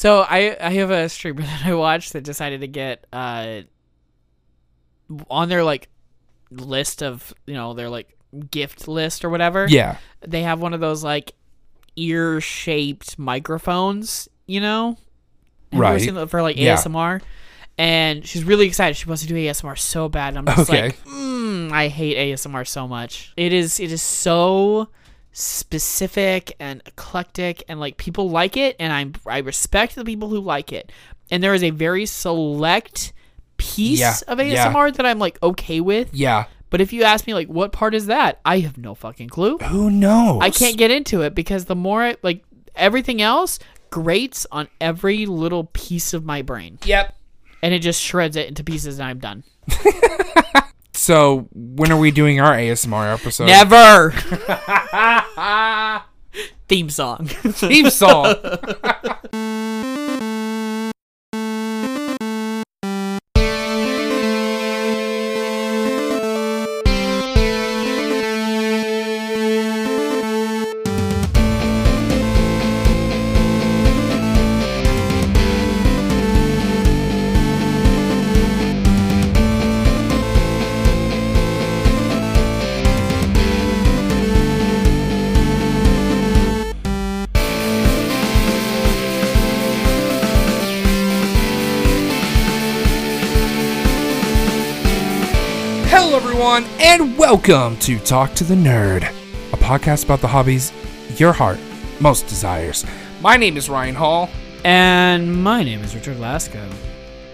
So 0.00 0.20
I 0.22 0.56
I 0.58 0.70
have 0.70 0.90
a 0.90 1.10
streamer 1.10 1.42
that 1.50 1.66
I 1.66 1.74
watch 1.74 2.12
that 2.12 2.24
decided 2.24 2.62
to 2.62 2.66
get 2.66 3.06
uh 3.12 3.60
on 5.28 5.50
their 5.50 5.62
like 5.62 5.88
list 6.50 7.02
of 7.02 7.34
you 7.46 7.52
know 7.52 7.74
their 7.74 7.90
like 7.90 8.16
gift 8.50 8.88
list 8.88 9.26
or 9.26 9.28
whatever. 9.28 9.66
Yeah. 9.68 9.98
They 10.26 10.40
have 10.42 10.58
one 10.58 10.72
of 10.72 10.80
those 10.80 11.04
like 11.04 11.34
ear 11.96 12.40
shaped 12.40 13.18
microphones, 13.18 14.26
you 14.46 14.60
know? 14.62 14.96
Have 15.72 15.76
you 15.76 15.80
Right. 15.80 16.00
seen 16.00 16.26
for 16.28 16.40
like 16.40 16.56
Yeah. 16.56 16.76
ASMR? 16.76 17.20
And 17.76 18.26
she's 18.26 18.42
really 18.44 18.66
excited. 18.66 18.96
She 18.96 19.06
wants 19.06 19.20
to 19.22 19.28
do 19.28 19.34
ASMR 19.34 19.76
so 19.78 20.08
bad. 20.08 20.34
I'm 20.34 20.46
just 20.46 20.70
Okay. 20.70 20.82
like, 20.82 21.04
mm, 21.04 21.72
I 21.72 21.88
hate 21.88 22.16
ASMR 22.16 22.64
so 22.66 22.88
much. 22.88 23.32
It 23.36 23.52
is 23.52 23.78
it 23.78 23.92
is 23.92 24.00
so 24.00 24.88
specific 25.32 26.54
and 26.58 26.82
eclectic 26.86 27.62
and 27.68 27.78
like 27.80 27.96
people 27.96 28.28
like 28.30 28.56
it 28.56 28.76
and 28.80 28.92
I'm 28.92 29.14
I 29.26 29.38
respect 29.38 29.94
the 29.94 30.04
people 30.04 30.28
who 30.28 30.40
like 30.40 30.72
it. 30.72 30.90
And 31.30 31.42
there 31.42 31.54
is 31.54 31.62
a 31.62 31.70
very 31.70 32.06
select 32.06 33.12
piece 33.56 34.00
Yeah, 34.00 34.14
of 34.26 34.38
yeah. 34.40 34.72
ASMR 34.72 34.94
that 34.96 35.06
I'm 35.06 35.18
like 35.18 35.40
okay 35.42 35.80
with. 35.80 36.10
Yeah. 36.12 36.46
But 36.70 36.80
if 36.80 36.92
you 36.92 37.02
ask 37.04 37.26
me 37.26 37.34
like 37.34 37.48
what 37.48 37.72
part 37.72 37.94
is 37.94 38.06
that? 38.06 38.40
I 38.44 38.58
have 38.60 38.78
no 38.78 38.94
fucking 38.94 39.28
clue. 39.28 39.58
Who 39.58 39.90
knows? 39.90 40.40
I 40.42 40.50
can't 40.50 40.76
get 40.76 40.90
into 40.90 41.22
it 41.22 41.34
because 41.34 41.66
the 41.66 41.76
more 41.76 42.14
like 42.22 42.42
everything 42.74 43.20
else 43.22 43.58
grates 43.90 44.46
on 44.52 44.68
every 44.80 45.26
little 45.26 45.64
piece 45.72 46.12
of 46.14 46.24
my 46.24 46.42
brain 46.42 46.78
Yep. 46.84 47.14
and 47.62 47.74
it 47.74 47.80
just 47.80 48.00
shreds 48.00 48.36
it 48.36 48.46
into 48.48 48.62
pieces 48.64 48.98
and 49.00 49.08
I'm 49.08 49.18
done. 49.18 49.42
So 51.00 51.48
when 51.54 51.90
are 51.90 51.96
we 51.96 52.10
doing 52.10 52.42
our 52.42 52.54
ASMR 52.54 53.14
episode? 53.14 53.46
Never. 53.46 54.10
Theme 56.68 56.90
song. 56.90 57.26
Theme 57.26 57.88
song. 57.88 58.34
and 96.80 97.16
welcome 97.18 97.76
to 97.78 97.98
Talk 98.00 98.34
to 98.34 98.44
the 98.44 98.54
Nerd, 98.54 99.02
a 99.52 99.56
podcast 99.56 100.04
about 100.04 100.20
the 100.20 100.28
hobbies 100.28 100.72
your 101.18 101.32
heart 101.32 101.58
most 102.00 102.26
desires. 102.28 102.84
My 103.20 103.36
name 103.36 103.56
is 103.56 103.68
Ryan 103.68 103.94
Hall. 103.94 104.28
and 104.64 105.42
my 105.42 105.62
name 105.62 105.82
is 105.82 105.94
Richard 105.94 106.16
Lasco. 106.18 106.70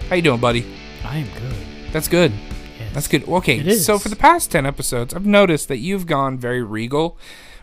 How 0.09 0.15
you 0.15 0.21
doing, 0.21 0.39
buddy? 0.39 0.65
I 1.03 1.17
am 1.17 1.27
good. 1.39 1.91
That's 1.93 2.07
good. 2.07 2.31
Yes. 2.79 2.93
That's 2.93 3.07
good. 3.07 3.27
Okay, 3.27 3.73
so 3.75 3.97
for 3.99 4.09
the 4.09 4.15
past 4.15 4.51
10 4.51 4.65
episodes, 4.65 5.13
I've 5.13 5.25
noticed 5.25 5.67
that 5.69 5.77
you've 5.77 6.05
gone 6.05 6.37
very 6.37 6.63
regal 6.63 7.17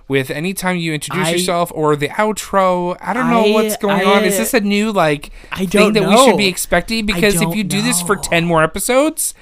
with 0.06 0.30
anytime 0.30 0.76
you 0.76 0.92
introduce 0.92 1.28
I- 1.28 1.30
yourself 1.32 1.72
or 1.74 1.96
the 1.96 2.08
outro. 2.08 2.96
I 3.00 3.12
don't 3.14 3.30
know 3.30 3.52
what's 3.52 3.76
going 3.76 4.00
I- 4.06 4.16
on. 4.18 4.24
Is 4.24 4.36
this 4.38 4.52
a 4.54 4.60
new 4.60 4.92
like 4.92 5.30
I 5.52 5.58
thing 5.66 5.68
don't 5.68 5.92
that 5.94 6.08
we 6.08 6.16
should 6.16 6.36
be 6.36 6.46
expecting 6.46 7.06
because 7.06 7.36
if 7.36 7.40
don't 7.42 7.56
you 7.56 7.64
do 7.64 7.80
this 7.82 8.00
for 8.02 8.16
10 8.16 8.44
more 8.44 8.62
episodes, 8.62 9.34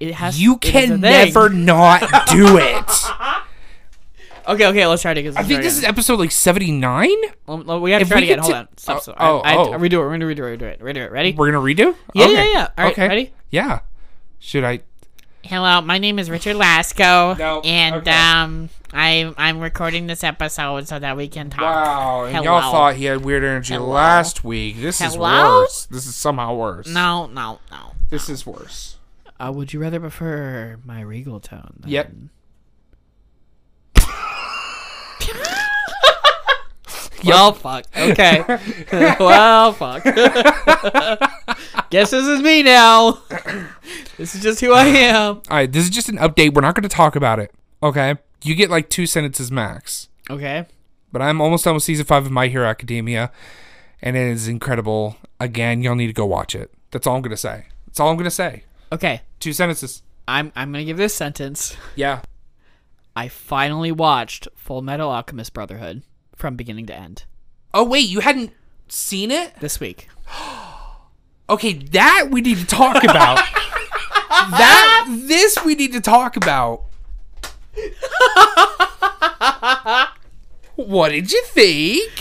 It 0.00 0.14
has 0.14 0.40
you 0.40 0.54
it 0.54 0.64
is 0.64 0.70
a 0.70 0.72
can 0.72 1.00
never 1.00 1.48
not 1.50 2.00
do 2.28 2.58
it. 2.58 2.84
Okay, 4.48 4.66
okay, 4.66 4.84
let's 4.86 5.02
try 5.02 5.12
it 5.12 5.18
again. 5.18 5.34
I 5.36 5.44
think 5.44 5.62
this 5.62 5.76
is 5.78 5.84
episode 5.84 6.18
like 6.18 6.32
79. 6.32 7.08
Um, 7.46 7.66
well, 7.66 7.80
we 7.80 7.92
have 7.92 8.00
to 8.00 8.02
if 8.02 8.08
try 8.08 8.16
we 8.20 8.30
it 8.30 8.32
again. 8.32 8.38
Hold 8.40 8.52
t- 8.52 8.58
on. 8.58 8.68
Stop. 8.76 8.96
oh, 8.96 9.00
stop. 9.00 9.16
oh, 9.20 9.38
I, 9.40 9.52
I, 9.52 9.56
oh. 9.56 9.66
redo 9.78 9.92
it. 9.92 9.98
We're 9.98 10.10
gonna 10.10 10.24
redo 10.24 10.52
it. 10.52 10.58
Redo 10.58 10.62
it. 10.62 10.80
Redo 10.80 10.96
it. 10.96 11.12
Ready? 11.12 11.32
We're 11.32 11.52
going 11.52 11.76
to 11.76 11.84
redo? 11.84 11.94
Yeah, 12.14 12.24
Okay. 12.24 12.34
yeah, 12.34 12.52
yeah. 12.52 12.68
All 12.76 12.84
right, 12.84 12.92
okay. 12.92 13.06
ready? 13.06 13.32
Yeah. 13.50 13.80
Should 14.40 14.64
I 14.64 14.80
Hello, 15.42 15.80
my 15.80 15.98
name 15.98 16.18
is 16.18 16.28
Richard 16.28 16.56
Lasco, 16.56 17.38
No, 17.38 17.60
and 17.64 17.96
okay. 17.96 18.10
um, 18.10 18.68
I'm 18.92 19.34
I'm 19.38 19.60
recording 19.60 20.06
this 20.06 20.22
episode 20.22 20.86
so 20.86 20.98
that 20.98 21.16
we 21.16 21.28
can 21.28 21.48
talk. 21.48 21.62
Wow, 21.62 22.24
and 22.24 22.36
Hello. 22.36 22.58
y'all 22.58 22.72
thought 22.72 22.96
he 22.96 23.06
had 23.06 23.24
weird 23.24 23.42
energy 23.42 23.72
Hello. 23.72 23.88
last 23.88 24.44
week. 24.44 24.76
This 24.80 25.00
is 25.00 25.16
worse. 25.16 25.86
This 25.86 26.06
is 26.06 26.14
somehow 26.14 26.54
worse. 26.54 26.86
No, 26.86 27.26
no, 27.26 27.60
no. 27.70 27.92
This 28.10 28.28
is 28.28 28.44
worse. 28.44 28.98
Uh, 29.40 29.50
would 29.52 29.72
you 29.72 29.80
rather 29.80 29.98
prefer 29.98 30.78
my 30.84 31.00
regal 31.00 31.40
tone? 31.40 31.80
Then? 31.80 31.90
Yep. 31.90 32.12
Well, 37.24 37.52
fuck. 37.52 37.84
Okay. 37.96 38.42
well, 39.20 39.72
fuck. 39.74 40.02
Guess 41.90 42.10
this 42.10 42.26
is 42.26 42.40
me 42.40 42.62
now. 42.62 43.20
this 44.16 44.34
is 44.34 44.42
just 44.42 44.60
who 44.60 44.72
I 44.72 44.86
am. 44.86 45.36
All 45.36 45.42
right, 45.50 45.70
this 45.70 45.84
is 45.84 45.90
just 45.90 46.08
an 46.08 46.16
update. 46.16 46.54
We're 46.54 46.62
not 46.62 46.74
going 46.74 46.82
to 46.82 46.88
talk 46.88 47.16
about 47.16 47.38
it. 47.38 47.52
Okay? 47.82 48.16
You 48.42 48.54
get 48.54 48.70
like 48.70 48.88
two 48.88 49.06
sentences 49.06 49.50
max. 49.50 50.08
Okay. 50.30 50.66
But 51.12 51.20
I'm 51.20 51.40
almost 51.40 51.64
done 51.64 51.74
with 51.74 51.82
season 51.82 52.06
five 52.06 52.24
of 52.24 52.32
My 52.32 52.48
Hero 52.48 52.66
Academia, 52.66 53.30
and 54.00 54.16
it 54.16 54.28
is 54.28 54.48
incredible. 54.48 55.16
Again, 55.38 55.82
y'all 55.82 55.96
need 55.96 56.06
to 56.06 56.12
go 56.12 56.24
watch 56.24 56.54
it. 56.54 56.72
That's 56.90 57.06
all 57.06 57.16
I'm 57.16 57.22
going 57.22 57.30
to 57.32 57.36
say. 57.36 57.66
That's 57.86 58.00
all 58.00 58.08
I'm 58.08 58.16
going 58.16 58.24
to 58.24 58.30
say. 58.30 58.64
Okay. 58.92 59.22
Two 59.38 59.52
sentences. 59.52 60.02
I'm 60.26 60.52
I'm 60.54 60.72
gonna 60.72 60.84
give 60.84 60.96
this 60.96 61.14
sentence. 61.14 61.76
Yeah. 61.96 62.20
I 63.16 63.28
finally 63.28 63.90
watched 63.92 64.46
Full 64.54 64.82
Metal 64.82 65.10
Alchemist 65.10 65.52
Brotherhood 65.52 66.02
from 66.36 66.56
beginning 66.56 66.86
to 66.86 66.94
end 66.94 67.24
Oh, 67.74 67.84
wait, 67.84 68.08
you 68.08 68.20
hadn't 68.20 68.52
seen 68.88 69.30
it? 69.30 69.54
this 69.60 69.80
week. 69.80 70.08
Okay, 71.48 71.72
that 71.72 72.28
we 72.30 72.42
need 72.42 72.58
to 72.58 72.66
talk 72.66 73.02
about. 73.02 73.38
that 74.30 75.06
this 75.26 75.58
we 75.64 75.74
need 75.74 75.92
to 75.94 76.00
talk 76.00 76.36
about. 76.36 76.84
what 80.76 81.08
did 81.08 81.32
you 81.32 81.42
think? 81.46 82.12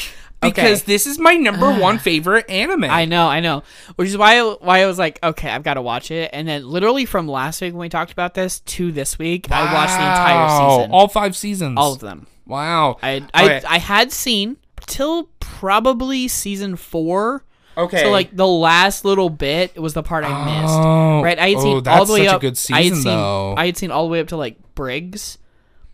Because 0.42 0.82
Okay. 0.84 0.94
this 0.94 1.06
is 1.06 1.20
my 1.20 1.36
number 1.36 1.70
one 1.72 1.98
favorite 2.00 2.50
anime. 2.50 2.86
I 2.86 3.04
know, 3.06 3.28
I 3.28 3.42
know. 3.42 3.64
Which 3.98 4.08
is 4.10 4.18
why 4.18 4.40
why 4.42 4.84
I 4.84 4.86
was 4.86 4.98
like, 4.98 5.20
okay, 5.22 5.50
I've 5.50 5.64
got 5.64 5.74
to 5.74 5.82
watch 5.82 6.12
it. 6.12 6.30
And 6.32 6.48
then 6.48 6.66
literally 6.68 7.06
from 7.06 7.28
last 7.28 7.60
week 7.62 7.74
when 7.74 7.82
we 7.82 7.90
talked 7.90 8.12
about 8.14 8.36
this 8.36 8.62
to 8.62 8.92
this 8.94 9.20
week, 9.20 9.52
I 9.52 9.74
watched 9.74 9.92
the 9.98 10.06
entire 10.06 10.50
season, 10.78 10.92
all 10.92 11.08
five 11.10 11.36
seasons, 11.36 11.76
all 11.78 11.92
of 11.94 12.00
them. 12.00 12.28
Wow. 12.46 12.98
I 13.04 13.26
I, 13.34 13.44
Okay. 13.44 13.62
I 13.68 13.80
had 13.80 14.14
seen 14.14 14.56
till 14.88 15.30
probably 15.42 16.30
season 16.30 16.78
four. 16.78 17.44
okay. 17.78 18.04
So 18.04 18.10
like 18.12 18.34
the 18.34 18.48
last 18.48 19.04
little 19.04 19.30
bit 19.30 19.78
was 19.78 19.94
the 19.94 20.04
part 20.04 20.24
I 20.24 20.62
missed. 20.62 20.74
Oh, 20.74 21.22
right, 21.22 21.38
I 21.38 21.50
had 21.50 21.58
oh, 21.58 21.62
seen 21.62 21.88
all 21.88 22.06
the 22.06 22.14
way 22.14 22.20
such 22.26 22.32
a 22.32 22.36
up. 22.36 22.42
good 22.42 22.60
I 22.72 22.84
had 22.84 22.94
seen 22.96 23.04
though. 23.04 23.56
I 23.58 23.66
had 23.66 23.76
seen 23.78 23.92
all 23.92 24.06
the 24.08 24.12
way 24.12 24.22
up 24.22 24.30
to 24.30 24.38
like 24.38 24.58
Briggs, 24.74 25.38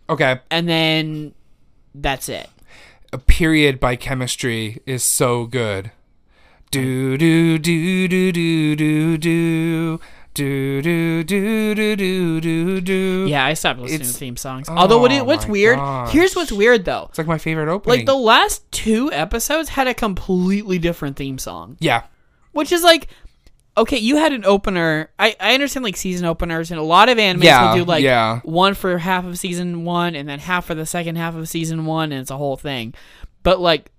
okay. 0.08 0.40
and 0.52 0.70
then 0.70 1.34
that's 1.96 2.30
it 2.30 2.48
period 3.18 3.80
by 3.80 3.96
chemistry 3.96 4.82
is 4.86 5.04
so 5.04 5.46
good. 5.46 5.92
Do 6.72 7.18
do 7.18 7.58
do 7.58 8.08
do 8.08 8.32
do 8.32 8.76
do 8.76 9.18
do. 9.18 10.00
Do 10.34 10.82
do 10.82 11.24
do 11.24 11.74
do 11.74 11.96
do 11.96 12.42
do 12.42 12.82
do. 12.82 13.26
Yeah, 13.30 13.46
I 13.46 13.54
stopped 13.54 13.80
listening 13.80 14.02
it's, 14.02 14.12
to 14.12 14.18
theme 14.18 14.36
songs. 14.36 14.68
Oh, 14.68 14.76
Although 14.76 15.00
what 15.00 15.26
what's 15.26 15.48
weird, 15.48 15.78
gosh. 15.78 16.12
here's 16.12 16.36
what's 16.36 16.52
weird 16.52 16.84
though. 16.84 17.06
It's 17.08 17.18
like 17.18 17.26
my 17.26 17.38
favorite 17.38 17.70
opening. 17.70 18.00
Like 18.00 18.06
the 18.06 18.16
last 18.16 18.70
two 18.70 19.10
episodes 19.14 19.70
had 19.70 19.88
a 19.88 19.94
completely 19.94 20.78
different 20.78 21.16
theme 21.16 21.38
song. 21.38 21.78
Yeah. 21.80 22.04
Which 22.52 22.74
is 22.74 22.84
like 22.84 23.08
okay, 23.78 23.98
you 23.98 24.16
had 24.18 24.32
an 24.34 24.46
opener. 24.46 25.10
I, 25.20 25.36
I 25.40 25.54
understand 25.54 25.84
like 25.84 25.98
season 25.98 26.26
openers, 26.26 26.72
and 26.72 26.80
a 26.80 26.84
lot 26.84 27.10
of 27.10 27.18
animes 27.18 27.44
Yeah, 27.44 27.70
will 27.72 27.78
do 27.78 27.86
like 27.86 28.04
yeah. 28.04 28.40
one 28.44 28.74
for 28.74 28.98
half 28.98 29.26
of 29.26 29.38
season 29.38 29.84
one, 29.86 30.16
and 30.16 30.28
then 30.30 30.40
half 30.40 30.66
for 30.66 30.76
the 30.76 30.86
second 30.86 31.18
half 31.18 31.36
of 31.36 31.48
season 31.50 31.86
one, 31.86 32.12
and 32.12 32.22
it's 32.22 32.32
a 32.32 32.38
whole 32.38 32.58
thing. 32.58 32.94
But 33.44 33.60
like 33.60 33.92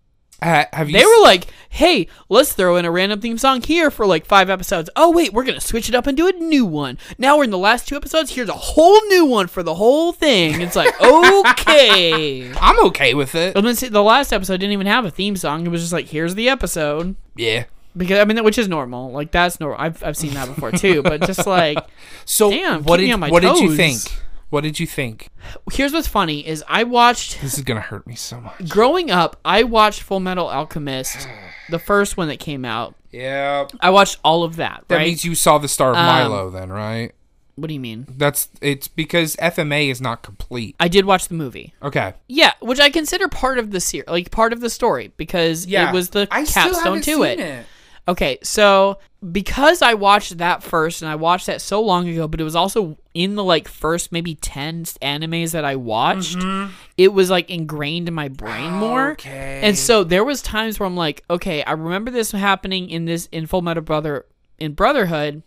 Uh, 0.43 0.64
have 0.73 0.88
you? 0.88 0.93
they 0.94 1.00
s- 1.02 1.06
were 1.06 1.23
like, 1.25 1.46
hey, 1.70 2.08
let's 2.28 2.52
throw 2.52 2.76
in 2.76 2.84
a 2.84 2.90
random 2.90 3.20
theme 3.20 3.38
song 3.38 3.62
here 3.62 3.90
for 3.90 4.06
like 4.06 4.26
five 4.26 4.50
episodes. 4.50 4.90
Oh 4.96 5.11
wait, 5.11 5.32
we're 5.32 5.44
gonna 5.44 5.61
switch 5.61 5.88
it 5.88 5.94
up 5.94 6.06
and 6.06 6.17
do 6.17 6.26
a 6.29 6.32
new 6.32 6.64
one. 6.67 6.99
Now 7.17 7.37
we're 7.38 7.44
in 7.44 7.50
the 7.50 7.58
last 7.58 7.87
two 7.88 7.96
episodes. 7.96 8.31
Here's 8.34 8.49
a 8.49 8.52
whole 8.55 9.00
new 9.08 9.25
one 9.26 9.46
for 9.46 9.62
the 9.62 9.75
whole 9.76 10.12
thing. 10.12 10.61
It's 10.61 10.76
like 10.76 10.94
okay. 11.00 12.52
I'm 12.55 12.79
okay 12.87 13.14
with 13.14 13.34
it. 13.34 13.55
But 13.55 13.62
then 13.64 13.76
see, 13.76 13.88
the 13.88 14.02
last 14.02 14.32
episode 14.32 14.58
didn't 14.61 14.72
even 14.72 14.87
have 14.87 15.05
a 15.05 15.11
theme 15.11 15.37
song. 15.37 15.64
It 15.67 15.70
was 15.70 15.81
just 15.82 15.93
like, 15.93 16.06
here's 16.06 16.34
the 16.34 16.49
episode. 16.49 17.17
Yeah. 17.34 17.64
Because 17.96 18.19
I 18.19 18.25
mean, 18.25 18.43
which 18.44 18.58
is 18.58 18.69
normal. 18.69 19.10
Like 19.12 19.31
that's 19.31 19.60
normal. 19.60 19.78
I've 19.81 20.02
I've 20.02 20.16
seen 20.16 20.34
that 20.34 20.48
before 20.48 20.72
too. 20.72 21.02
But 21.02 21.22
just 21.26 21.46
like, 21.46 21.78
So 22.25 22.50
Damn, 22.50 22.82
what 22.84 22.98
did 22.98 23.10
on 23.10 23.20
my 23.20 23.31
what 23.31 23.43
did 23.43 23.58
you 23.58 23.75
think? 23.76 24.00
What 24.48 24.60
did 24.62 24.78
you 24.78 24.87
think? 24.87 25.28
here's 25.72 25.93
what's 25.93 26.06
funny 26.06 26.46
is 26.46 26.62
I 26.69 26.84
watched 26.84 27.40
This 27.40 27.58
is 27.58 27.64
gonna 27.64 27.81
hurt 27.81 28.06
me 28.06 28.14
so 28.14 28.40
much. 28.40 28.69
growing 28.69 29.10
up. 29.10 29.38
I 29.44 29.64
watched 29.64 30.02
Full 30.02 30.20
Metal 30.20 30.48
Alchemist 30.48 31.28
the 31.70 31.78
first 31.81 32.16
one 32.16 32.28
that 32.28 32.38
came 32.38 32.64
out. 32.64 32.94
Yeah. 33.10 33.66
I 33.81 33.90
watched 33.90 34.19
all 34.22 34.44
of 34.44 34.56
that. 34.56 34.84
That 34.88 34.96
right? 34.96 35.06
means 35.08 35.25
you 35.25 35.34
saw 35.34 35.58
the 35.58 35.69
Star 35.69 35.90
of 35.90 35.96
Um, 35.96 36.06
Milo 36.06 36.50
then, 36.50 36.70
right? 36.70 37.12
what 37.56 37.69
do 37.69 37.75
you 37.75 37.81
mean? 37.81 38.06
That's 38.08 38.48
it's 38.60 38.87
because 38.87 39.34
FMA 39.37 39.90
is 39.90 40.00
not 40.00 40.22
complete. 40.22 40.76
I 40.78 40.88
did 40.88 41.06
watch 41.06 41.28
the 41.28 41.34
movie. 41.34 41.72
Okay. 41.82 42.12
Yeah, 42.28 42.52
which 42.60 42.78
I 42.78 42.90
consider 42.90 43.28
part 43.28 43.58
of 43.58 43.70
the 43.70 43.81
series, 43.81 44.08
like 44.08 44.31
part 44.31 44.52
of 44.52 44.60
the 44.60 44.69
story, 44.70 45.10
because 45.16 45.66
yeah. 45.66 45.88
it 45.88 45.94
was 45.94 46.10
the 46.10 46.28
I 46.31 46.44
capstone 46.44 47.00
to 47.00 47.22
it. 47.25 47.66
Okay, 48.08 48.38
so 48.43 48.99
because 49.32 49.82
I 49.82 49.94
watched 49.94 50.38
that 50.38 50.62
first, 50.62 51.03
and 51.03 51.11
I 51.11 51.17
watched 51.17 51.47
that 51.47 51.61
so 51.61 51.82
long 51.82 52.08
ago, 52.08 52.29
but 52.29 52.41
it 52.41 52.44
was 52.44 52.55
also 52.55 52.99
in 53.14 53.35
the 53.35 53.43
like 53.43 53.67
first 53.67 54.12
maybe 54.12 54.37
ten 54.37 54.85
animes 54.85 55.53
that 55.53 55.64
I 55.64 55.75
watched. 55.76 56.38
Mm-hmm. 56.38 56.73
It 56.97 57.12
was 57.12 57.31
like 57.31 57.50
ingrained 57.50 58.06
in 58.06 58.14
my 58.14 58.29
brain 58.29 58.73
more. 58.73 59.12
Okay. 59.12 59.61
And 59.62 59.76
so 59.76 60.05
there 60.05 60.25
was 60.25 60.41
times 60.43 60.79
where 60.79 60.87
I'm 60.87 60.97
like, 60.97 61.25
okay, 61.29 61.64
I 61.64 61.73
remember 61.73 62.11
this 62.12 62.31
happening 62.31 62.91
in 62.91 63.06
this 63.06 63.26
in 63.32 63.47
Full 63.47 63.62
Metal 63.62 63.82
Brother 63.82 64.26
in 64.58 64.73
Brotherhood. 64.73 65.43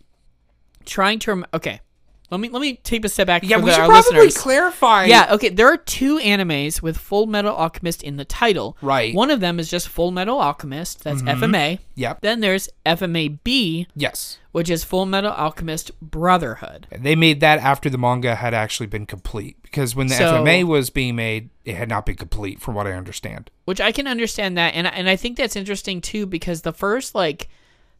Trying 0.86 1.20
to 1.20 1.32
rem- 1.32 1.46
okay, 1.54 1.82
let 2.32 2.40
me 2.40 2.50
let 2.50 2.62
me 2.62 2.76
take 2.84 3.04
a 3.06 3.10
step 3.10 3.28
back. 3.28 3.44
Yeah, 3.44 3.58
we 3.58 3.66
the- 3.66 3.72
should 3.76 3.86
probably 3.86 4.20
listeners. 4.20 4.38
clarify. 4.38 5.06
Yeah, 5.06 5.34
okay. 5.34 5.50
There 5.50 5.68
are 5.68 5.78
two 5.78 6.20
animes 6.20 6.82
with 6.82 6.98
Full 6.98 7.26
Metal 7.28 7.56
Alchemist 7.56 8.04
in 8.04 8.18
the 8.18 8.26
title. 8.26 8.78
Right. 8.82 9.10
Mm-hmm. 9.10 9.18
One 9.18 9.32
of 9.32 9.40
them 9.40 9.60
is 9.60 9.70
just 9.70 9.88
Full 9.88 10.12
Metal 10.12 10.40
Alchemist. 10.40 11.04
That's 11.04 11.22
FMA. 11.24 11.80
Yep. 11.96 12.22
Then 12.22 12.40
there's 12.40 12.70
FMAB, 12.86 13.88
Yes. 13.96 14.38
which 14.52 14.70
is 14.70 14.84
Full 14.84 15.06
Metal 15.06 15.32
Alchemist 15.32 15.92
Brotherhood. 16.02 16.88
They 16.98 17.16
made 17.16 17.40
that 17.42 17.60
after 17.60 17.90
the 17.90 17.98
manga 17.98 18.36
had 18.36 18.54
actually 18.54 18.88
been 18.88 19.06
complete 19.06 19.58
because 19.64 19.96
when 19.96 20.08
the 20.08 20.16
So- 20.16 20.44
FMA 20.44 20.64
was 20.64 20.90
being 20.90 21.16
made, 21.16 21.50
it 21.66 21.76
had 21.76 21.90
not 21.90 22.06
been 22.06 22.16
complete, 22.16 22.60
from 22.62 22.76
what 22.76 22.88
I 22.88 22.94
understand. 22.94 23.50
Which 23.66 23.82
I 23.82 23.92
can 23.92 24.08
understand 24.08 24.58
that, 24.58 24.74
and 24.76 24.88
and 24.88 25.10
I 25.10 25.16
think 25.16 25.38
that's 25.38 25.56
interesting 25.56 26.02
too 26.02 26.26
because 26.26 26.62
the 26.62 26.74
first 26.74 27.14
like 27.16 27.50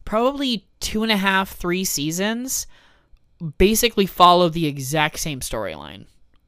probably 0.06 0.66
two 0.80 1.04
and 1.04 1.12
a 1.12 1.18
half, 1.18 1.52
three 1.52 1.84
seasons 1.86 2.66
basically 3.58 4.06
follow 4.06 4.50
the 4.50 4.66
exact 4.68 5.20
same 5.20 5.40
storyline. 5.40 6.06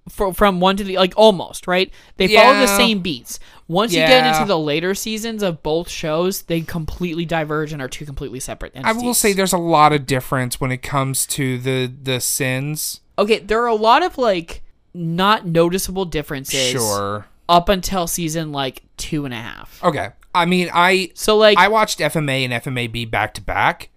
From 0.10 0.60
one 0.60 0.78
to 0.78 0.84
the 0.84 0.98
like 0.98 1.14
almost 1.16 1.68
right 1.68 1.94
they 2.18 2.28
follow 2.28 2.56
the 2.56 2.66
same 2.76 3.02
beats 3.02 3.40
once 3.68 3.94
you 3.94 4.00
get 4.00 4.34
into 4.36 4.48
the 4.48 4.58
later 4.58 4.96
seasons 4.96 5.44
of 5.44 5.62
both 5.62 5.88
shows 5.90 6.42
they 6.42 6.62
completely 6.62 7.24
diverge 7.24 7.72
and 7.72 7.82
are 7.84 7.88
two 7.88 8.04
completely 8.04 8.40
separate 8.40 8.74
I 8.84 8.94
will 8.94 9.14
say 9.14 9.32
there's 9.32 9.54
a 9.54 9.60
lot 9.60 9.94
of 9.94 10.08
difference 10.08 10.60
when 10.60 10.72
it 10.72 10.82
comes 10.82 11.28
to 11.28 11.60
the 11.60 11.86
the 12.02 12.20
sins. 12.20 13.02
okay 13.20 13.40
there 13.40 13.62
are 13.62 13.68
a 13.68 13.76
lot 13.76 14.02
of 14.02 14.18
like 14.18 14.64
not 14.96 15.46
noticeable 15.46 16.06
differences 16.06 16.72
Sure. 16.72 17.28
up 17.48 17.70
until 17.70 18.08
season 18.08 18.52
like 18.52 18.82
two 18.98 19.24
and 19.24 19.36
a 19.36 19.38
half 19.38 19.82
Okay. 19.84 20.10
I 20.34 20.46
mean, 20.46 20.70
I 20.74 21.12
so 21.14 21.38
like 21.38 21.60
I 21.60 21.68
watched 21.68 22.00
FMA 22.00 22.44
and 22.44 22.52
FMAB 22.52 23.10
back 23.12 23.36
to 23.36 23.42
back, 23.42 23.90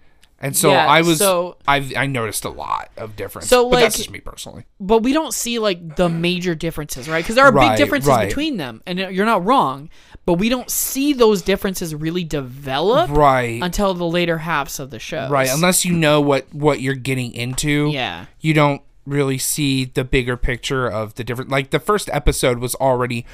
and 0.44 0.56
so 0.56 0.70
Yeah, 0.70 0.86
I 0.86 1.00
was 1.02 1.18
so- 1.18 1.56
I 1.66 1.90
I 1.96 2.06
noticed 2.06 2.44
a 2.44 2.50
lot 2.50 2.90
of 2.96 3.16
difference. 3.16 3.48
So, 3.48 3.68
but 3.70 3.80
that's 3.80 3.94
like- 3.96 3.98
just 3.98 4.10
me 4.10 4.20
personally. 4.20 4.64
but 4.78 5.02
we 5.02 5.12
don't 5.12 5.34
see 5.34 5.58
like 5.58 5.96
the 5.96 6.08
major 6.08 6.54
differences, 6.54 7.08
right? 7.08 7.24
Because 7.24 7.34
there 7.34 7.44
are 7.46 7.52
Right, 7.52 7.70
big 7.70 7.78
differences 7.78 8.08
right. 8.10 8.28
between 8.28 8.56
them, 8.58 8.82
and 8.86 8.98
you're 8.98 9.26
not 9.26 9.44
wrong. 9.44 9.88
But 10.26 10.34
we 10.34 10.48
don't 10.48 10.70
see 10.70 11.12
those 11.12 11.42
differences 11.42 11.94
really 11.94 12.24
develop 12.24 13.10
Right. 13.10 13.62
until 13.62 13.92
the 13.92 14.06
later 14.06 14.38
halves 14.38 14.78
of 14.80 14.88
the 14.90 14.98
show. 14.98 15.28
Right. 15.28 15.50
Unless 15.50 15.84
you 15.84 15.92
know 15.92 16.20
what 16.20 16.46
what 16.54 16.80
you're 16.80 16.94
getting 16.94 17.32
into. 17.34 17.90
Yeah. 17.92 18.26
You 18.40 18.54
don't 18.54 18.80
really 19.06 19.36
see 19.36 19.84
the 19.84 20.02
bigger 20.02 20.36
picture 20.38 20.86
of 20.86 21.14
the 21.16 21.24
different. 21.24 21.50
Like 21.50 21.70
the 21.70 21.78
first 21.80 22.08
episode 22.10 22.58
was 22.58 22.74
already 22.76 23.26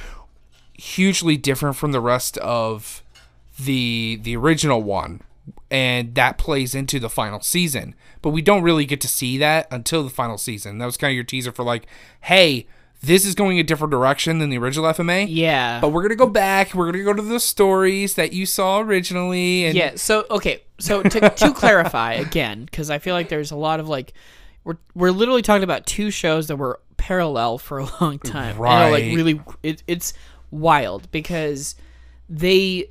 hugely 0.74 1.36
different 1.36 1.76
from 1.76 1.92
the 1.92 2.00
rest 2.00 2.38
of 2.38 3.02
the 3.58 4.18
the 4.22 4.34
original 4.36 4.82
one 4.82 5.20
and 5.70 6.14
that 6.14 6.38
plays 6.38 6.74
into 6.74 6.98
the 7.00 7.08
final 7.10 7.40
season 7.40 7.94
but 8.22 8.30
we 8.30 8.42
don't 8.42 8.62
really 8.62 8.84
get 8.84 9.00
to 9.00 9.08
see 9.08 9.38
that 9.38 9.66
until 9.70 10.02
the 10.02 10.10
final 10.10 10.38
season 10.38 10.78
that 10.78 10.86
was 10.86 10.96
kind 10.96 11.10
of 11.10 11.14
your 11.14 11.24
teaser 11.24 11.50
for 11.52 11.64
like 11.64 11.86
hey 12.22 12.66
this 13.02 13.24
is 13.24 13.34
going 13.34 13.58
a 13.58 13.62
different 13.62 13.90
direction 13.90 14.38
than 14.38 14.50
the 14.50 14.58
original 14.58 14.84
fma 14.92 15.26
Yeah. 15.28 15.80
but 15.80 15.88
we're 15.88 16.02
gonna 16.02 16.14
go 16.16 16.26
back 16.26 16.74
we're 16.74 16.90
gonna 16.92 17.04
go 17.04 17.14
to 17.14 17.22
the 17.22 17.40
stories 17.40 18.14
that 18.14 18.32
you 18.32 18.44
saw 18.46 18.80
originally 18.80 19.64
and 19.64 19.74
yeah. 19.76 19.92
So 19.96 20.26
okay. 20.30 20.62
So 20.78 21.02
to, 21.02 21.20
to 21.30 21.52
clarify 21.54 22.14
again, 22.14 22.64
because 22.64 22.88
I 22.90 22.98
feel 22.98 23.14
like 23.14 23.28
there's 23.28 23.50
a 23.50 23.56
lot 23.56 23.80
of 23.80 23.88
like, 23.88 24.14
we're 24.64 24.78
we're 24.94 25.10
literally 25.10 25.42
talking 25.42 25.62
about 25.62 25.84
two 25.84 26.10
shows 26.10 26.46
that 26.48 26.56
were 26.56 26.80
parallel 26.96 27.58
for 27.58 27.78
a 27.80 27.88
long 28.00 28.18
time. 28.18 28.56
Know, 28.56 28.62
like 28.90 29.04
really, 29.04 29.40
it, 29.62 29.82
it's 29.86 30.14
wild 30.50 31.10
because 31.10 31.74
they 32.30 32.90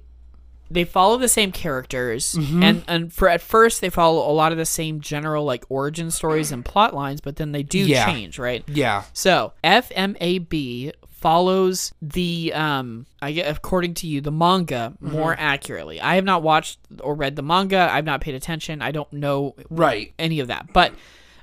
they 0.72 0.84
follow 0.84 1.18
the 1.18 1.28
same 1.28 1.52
characters 1.52 2.36
Mm-hmm. 2.36 2.64
and 2.64 2.84
and 2.88 3.14
for 3.14 3.28
at 3.30 3.42
first 3.42 3.82
they 3.82 3.90
follow 3.90 4.30
a 4.30 4.34
lot 4.34 4.52
of 4.52 4.58
the 4.58 4.66
same 4.66 5.00
general 5.02 5.44
like 5.46 5.64
origin 5.70 6.12
stories 6.12 6.52
and 6.52 6.64
plot 6.66 6.94
lines 6.94 7.22
but 7.22 7.36
then 7.38 7.52
they 7.52 7.64
do 7.64 7.80
Yeah. 7.80 8.06
change 8.06 8.38
right 8.40 8.64
yeah 8.68 9.04
so 9.14 9.54
fmab 9.64 10.92
follows 11.08 11.92
the 12.02 12.54
um 12.54 13.06
i 13.22 13.32
get 13.34 13.54
according 13.56 13.94
to 13.94 14.08
you 14.08 14.22
the 14.22 14.32
manga 14.32 14.94
more 15.02 15.32
Mm-hmm. 15.34 15.42
accurately 15.42 16.00
i 16.02 16.16
have 16.16 16.24
not 16.24 16.44
watched 16.44 16.80
or 17.02 17.14
read 17.16 17.36
the 17.36 17.42
manga 17.42 17.90
i've 17.92 18.06
not 18.06 18.22
paid 18.22 18.36
attention 18.36 18.82
i 18.82 18.92
don't 18.92 19.12
know 19.12 19.56
right 19.70 20.14
any 20.18 20.40
of 20.40 20.48
that. 20.48 20.72
But 20.72 20.94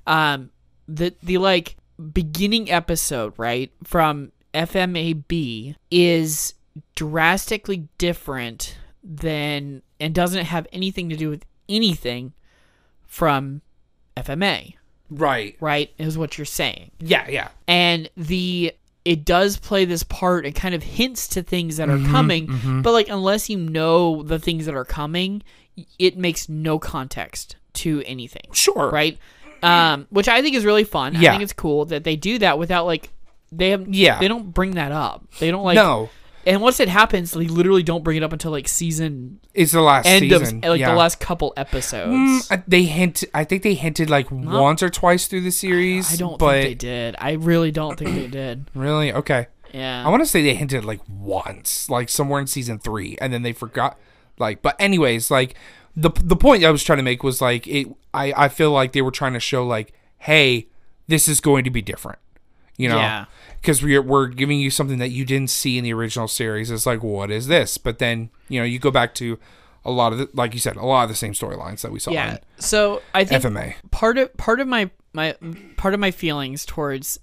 um 0.06 0.50
the 0.88 1.14
the 1.23 1.38
like 1.38 1.76
beginning 2.12 2.70
episode, 2.70 3.32
right, 3.38 3.73
from 3.82 4.31
FMAB 4.55 5.75
is 5.90 6.55
drastically 6.94 7.88
different 7.99 8.76
than 9.08 9.82
and 10.00 10.14
doesn't 10.14 10.44
have 10.44 10.67
anything 10.73 11.08
to 11.11 11.17
do 11.17 11.31
with 11.31 11.44
anything 11.69 12.32
from 13.06 13.62
FMA, 14.17 14.75
right 15.11 15.56
right? 15.61 15.93
Is 15.99 16.19
what 16.19 16.37
you're 16.38 16.44
saying. 16.44 16.91
yeah 17.00 17.29
yeah 17.29 17.49
And 17.69 18.11
the 18.17 18.73
it 19.05 19.25
does 19.25 19.56
play 19.56 19.85
this 19.85 20.03
part 20.03 20.44
and 20.44 20.55
kind 20.55 20.75
of 20.75 20.82
hints 20.82 21.29
to 21.29 21.43
things 21.43 21.76
that 21.76 21.88
are 21.88 21.97
Mm-hmm, 21.97 22.11
coming, 22.11 22.82
but 22.82 22.93
like 22.93 23.08
unless 23.08 23.49
you 23.49 23.56
know 23.56 24.23
the 24.25 24.38
things 24.41 24.67
that 24.67 24.75
are 24.75 24.85
coming, 24.85 25.43
it 25.99 26.17
makes 26.19 26.49
no 26.49 26.79
context 26.79 27.56
to 27.75 28.02
anything 28.06 28.43
sure 28.52 28.91
right? 28.91 29.19
Um, 29.62 30.06
which 30.11 30.29
I 30.29 30.43
think 30.43 30.55
is 30.56 30.64
really 30.64 30.85
fun. 30.85 31.17
I 31.17 31.20
Yeah. 31.20 31.31
think 31.32 31.43
it's 31.43 31.52
cool 31.52 31.85
that 31.87 32.05
they 32.05 32.17
do 32.17 32.38
that 32.41 32.59
without 32.59 32.87
like 32.87 33.11
they 33.52 33.70
have 33.70 33.87
Yeah. 33.88 34.19
they 34.19 34.29
don't 34.29 34.52
bring 34.52 34.73
that 34.73 34.91
up. 34.93 35.25
They 35.38 35.50
don't 35.50 35.64
like 35.64 35.76
no 35.76 36.09
and 36.47 36.63
once 36.63 36.79
it 36.79 36.89
happens, 36.89 37.33
they 37.33 37.49
literally 37.49 37.83
don't 37.83 38.05
bring 38.05 38.17
it 38.17 38.23
up 38.23 38.33
until 38.33 38.53
like 38.53 38.69
season 38.69 39.41
it's 39.53 39.73
the 39.73 39.81
last 39.81 40.07
end 40.07 40.21
season 40.21 40.59
of 40.65 40.71
like 40.71 40.81
yeah. 40.81 40.91
the 40.91 40.97
last 40.97 41.19
couple 41.19 41.53
episodes. 41.57 42.49
Mm, 42.49 42.63
they 42.69 42.85
hint. 42.85 43.25
I 43.35 43.43
think 43.45 43.65
they 43.65 43.75
hinted 43.75 44.09
like 44.09 44.31
once 44.31 44.83
or 44.83 44.88
twice 44.88 45.26
through 45.26 45.41
the 45.41 45.50
series. 45.50 46.12
I 46.12 46.17
don't 46.17 46.38
but 46.38 46.53
think 46.53 46.65
they 46.65 46.75
did. 46.75 47.17
I 47.19 47.33
really 47.33 47.73
don't 47.73 47.99
think 47.99 48.15
they 48.15 48.29
did. 48.29 48.71
really 48.75 49.12
okay. 49.12 49.49
Yeah. 49.75 50.07
I 50.07 50.09
want 50.09 50.23
to 50.23 50.26
say 50.26 50.43
they 50.43 50.55
hinted 50.55 50.85
like 50.85 51.00
once, 51.09 51.91
like 51.91 52.09
somewhere 52.09 52.41
in 52.41 52.47
season 52.47 52.79
three, 52.79 53.19
and 53.21 53.33
then 53.33 53.43
they 53.43 53.53
forgot. 53.53 53.99
Like, 54.38 54.62
but 54.62 54.76
anyways, 54.79 55.31
like 55.31 55.57
the 55.97 56.11
the 56.15 56.37
point 56.37 56.65
I 56.65 56.71
was 56.71 56.85
trying 56.85 56.99
to 56.99 57.03
make 57.03 57.25
was 57.25 57.41
like 57.41 57.67
it. 57.67 57.88
I 58.15 58.33
I 58.37 58.49
feel 58.49 58.71
like 58.71 58.93
they 58.93 59.03
were 59.03 59.11
trying 59.11 59.33
to 59.33 59.41
show 59.41 59.67
like, 59.67 59.93
hey, 60.19 60.69
this 61.09 61.26
is 61.26 61.41
going 61.41 61.65
to 61.65 61.71
be 61.71 61.83
different. 61.83 62.21
You 62.76 62.91
know, 62.91 62.99
Yeah. 62.99 63.25
Because 63.66 63.82
we're 63.82 64.00
we're 64.00 64.28
giving 64.28 64.61
you 64.61 64.70
something 64.70 64.99
that 64.99 65.08
you 65.11 65.25
didn't 65.25 65.50
see 65.50 65.76
in 65.76 65.82
the 65.82 65.92
original 65.92 66.28
series. 66.28 66.70
It's 66.70 66.87
like, 66.87 67.02
what 67.02 67.32
is 67.32 67.49
this? 67.49 67.76
But 67.78 67.99
then 67.99 68.30
you 68.49 68.61
know 68.61 68.64
you 68.64 68.78
go 68.78 68.92
back 68.92 69.12
to 69.16 69.38
a 69.85 69.90
lot 69.90 70.12
of 70.12 70.18
the, 70.18 70.30
like 70.35 70.54
you 70.54 70.61
said, 70.61 70.76
a 70.76 70.85
lot 70.87 71.02
of 71.02 71.08
the 71.08 71.14
same 71.16 71.32
storylines 71.32 71.80
that 71.82 71.90
we 71.90 71.99
saw 71.99 72.12
yeah. 72.12 72.38
So 72.58 73.02
I 73.12 73.25
think 73.25 73.42
FMA. 73.42 73.75
part 73.90 74.18
of 74.18 74.37
part 74.37 74.61
of 74.61 74.68
my 74.68 74.90
my 75.12 75.35
part 75.76 75.94
of 75.94 76.00
my 76.00 76.12
feelings 76.12 76.64
towards 76.64 77.18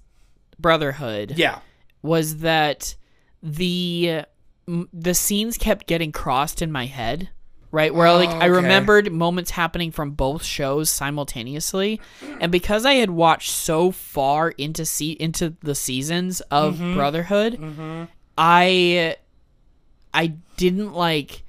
Brotherhood 0.58 1.32
Yeah. 1.36 1.60
was 2.02 2.38
that 2.38 2.94
the 3.42 4.22
the 4.66 5.14
scenes 5.14 5.56
kept 5.58 5.86
getting 5.86 6.12
crossed 6.12 6.60
in 6.62 6.70
my 6.72 6.86
head 6.86 7.28
right? 7.74 7.94
Where 7.94 8.10
like 8.12 8.30
oh, 8.30 8.38
i 8.38 8.48
okay. 8.48 8.50
remembered 8.50 9.12
moments 9.12 9.50
happening 9.50 9.90
from 9.90 10.12
both 10.12 10.44
shows 10.44 10.88
simultaneously. 10.88 12.00
And 12.40 12.50
because 12.50 12.86
i 12.86 12.94
had 12.94 13.10
watched 13.10 13.50
so 13.50 13.90
far 13.90 14.50
into 14.50 14.86
see 14.86 15.12
into 15.12 15.56
the 15.60 15.74
seasons 15.74 16.40
of 16.42 16.76
mm-hmm. 16.76 16.94
brotherhood 16.94 17.54
mm-hmm. 17.54 18.04
i 18.38 19.16
i 20.12 20.26
didn't 20.56 20.94
like 20.94 21.42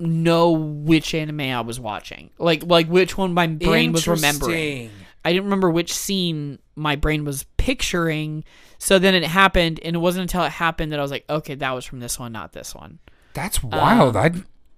know 0.00 0.52
which 0.52 1.14
anime 1.14 1.40
i 1.40 1.60
was 1.60 1.78
watching. 1.78 2.30
Like 2.38 2.64
like 2.64 2.88
which 2.88 3.16
one 3.16 3.34
my 3.34 3.46
brain 3.46 3.92
was 3.92 4.08
remembering. 4.08 4.90
I 5.24 5.32
didn't 5.32 5.44
remember 5.44 5.70
which 5.70 5.92
scene 5.94 6.58
my 6.76 6.96
brain 6.96 7.24
was 7.24 7.44
picturing. 7.56 8.44
So 8.78 8.98
then 8.98 9.14
it 9.14 9.24
happened, 9.24 9.80
and 9.82 9.96
it 9.96 9.98
wasn't 9.98 10.22
until 10.22 10.44
it 10.44 10.52
happened 10.52 10.92
that 10.92 10.98
I 10.98 11.02
was 11.02 11.10
like, 11.10 11.24
okay, 11.30 11.54
that 11.54 11.70
was 11.70 11.86
from 11.86 12.00
this 12.00 12.18
one, 12.18 12.32
not 12.32 12.52
this 12.52 12.74
one. 12.74 12.98
That's 13.34 13.62
wild. 13.62 14.16
I 14.16 14.30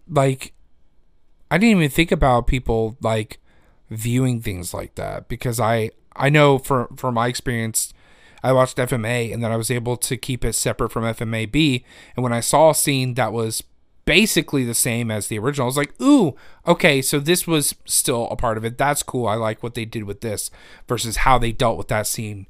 like 0.08 0.52
I 1.50 1.58
didn't 1.58 1.78
even 1.78 1.90
think 1.90 2.10
about 2.10 2.46
people 2.46 2.96
like 3.00 3.38
viewing 3.90 4.40
things 4.40 4.74
like 4.74 4.96
that 4.96 5.28
because 5.28 5.60
I 5.60 5.90
I 6.16 6.28
know 6.28 6.58
for 6.58 6.88
for 6.96 7.12
my 7.12 7.28
experience 7.28 7.92
I 8.42 8.52
watched 8.52 8.76
FMA 8.76 9.32
and 9.32 9.42
then 9.42 9.52
I 9.52 9.56
was 9.56 9.70
able 9.70 9.96
to 9.98 10.16
keep 10.16 10.44
it 10.44 10.54
separate 10.54 10.90
from 10.90 11.04
FMAB 11.04 11.84
and 12.16 12.22
when 12.22 12.32
I 12.32 12.40
saw 12.40 12.70
a 12.70 12.74
scene 12.74 13.14
that 13.14 13.32
was 13.32 13.62
basically 14.06 14.64
the 14.64 14.72
same 14.72 15.10
as 15.10 15.26
the 15.28 15.38
original. 15.38 15.66
I 15.66 15.68
was 15.68 15.76
like, 15.76 16.00
ooh, 16.00 16.34
okay, 16.66 17.02
so 17.02 17.18
this 17.18 17.46
was 17.46 17.74
still 17.84 18.28
a 18.30 18.36
part 18.36 18.56
of 18.56 18.64
it. 18.64 18.78
That's 18.78 19.02
cool. 19.02 19.26
I 19.26 19.34
like 19.34 19.62
what 19.62 19.74
they 19.74 19.84
did 19.84 20.04
with 20.04 20.22
this 20.22 20.50
versus 20.88 21.18
how 21.18 21.38
they 21.38 21.52
dealt 21.52 21.76
with 21.76 21.88
that 21.88 22.06
scene 22.06 22.46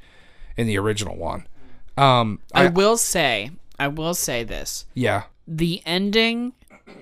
in 0.57 0.67
the 0.67 0.79
original 0.79 1.17
one. 1.17 1.49
Um, 1.97 2.41
I 2.55 2.67
I, 2.67 2.69
will 2.69 2.99
say, 2.99 3.51
I 3.79 3.89
will 3.89 4.15
say 4.15 4.45
this. 4.45 4.85
yeah, 4.95 5.25
the 5.47 5.83
ending 5.87 6.53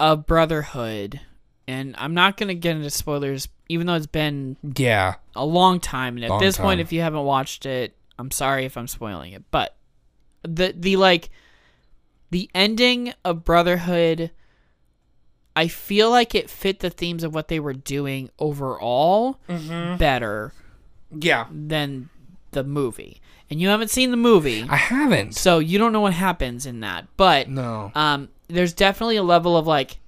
of 0.00 0.26
Brotherhood, 0.26 1.20
and 1.68 1.94
I'm 1.98 2.14
not 2.14 2.36
gonna 2.36 2.54
get 2.54 2.76
into 2.76 2.90
spoilers, 2.90 3.48
even 3.68 3.86
though 3.86 3.94
it's 3.94 4.06
been 4.06 4.56
yeah, 4.76 5.14
a 5.34 5.44
long 5.44 5.80
time. 5.80 6.16
And 6.16 6.24
at 6.24 6.30
Long 6.30 6.40
this 6.40 6.56
point, 6.58 6.80
if 6.80 6.92
you 6.92 7.00
haven't 7.00 7.24
watched 7.24 7.66
it, 7.66 7.94
I'm 8.18 8.30
sorry 8.30 8.64
if 8.64 8.76
I'm 8.76 8.88
spoiling 8.88 9.32
it. 9.32 9.44
But 9.50 9.74
the 10.42 10.74
the 10.76 10.96
like 10.96 11.30
the 12.30 12.50
ending 12.54 13.14
of 13.24 13.44
Brotherhood, 13.44 14.30
I 15.56 15.68
feel 15.68 16.10
like 16.10 16.34
it 16.34 16.50
fit 16.50 16.80
the 16.80 16.90
themes 16.90 17.22
of 17.24 17.34
what 17.34 17.48
they 17.48 17.60
were 17.60 17.72
doing 17.74 18.30
overall 18.38 19.38
Mm-hmm. 19.48 19.96
better 19.98 20.52
yeah. 21.16 21.46
than 21.50 22.08
the 22.50 22.64
movie. 22.64 23.20
And 23.50 23.60
you 23.60 23.68
haven't 23.68 23.90
seen 23.90 24.10
the 24.10 24.16
movie, 24.16 24.64
I 24.68 24.76
haven't. 24.76 25.34
so 25.36 25.58
you 25.60 25.78
don't 25.78 25.92
know 25.92 26.00
what 26.00 26.14
happens 26.14 26.66
in 26.66 26.80
that. 26.80 27.06
But 27.16 27.48
No. 27.48 27.92
um, 27.94 28.30
there's 28.48 28.72
definitely 28.72 29.16
a 29.16 29.22
level 29.22 29.56
of 29.56 29.66
like 29.66 29.98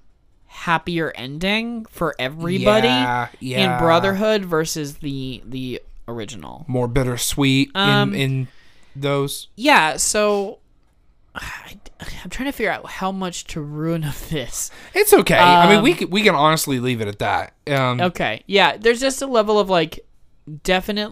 happier 0.45 1.11
ending 1.15 1.85
for 1.85 2.15
everybody 2.17 2.87
Yeah, 2.87 3.27
yeah. 3.39 3.73
in 3.77 3.79
Brotherhood 3.83 4.45
versus 4.45 4.97
the 4.97 5.41
the 5.45 5.81
original. 6.07 6.65
More 6.67 6.87
bittersweet 6.87 7.71
Um, 7.75 8.13
in 8.13 8.19
in 8.21 8.47
those. 8.95 9.47
Yeah, 9.55 9.97
so 9.97 10.59
I, 11.35 11.77
I'm 12.23 12.29
trying 12.31 12.47
to 12.47 12.51
figure 12.51 12.71
out 12.71 12.87
how 12.89 13.11
much 13.11 13.45
to 13.47 13.61
ruin 13.61 14.03
of 14.03 14.29
this. 14.29 14.71
It's 14.95 15.13
okay. 15.13 15.37
I 15.37 15.67
mean, 15.67 15.77
um, 15.77 15.83
we 15.83 15.93
can, 15.93 16.09
we 16.09 16.23
can 16.23 16.33
honestly 16.33 16.79
leave 16.79 17.01
it 17.01 17.07
at 17.07 17.19
that. 17.19 17.53
Um, 17.67 18.01
Okay, 18.01 18.43
yeah, 18.47 18.77
there's 18.77 18.99
just 18.99 19.21
a 19.21 19.27
level 19.27 19.59
of 19.59 19.69
like 19.69 19.99
definite. 20.63 21.11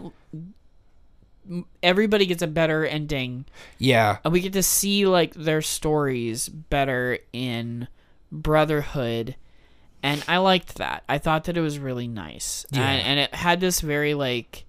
Everybody 1.82 2.26
gets 2.26 2.42
a 2.42 2.46
better 2.46 2.84
ending, 2.84 3.44
yeah, 3.78 4.18
and 4.24 4.32
we 4.32 4.40
get 4.40 4.52
to 4.54 4.62
see 4.62 5.06
like 5.06 5.34
their 5.34 5.62
stories 5.62 6.48
better 6.48 7.18
in 7.32 7.88
Brotherhood, 8.32 9.36
and 10.02 10.24
I 10.28 10.38
liked 10.38 10.76
that. 10.76 11.04
I 11.08 11.18
thought 11.18 11.44
that 11.44 11.56
it 11.56 11.60
was 11.60 11.78
really 11.78 12.08
nice, 12.08 12.64
Yeah. 12.70 12.82
and, 12.88 13.02
and 13.06 13.20
it 13.20 13.34
had 13.34 13.60
this 13.60 13.80
very 13.80 14.14
like 14.14 14.64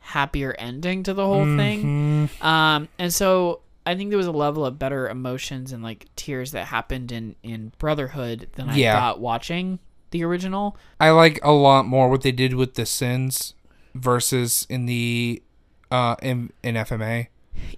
happier 0.00 0.54
ending 0.58 1.02
to 1.04 1.14
the 1.14 1.26
whole 1.26 1.44
thing. 1.56 2.28
Mhm. 2.28 2.44
Um, 2.44 2.88
and 2.98 3.12
so 3.12 3.60
I 3.84 3.94
think 3.94 4.10
there 4.10 4.18
was 4.18 4.26
a 4.26 4.32
level 4.32 4.64
of 4.64 4.78
better 4.78 5.08
emotions 5.08 5.72
and 5.72 5.82
like 5.82 6.06
tears 6.16 6.52
that 6.52 6.66
happened 6.66 7.10
in 7.12 7.34
in 7.42 7.72
Brotherhood 7.78 8.48
than 8.54 8.70
I 8.70 8.76
Yeah. 8.76 8.94
got 8.98 9.20
watching 9.20 9.78
the 10.12 10.22
original. 10.24 10.76
I 11.00 11.10
like 11.10 11.40
a 11.42 11.52
lot 11.52 11.86
more 11.86 12.08
what 12.08 12.22
they 12.22 12.32
did 12.32 12.54
with 12.54 12.74
the 12.74 12.86
sins 12.86 13.54
versus 13.94 14.66
in 14.68 14.86
the 14.86 15.42
uh 15.90 16.16
in 16.22 16.52
in 16.62 16.74
FMA. 16.74 17.28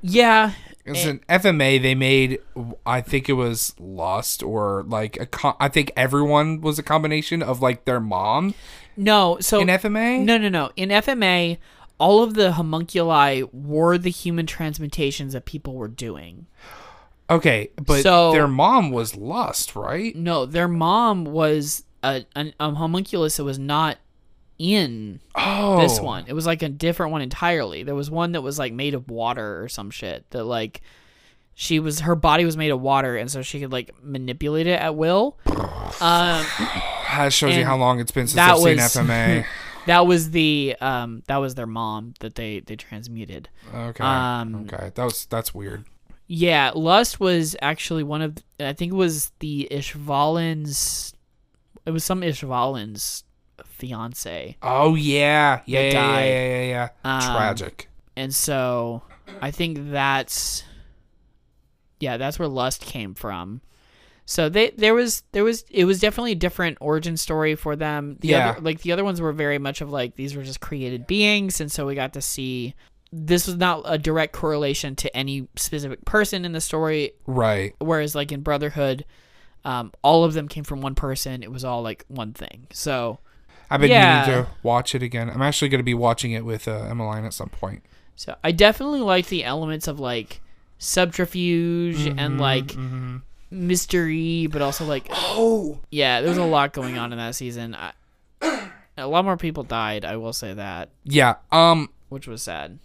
Yeah, 0.02 0.52
it's 0.84 1.04
an 1.04 1.20
FMA 1.28 1.80
they 1.80 1.94
made 1.94 2.40
I 2.84 3.00
think 3.00 3.28
it 3.28 3.34
was 3.34 3.74
Lust 3.78 4.42
or 4.42 4.84
like 4.88 5.18
a 5.20 5.26
co- 5.26 5.56
I 5.60 5.68
think 5.68 5.92
everyone 5.96 6.60
was 6.60 6.78
a 6.78 6.82
combination 6.82 7.42
of 7.42 7.60
like 7.62 7.84
their 7.84 8.00
mom 8.00 8.54
no. 8.96 9.38
So 9.40 9.60
in 9.60 9.68
FMA. 9.68 10.24
no, 10.24 10.36
no, 10.38 10.48
no. 10.48 10.70
In 10.76 10.88
FMA, 10.88 11.58
all 11.98 12.24
of 12.24 12.34
the 12.34 12.52
homunculi 12.52 13.44
were 13.52 13.96
the 13.96 14.10
human 14.10 14.44
transmutations 14.44 15.32
that 15.34 15.44
people 15.44 15.74
were 15.76 15.86
doing. 15.88 16.46
Okay, 17.30 17.70
but 17.76 18.02
So- 18.02 18.32
their 18.32 18.48
mom 18.48 18.90
was 18.90 19.14
Lust, 19.16 19.76
right? 19.76 20.16
No, 20.16 20.46
their 20.46 20.66
mom 20.66 21.24
was 21.24 21.84
a, 22.02 22.24
an, 22.34 22.54
a 22.58 22.72
homunculus 22.74 23.36
that 23.36 23.44
was 23.44 23.58
not 23.58 23.98
in 24.58 25.20
Oh, 25.34 25.80
this 25.80 26.00
one. 26.00 26.24
It 26.26 26.32
was 26.32 26.46
like 26.46 26.62
a 26.62 26.68
different 26.68 27.12
one 27.12 27.22
entirely. 27.22 27.82
There 27.84 27.94
was 27.94 28.10
one 28.10 28.32
that 28.32 28.42
was 28.42 28.58
like 28.58 28.72
made 28.72 28.94
of 28.94 29.08
water 29.10 29.62
or 29.62 29.68
some 29.68 29.90
shit 29.90 30.28
that 30.30 30.44
like 30.44 30.80
she 31.54 31.80
was 31.80 32.00
her 32.00 32.14
body 32.14 32.44
was 32.44 32.56
made 32.56 32.70
of 32.70 32.80
water 32.80 33.16
and 33.16 33.30
so 33.30 33.42
she 33.42 33.60
could 33.60 33.72
like 33.72 33.92
manipulate 34.02 34.66
it 34.66 34.80
at 34.80 34.94
will. 34.96 35.38
Um 36.00 36.44
That 37.16 37.32
shows 37.32 37.56
you 37.56 37.64
how 37.64 37.76
long 37.76 37.98
it's 38.00 38.10
been 38.12 38.26
since 38.26 38.34
that 38.36 38.50
I've 38.56 38.58
seen 38.60 38.76
FMA. 38.76 39.46
that 39.86 40.06
was 40.06 40.30
the 40.32 40.76
um 40.80 41.22
that 41.28 41.38
was 41.38 41.54
their 41.54 41.66
mom 41.66 42.14
that 42.20 42.34
they 42.34 42.60
they 42.60 42.76
transmuted. 42.76 43.48
Okay, 43.74 44.04
Um, 44.04 44.66
okay, 44.70 44.90
that 44.94 45.04
was 45.04 45.24
that's 45.26 45.54
weird. 45.54 45.84
Yeah, 46.26 46.72
Lust 46.74 47.20
was 47.20 47.56
actually 47.62 48.02
one 48.02 48.20
of 48.20 48.36
I 48.60 48.74
think 48.74 48.92
it 48.92 48.96
was 48.96 49.32
the 49.38 49.66
Ishvalan's 49.70 51.14
it 51.86 51.90
was 51.90 52.04
some 52.04 52.20
Ishvalan's 52.20 53.24
fiance. 53.78 54.56
Oh 54.62 54.94
yeah, 54.94 55.60
yeah, 55.66 55.80
yeah, 55.80 55.90
yeah, 55.90 56.24
yeah, 56.24 56.44
yeah, 56.62 56.88
yeah. 57.04 57.24
Um, 57.26 57.32
Tragic. 57.34 57.88
and 58.16 58.34
so 58.34 59.02
I 59.40 59.50
think 59.50 59.90
that's 59.90 60.64
yeah, 62.00 62.16
that's 62.16 62.38
where 62.38 62.48
lust 62.48 62.82
came 62.82 63.14
from. 63.14 63.60
So 64.24 64.48
they 64.48 64.70
there 64.70 64.94
was 64.94 65.22
there 65.32 65.44
was 65.44 65.64
it 65.70 65.84
was 65.84 66.00
definitely 66.00 66.32
a 66.32 66.36
different 66.36 66.78
origin 66.80 67.16
story 67.16 67.54
for 67.54 67.76
them. 67.76 68.16
The 68.20 68.28
Yeah. 68.28 68.50
other, 68.50 68.60
like 68.60 68.82
the 68.82 68.92
other 68.92 69.04
ones 69.04 69.20
were 69.20 69.32
very 69.32 69.58
much 69.58 69.80
of 69.80 69.90
like 69.90 70.16
these 70.16 70.36
were 70.36 70.42
just 70.42 70.60
created 70.60 71.06
beings, 71.06 71.60
and 71.60 71.72
so 71.72 71.86
we 71.86 71.94
got 71.94 72.12
to 72.12 72.20
see 72.20 72.74
this 73.10 73.46
was 73.46 73.56
not 73.56 73.82
a 73.86 73.96
direct 73.96 74.34
correlation 74.34 74.94
to 74.96 75.16
any 75.16 75.48
specific 75.56 76.04
person 76.04 76.44
in 76.44 76.52
the 76.52 76.60
story. 76.60 77.12
Right. 77.26 77.74
Whereas 77.78 78.14
like 78.14 78.30
in 78.32 78.42
Brotherhood, 78.42 79.06
um, 79.64 79.92
all 80.02 80.24
of 80.24 80.34
them 80.34 80.46
came 80.46 80.62
from 80.64 80.82
one 80.82 80.94
person. 80.94 81.42
It 81.42 81.50
was 81.50 81.64
all 81.64 81.80
like 81.80 82.04
one 82.08 82.34
thing. 82.34 82.66
So 82.70 83.20
I've 83.70 83.80
been 83.80 83.90
Yeah. 83.90 84.26
meaning 84.26 84.44
to 84.44 84.50
watch 84.62 84.94
it 84.94 85.02
again. 85.02 85.28
I'm 85.30 85.42
actually 85.42 85.68
going 85.68 85.80
to 85.80 85.84
be 85.84 85.94
watching 85.94 86.32
it 86.32 86.44
with 86.44 86.66
uh, 86.68 86.72
Emmeline 86.88 87.24
at 87.24 87.32
some 87.34 87.48
point. 87.48 87.82
So 88.16 88.34
I 88.42 88.52
definitely 88.52 89.00
like 89.00 89.28
the 89.28 89.44
elements 89.44 89.86
of 89.88 90.00
like 90.00 90.40
subterfuge 90.78 92.06
and 92.06 92.40
like 92.40 92.74
mystery, 93.50 94.46
but 94.46 94.62
also 94.62 94.84
like 94.84 95.06
Oh, 95.10 95.78
yeah, 95.90 96.20
there's 96.20 96.36
a 96.36 96.44
lot 96.44 96.72
going 96.72 96.98
on 96.98 97.12
in 97.12 97.18
that 97.18 97.34
season. 97.34 97.74
I, 97.76 97.92
a 98.96 99.06
lot 99.06 99.24
more 99.24 99.36
people 99.36 99.62
died. 99.62 100.04
I 100.04 100.16
will 100.16 100.32
say 100.32 100.54
that, 100.54 100.90
yeah. 101.04 101.36
Um, 101.52 101.90
which 102.08 102.26
was 102.26 102.42
sad. 102.42 102.78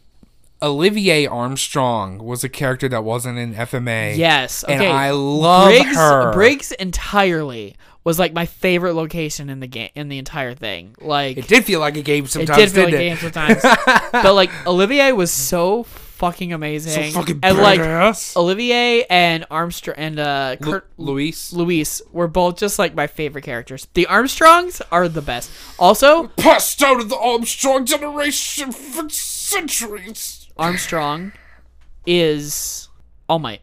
Olivier 0.61 1.27
Armstrong 1.27 2.19
was 2.19 2.43
a 2.43 2.49
character 2.49 2.87
that 2.87 3.03
wasn't 3.03 3.37
in 3.37 3.53
FMA. 3.53 4.15
Yes, 4.15 4.63
okay. 4.63 4.73
and 4.73 4.83
I 4.83 5.11
love 5.11 5.67
Briggs, 5.69 5.95
her. 5.95 6.31
Briggs 6.33 6.71
entirely 6.73 7.75
was 8.03 8.19
like 8.19 8.33
my 8.33 8.45
favorite 8.45 8.93
location 8.93 9.49
in 9.49 9.59
the 9.59 9.67
game 9.67 9.89
in 9.95 10.09
the 10.09 10.17
entire 10.17 10.53
thing. 10.53 10.95
Like 10.99 11.37
It 11.37 11.47
did 11.47 11.65
feel 11.65 11.79
like 11.79 11.95
a 11.97 12.01
game 12.01 12.27
sometimes. 12.27 12.57
it 12.57 12.61
did 12.61 12.71
feel 12.71 12.83
like 12.83 12.91
didn't 12.91 13.01
a 13.01 13.05
it? 13.05 13.09
game 13.09 13.31
sometimes, 13.57 14.11
but 14.11 14.33
like 14.33 14.49
Olivier 14.67 15.11
was 15.13 15.31
so 15.31 15.83
fucking 15.83 16.53
amazing. 16.53 17.11
So 17.11 17.19
fucking 17.21 17.39
and 17.43 17.57
like 17.57 17.79
badass. 17.79 18.35
Olivier 18.37 19.03
and 19.09 19.45
Armstrong 19.51 19.95
and 19.97 20.19
uh 20.19 20.55
Lu- 20.59 20.71
Kurt 20.71 20.89
Luis. 20.97 21.51
Luis 21.53 22.01
were 22.11 22.27
both 22.27 22.57
just 22.57 22.77
like 22.79 22.93
my 22.95 23.07
favorite 23.07 23.43
characters. 23.43 23.87
The 23.93 24.05
Armstrongs 24.07 24.81
are 24.91 25.07
the 25.09 25.21
best. 25.21 25.49
Also, 25.79 26.27
Passed 26.37 26.81
out 26.83 26.99
of 27.01 27.09
the 27.09 27.17
Armstrong 27.17 27.85
generation 27.85 28.71
for 28.71 29.09
centuries. 29.09 30.47
Armstrong 30.57 31.31
is 32.05 32.89
All 33.29 33.39
Might. 33.39 33.61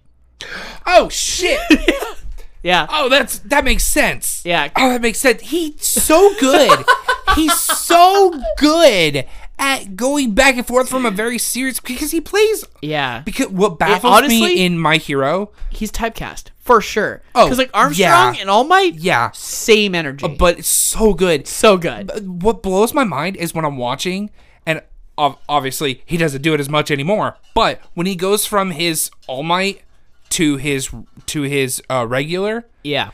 Oh 0.87 1.09
shit! 1.11 1.61
Yeah. 2.63 2.87
Oh, 2.91 3.09
that's 3.09 3.39
that 3.41 3.65
makes 3.65 3.85
sense. 3.85 4.43
Yeah. 4.45 4.69
Oh, 4.77 4.91
that 4.91 5.01
makes 5.01 5.19
sense. 5.19 5.41
He's 5.43 5.85
so 5.87 6.35
good. 6.41 6.85
He's 7.37 7.59
so 7.59 8.39
good 8.59 9.25
at 9.59 9.95
going 9.95 10.33
back 10.35 10.57
and 10.57 10.67
forth 10.67 10.89
from 10.89 11.07
a 11.07 11.11
very 11.11 11.39
serious 11.39 11.79
because 11.81 12.11
he 12.11 12.21
plays 12.21 12.65
Yeah. 12.83 13.21
because 13.21 13.49
what 13.49 13.79
baffles 13.79 14.13
honestly- 14.13 14.41
me 14.41 14.65
in 14.65 14.79
My 14.79 14.97
Hero, 14.97 15.53
He's 15.71 15.93
typecast 15.93 16.47
for 16.59 16.81
sure. 16.81 17.23
Oh, 17.35 17.45
Because 17.45 17.59
like 17.59 17.71
Armstrong 17.73 18.35
yeah. 18.35 18.41
and 18.41 18.51
All 18.51 18.65
Might, 18.65 18.97
yeah, 18.97 19.31
same 19.33 19.95
energy. 19.95 20.25
Uh, 20.25 20.29
but 20.31 20.59
it's 20.59 20.69
so 20.69 21.15
good. 21.15 21.47
so 21.47 21.77
good. 21.77 22.11
What 22.43 22.63
blows 22.63 22.93
my 22.95 23.05
mind 23.05 23.37
is 23.37 23.55
when 23.55 23.65
I'm 23.65 23.77
watching, 23.77 24.31
and 24.67 24.83
obviously 25.17 26.03
he 26.07 26.17
doesn't 26.17 26.43
do 26.43 26.55
it 26.55 26.61
as 26.61 26.69
much 26.69 26.91
anymore. 26.91 27.37
But 27.55 27.81
when 27.95 28.07
he 28.07 28.17
goes 28.17 28.47
from 28.47 28.71
his 28.73 29.11
All 29.29 29.43
Might 29.43 29.83
to 30.31 30.57
his 30.57 30.91
to 31.27 31.43
his 31.43 31.83
uh, 31.91 32.07
regular, 32.07 32.67
Yeah. 32.83 33.11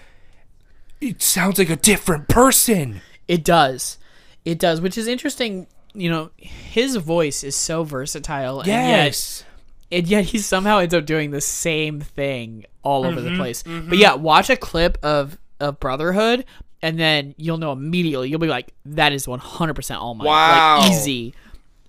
it 1.01 1.23
sounds 1.23 1.59
like 1.59 1.71
a 1.71 1.77
different 1.77 2.29
person. 2.29 3.01
It 3.29 3.45
does. 3.45 3.99
It 4.45 4.59
does, 4.59 4.81
which 4.81 4.97
is 4.97 5.07
interesting. 5.07 5.67
You 5.95 6.11
know, 6.11 6.31
his 6.37 6.97
voice 6.97 7.43
is 7.43 7.57
so 7.57 7.83
versatile, 7.85 8.61
and 8.61 8.69
Yes. 8.69 9.45
yet, 9.91 9.99
and 9.99 10.09
yet 10.09 10.25
he 10.27 10.39
somehow 10.39 10.79
ends 10.79 10.95
up 10.95 11.07
doing 11.07 11.31
the 11.31 11.41
same 11.41 12.01
thing 12.01 12.67
all 12.83 13.05
over 13.07 13.21
Mm-hmm, 13.21 13.31
the 13.33 13.37
place. 13.39 13.63
But 13.63 13.99
yeah, 13.99 14.15
watch 14.15 14.51
a 14.51 14.57
clip 14.57 14.99
of 15.03 15.39
of 15.59 15.81
Brotherhood, 15.81 16.45
and 16.83 16.99
then 17.01 17.35
you'll 17.39 17.57
know 17.57 17.73
immediately. 17.73 18.29
You'll 18.29 18.39
be 18.41 18.47
like, 18.47 18.75
"That 18.85 19.13
is 19.15 19.27
one 19.27 19.39
hundred 19.39 19.75
percent 19.75 20.01
All 20.01 20.15
Might." 20.15 20.27
Wow. 20.27 20.79
like, 20.81 20.91
easy, 20.91 21.35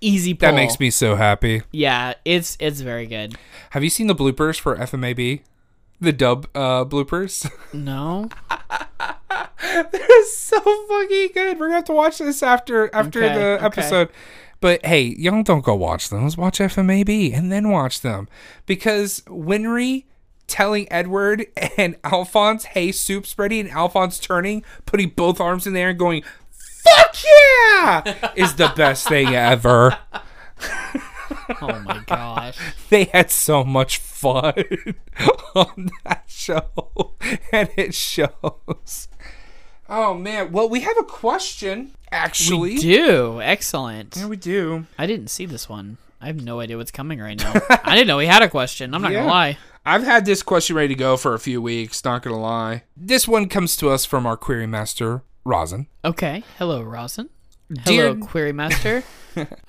easy. 0.01 0.33
Pull. 0.33 0.47
That 0.49 0.55
makes 0.55 0.79
me 0.79 0.89
so 0.89 1.15
happy. 1.15 1.61
Yeah, 1.71 2.13
it's 2.25 2.57
it's 2.59 2.81
very 2.81 3.05
good. 3.07 3.35
Have 3.71 3.83
you 3.83 3.89
seen 3.89 4.07
the 4.07 4.15
bloopers 4.15 4.59
for 4.59 4.75
FMAB? 4.75 5.41
The 5.99 6.13
dub 6.13 6.47
uh, 6.53 6.85
bloopers. 6.85 7.49
No. 7.73 8.29
They're 9.91 10.25
so 10.25 10.59
fucking 10.59 11.29
good. 11.33 11.59
We're 11.59 11.67
gonna 11.67 11.75
have 11.75 11.83
to 11.85 11.93
watch 11.93 12.17
this 12.19 12.41
after 12.41 12.93
after 12.93 13.23
Okay, 13.23 13.33
the 13.35 13.45
okay. 13.55 13.65
episode. 13.65 14.09
But 14.59 14.85
hey, 14.85 15.01
y'all 15.17 15.43
don't 15.43 15.63
go 15.63 15.75
watch 15.75 16.09
them. 16.09 16.23
Let's 16.23 16.37
watch 16.37 16.59
FMAB 16.59 17.33
and 17.33 17.51
then 17.51 17.69
watch 17.69 18.01
them 18.01 18.27
because 18.65 19.21
Winry 19.27 20.05
telling 20.47 20.87
Edward 20.91 21.45
and 21.77 21.95
Alphonse, 22.03 22.65
"Hey, 22.65 22.91
soup 22.91 23.27
spreading," 23.27 23.61
and 23.61 23.69
Alphonse 23.71 24.19
turning, 24.19 24.63
putting 24.85 25.09
both 25.09 25.39
arms 25.39 25.67
in 25.67 25.73
there 25.73 25.89
and 25.89 25.99
going, 25.99 26.23
"Fuck 26.95 27.15
yeah!" 27.23 28.29
is 28.35 28.55
the 28.55 28.71
best 28.75 29.07
thing 29.07 29.33
ever. 29.35 29.97
Oh 31.61 31.79
my 31.85 32.01
gosh. 32.05 32.57
They 32.89 33.05
had 33.05 33.31
so 33.31 33.63
much 33.63 33.97
fun 33.97 34.53
on 35.55 35.89
that 36.03 36.23
show, 36.27 37.13
and 37.51 37.69
it 37.77 37.93
shows. 37.93 39.07
Oh 39.89 40.13
man! 40.13 40.51
Well, 40.51 40.67
we 40.69 40.81
have 40.81 40.97
a 40.97 41.03
question 41.03 41.91
actually. 42.11 42.73
We 42.75 42.77
do. 42.79 43.41
Excellent. 43.41 44.15
Yeah, 44.17 44.27
we 44.27 44.35
do. 44.37 44.85
I 44.97 45.05
didn't 45.05 45.27
see 45.29 45.45
this 45.45 45.69
one. 45.69 45.97
I 46.19 46.27
have 46.27 46.41
no 46.41 46.59
idea 46.59 46.77
what's 46.77 46.91
coming 46.91 47.19
right 47.19 47.37
now. 47.37 47.53
I 47.83 47.95
didn't 47.95 48.07
know 48.07 48.19
he 48.19 48.27
had 48.27 48.41
a 48.41 48.49
question. 48.49 48.93
I'm 48.93 49.01
not 49.01 49.11
Yeah. 49.13 49.19
gonna 49.19 49.31
lie. 49.31 49.57
I've 49.85 50.03
had 50.03 50.25
this 50.25 50.43
question 50.43 50.75
ready 50.75 50.89
to 50.89 50.95
go 50.95 51.15
for 51.15 51.33
a 51.33 51.39
few 51.39 51.61
weeks, 51.61 52.03
not 52.03 52.23
gonna 52.23 52.39
lie. 52.39 52.83
This 52.95 53.27
one 53.27 53.47
comes 53.47 53.77
to 53.77 53.89
us 53.89 54.03
from 54.05 54.25
our 54.25 54.35
query 54.37 54.67
master, 54.67 55.23
Rosin. 55.47 55.87
Okay. 56.03 56.43
Hello, 56.57 56.81
Rosin. 56.83 57.29
Dear- 57.71 58.09
Hello, 58.13 58.25
Query 58.25 58.51
Master. 58.53 59.03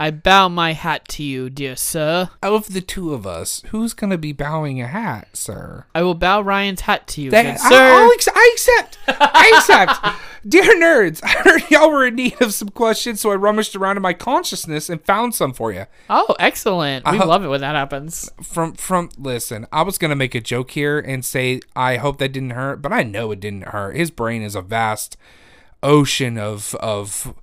I 0.00 0.10
bow 0.10 0.48
my 0.48 0.72
hat 0.72 1.06
to 1.08 1.22
you, 1.22 1.50
dear 1.50 1.76
sir. 1.76 2.30
Of 2.42 2.72
the 2.72 2.80
two 2.80 3.12
of 3.12 3.26
us, 3.26 3.62
who's 3.68 3.92
gonna 3.92 4.16
be 4.16 4.32
bowing 4.32 4.80
a 4.80 4.86
hat, 4.86 5.28
sir? 5.36 5.84
I 5.94 6.02
will 6.02 6.14
bow 6.14 6.40
Ryan's 6.40 6.80
hat 6.82 7.06
to 7.08 7.20
you, 7.20 7.30
That, 7.30 7.42
good 7.42 7.52
I, 7.52 7.68
sir. 7.68 7.92
I'll 7.92 8.12
ex- 8.12 8.28
I 8.34 8.50
accept. 8.54 8.98
I 9.08 9.52
accept. 9.58 10.20
Dear 10.48 10.74
nerds, 10.80 11.20
I 11.22 11.28
heard 11.28 11.70
y'all 11.70 11.90
were 11.90 12.06
in 12.06 12.14
need 12.14 12.40
of 12.40 12.54
some 12.54 12.70
questions, 12.70 13.20
so 13.20 13.30
I 13.30 13.34
rummaged 13.34 13.76
around 13.76 13.98
in 13.98 14.02
my 14.02 14.14
consciousness 14.14 14.88
and 14.88 15.04
found 15.04 15.34
some 15.34 15.52
for 15.52 15.70
you. 15.70 15.84
oh, 16.08 16.34
excellent. 16.38 17.04
We 17.10 17.18
Uh, 17.18 17.26
love 17.26 17.44
it 17.44 17.48
when 17.48 17.60
that 17.60 17.74
happens. 17.74 18.30
From 18.42 18.72
from 18.72 19.10
listen, 19.18 19.66
I 19.70 19.82
was 19.82 19.98
gonna 19.98 20.16
make 20.16 20.34
a 20.34 20.40
joke 20.40 20.70
here 20.70 20.98
and 20.98 21.22
say 21.24 21.60
I 21.76 21.96
hope 21.98 22.16
that 22.18 22.32
didn't 22.32 22.50
hurt, 22.50 22.80
but 22.80 22.92
I 22.94 23.02
know 23.02 23.32
it 23.32 23.40
didn't 23.40 23.66
hurt. 23.68 23.96
His 23.96 24.10
brain 24.10 24.40
is 24.40 24.54
a 24.54 24.62
vast 24.62 25.18
ocean 25.82 26.38
of 26.38 26.74
of 26.76 27.34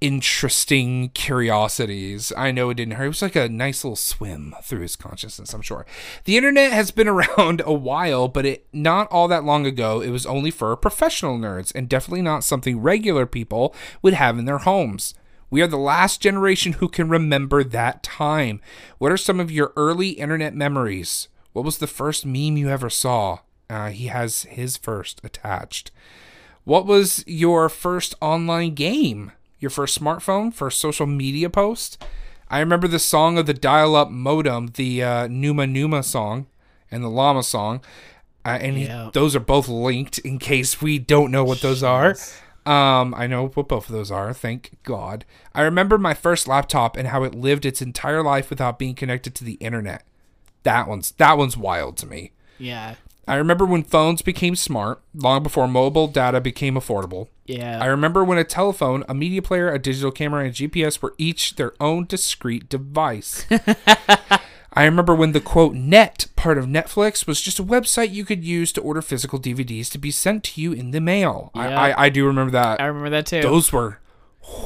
interesting 0.00 1.08
curiosities. 1.10 2.32
I 2.36 2.52
know 2.52 2.70
it 2.70 2.74
didn't 2.74 2.94
hurt. 2.94 3.06
It 3.06 3.08
was 3.08 3.22
like 3.22 3.36
a 3.36 3.48
nice 3.48 3.82
little 3.82 3.96
swim 3.96 4.54
through 4.62 4.80
his 4.80 4.96
consciousness, 4.96 5.52
I'm 5.52 5.62
sure. 5.62 5.86
The 6.24 6.36
internet 6.36 6.72
has 6.72 6.90
been 6.90 7.08
around 7.38 7.62
a 7.64 7.72
while, 7.72 8.28
but 8.28 8.46
it 8.46 8.66
not 8.72 9.10
all 9.10 9.28
that 9.28 9.44
long 9.44 9.66
ago, 9.66 10.00
it 10.00 10.10
was 10.10 10.26
only 10.26 10.50
for 10.50 10.74
professional 10.76 11.38
nerds 11.38 11.74
and 11.74 11.88
definitely 11.88 12.22
not 12.22 12.44
something 12.44 12.80
regular 12.80 13.26
people 13.26 13.74
would 14.02 14.14
have 14.14 14.38
in 14.38 14.44
their 14.44 14.58
homes. 14.58 15.14
We 15.50 15.62
are 15.62 15.66
the 15.66 15.78
last 15.78 16.20
generation 16.20 16.74
who 16.74 16.88
can 16.88 17.08
remember 17.08 17.64
that 17.64 18.02
time. 18.02 18.60
What 18.98 19.10
are 19.10 19.16
some 19.16 19.40
of 19.40 19.50
your 19.50 19.72
early 19.76 20.10
internet 20.10 20.54
memories? 20.54 21.28
What 21.54 21.64
was 21.64 21.78
the 21.78 21.86
first 21.86 22.26
meme 22.26 22.58
you 22.58 22.68
ever 22.68 22.90
saw? 22.90 23.38
Uh, 23.70 23.88
he 23.88 24.06
has 24.06 24.42
his 24.42 24.76
first 24.76 25.20
attached. 25.24 25.90
What 26.68 26.84
was 26.84 27.24
your 27.26 27.70
first 27.70 28.14
online 28.20 28.74
game? 28.74 29.32
Your 29.58 29.70
first 29.70 29.98
smartphone? 29.98 30.52
First 30.52 30.78
social 30.82 31.06
media 31.06 31.48
post? 31.48 32.04
I 32.50 32.58
remember 32.60 32.86
the 32.86 32.98
song 32.98 33.38
of 33.38 33.46
the 33.46 33.54
dial 33.54 33.96
up 33.96 34.10
modem, 34.10 34.66
the 34.74 35.02
uh, 35.02 35.28
Numa 35.28 35.66
Numa 35.66 36.02
song 36.02 36.46
and 36.90 37.02
the 37.02 37.08
Llama 37.08 37.42
song. 37.42 37.80
Uh, 38.44 38.58
and 38.60 38.76
he- 38.76 38.84
those 39.14 39.34
are 39.34 39.40
both 39.40 39.66
linked 39.66 40.18
in 40.18 40.38
case 40.38 40.82
we 40.82 40.98
don't 40.98 41.30
know 41.30 41.42
what 41.42 41.62
those 41.62 41.82
are. 41.82 42.14
Um, 42.66 43.14
I 43.14 43.26
know 43.26 43.48
what 43.48 43.66
both 43.66 43.88
of 43.88 43.94
those 43.94 44.10
are, 44.10 44.34
thank 44.34 44.76
God. 44.82 45.24
I 45.54 45.62
remember 45.62 45.96
my 45.96 46.12
first 46.12 46.46
laptop 46.46 46.98
and 46.98 47.08
how 47.08 47.22
it 47.22 47.34
lived 47.34 47.64
its 47.64 47.80
entire 47.80 48.22
life 48.22 48.50
without 48.50 48.78
being 48.78 48.94
connected 48.94 49.34
to 49.36 49.44
the 49.44 49.54
internet. 49.54 50.04
That 50.64 50.86
one's 50.86 51.12
that 51.12 51.38
one's 51.38 51.56
wild 51.56 51.96
to 51.96 52.06
me. 52.06 52.32
Yeah. 52.58 52.96
I 53.28 53.36
remember 53.36 53.64
when 53.66 53.84
phones 53.84 54.22
became 54.22 54.56
smart, 54.56 55.02
long 55.14 55.42
before 55.42 55.68
mobile 55.68 56.08
data 56.08 56.40
became 56.40 56.74
affordable. 56.74 57.28
Yeah. 57.46 57.78
I 57.80 57.86
remember 57.86 58.24
when 58.24 58.38
a 58.38 58.44
telephone, 58.44 59.04
a 59.08 59.14
media 59.14 59.42
player, 59.42 59.70
a 59.72 59.78
digital 59.78 60.10
camera, 60.10 60.44
and 60.44 60.54
GPS 60.54 61.00
were 61.02 61.14
each 61.18 61.56
their 61.56 61.74
own 61.80 62.06
discrete 62.06 62.68
device. 62.68 63.46
I 64.72 64.84
remember 64.84 65.14
when 65.14 65.32
the 65.32 65.40
quote 65.40 65.74
net 65.74 66.26
part 66.36 66.58
of 66.58 66.66
Netflix 66.66 67.26
was 67.26 67.40
just 67.40 67.58
a 67.58 67.64
website 67.64 68.12
you 68.12 68.24
could 68.24 68.44
use 68.44 68.72
to 68.72 68.80
order 68.80 69.02
physical 69.02 69.40
DVDs 69.40 69.90
to 69.90 69.98
be 69.98 70.10
sent 70.10 70.44
to 70.44 70.60
you 70.60 70.72
in 70.72 70.90
the 70.90 71.00
mail. 71.00 71.50
I, 71.54 71.68
Yeah. 71.68 71.80
I, 71.80 72.04
I 72.04 72.08
do 72.10 72.26
remember 72.26 72.52
that. 72.52 72.80
I 72.80 72.86
remember 72.86 73.10
that 73.10 73.26
too. 73.26 73.40
Those 73.40 73.72
were 73.72 73.98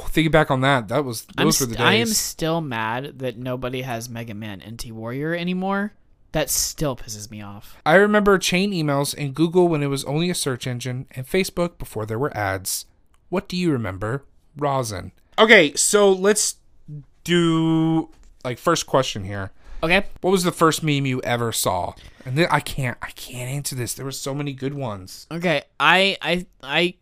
thinking 0.09 0.31
back 0.31 0.51
on 0.51 0.61
that. 0.61 0.89
That 0.89 1.05
was 1.05 1.27
I'm 1.39 1.47
those 1.47 1.61
were 1.61 1.67
st- 1.67 1.79
the 1.79 1.85
I 1.85 1.95
am 1.95 2.09
still 2.09 2.61
mad 2.61 3.21
that 3.21 3.39
nobody 3.39 3.83
has 3.83 4.09
Mega 4.09 4.35
Man 4.35 4.63
NT 4.67 4.93
Warrior 4.93 5.35
anymore. 5.35 5.93
That 6.33 6.49
still 6.49 6.97
pisses 6.97 7.31
me 7.31 7.43
off. 7.43 7.77
I 7.85 7.95
remember 7.95 8.39
chain 8.39 8.73
emails 8.73 9.15
and 9.17 9.35
Google 9.35 9.69
when 9.69 9.83
it 9.83 9.89
was 9.89 10.05
only 10.05 10.31
a 10.31 10.35
search 10.35 10.67
engine, 10.67 11.07
and 11.13 11.27
Facebook 11.27 11.79
before 11.79 12.07
there 12.07 12.19
were 12.19 12.35
ads. 12.37 12.87
What 13.29 13.49
do 13.49 13.57
you 13.57 13.71
remember, 13.71 14.25
Rosin? 14.57 15.13
Okay, 15.39 15.75
so 15.75 16.11
let's 16.11 16.57
do 17.25 18.09
like 18.45 18.59
first 18.59 18.87
question 18.87 19.25
here. 19.25 19.53
Okay. 19.83 20.05
What 20.21 20.31
was 20.31 20.45
the 20.45 20.53
first 20.53 20.83
meme 20.83 21.07
you 21.07 21.21
ever 21.23 21.53
saw? 21.53 21.95
And 22.25 22.39
then 22.39 22.47
I 22.51 22.61
can't 22.61 22.97
I 23.03 23.11
can't 23.11 23.51
answer 23.51 23.75
this. 23.75 23.95
There 23.95 24.05
were 24.05 24.13
so 24.13 24.35
many 24.35 24.53
good 24.53 24.75
ones. 24.75 25.27
Okay. 25.31 25.63
I 25.81 26.17
I 26.23 26.47
I 26.63 26.95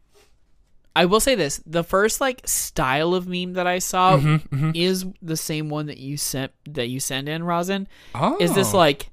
I 0.97 1.05
will 1.05 1.21
say 1.21 1.35
this: 1.35 1.61
the 1.66 1.85
first 1.85 2.21
like 2.21 2.40
style 2.47 3.14
of 3.14 3.27
meme 3.29 3.53
that 3.53 3.66
I 3.66 3.79
saw 3.81 4.16
Mm-hmm, 4.16 4.73
is 4.75 5.05
the 5.23 5.37
same 5.37 5.69
one 5.69 5.87
that 5.87 5.99
you 5.99 6.16
sent 6.16 6.53
that 6.69 6.88
you 6.88 7.01
send 7.01 7.29
in, 7.29 7.45
Rosin. 7.45 7.87
Oh, 8.14 8.38
Is 8.40 8.55
this 8.55 8.73
like 8.73 9.11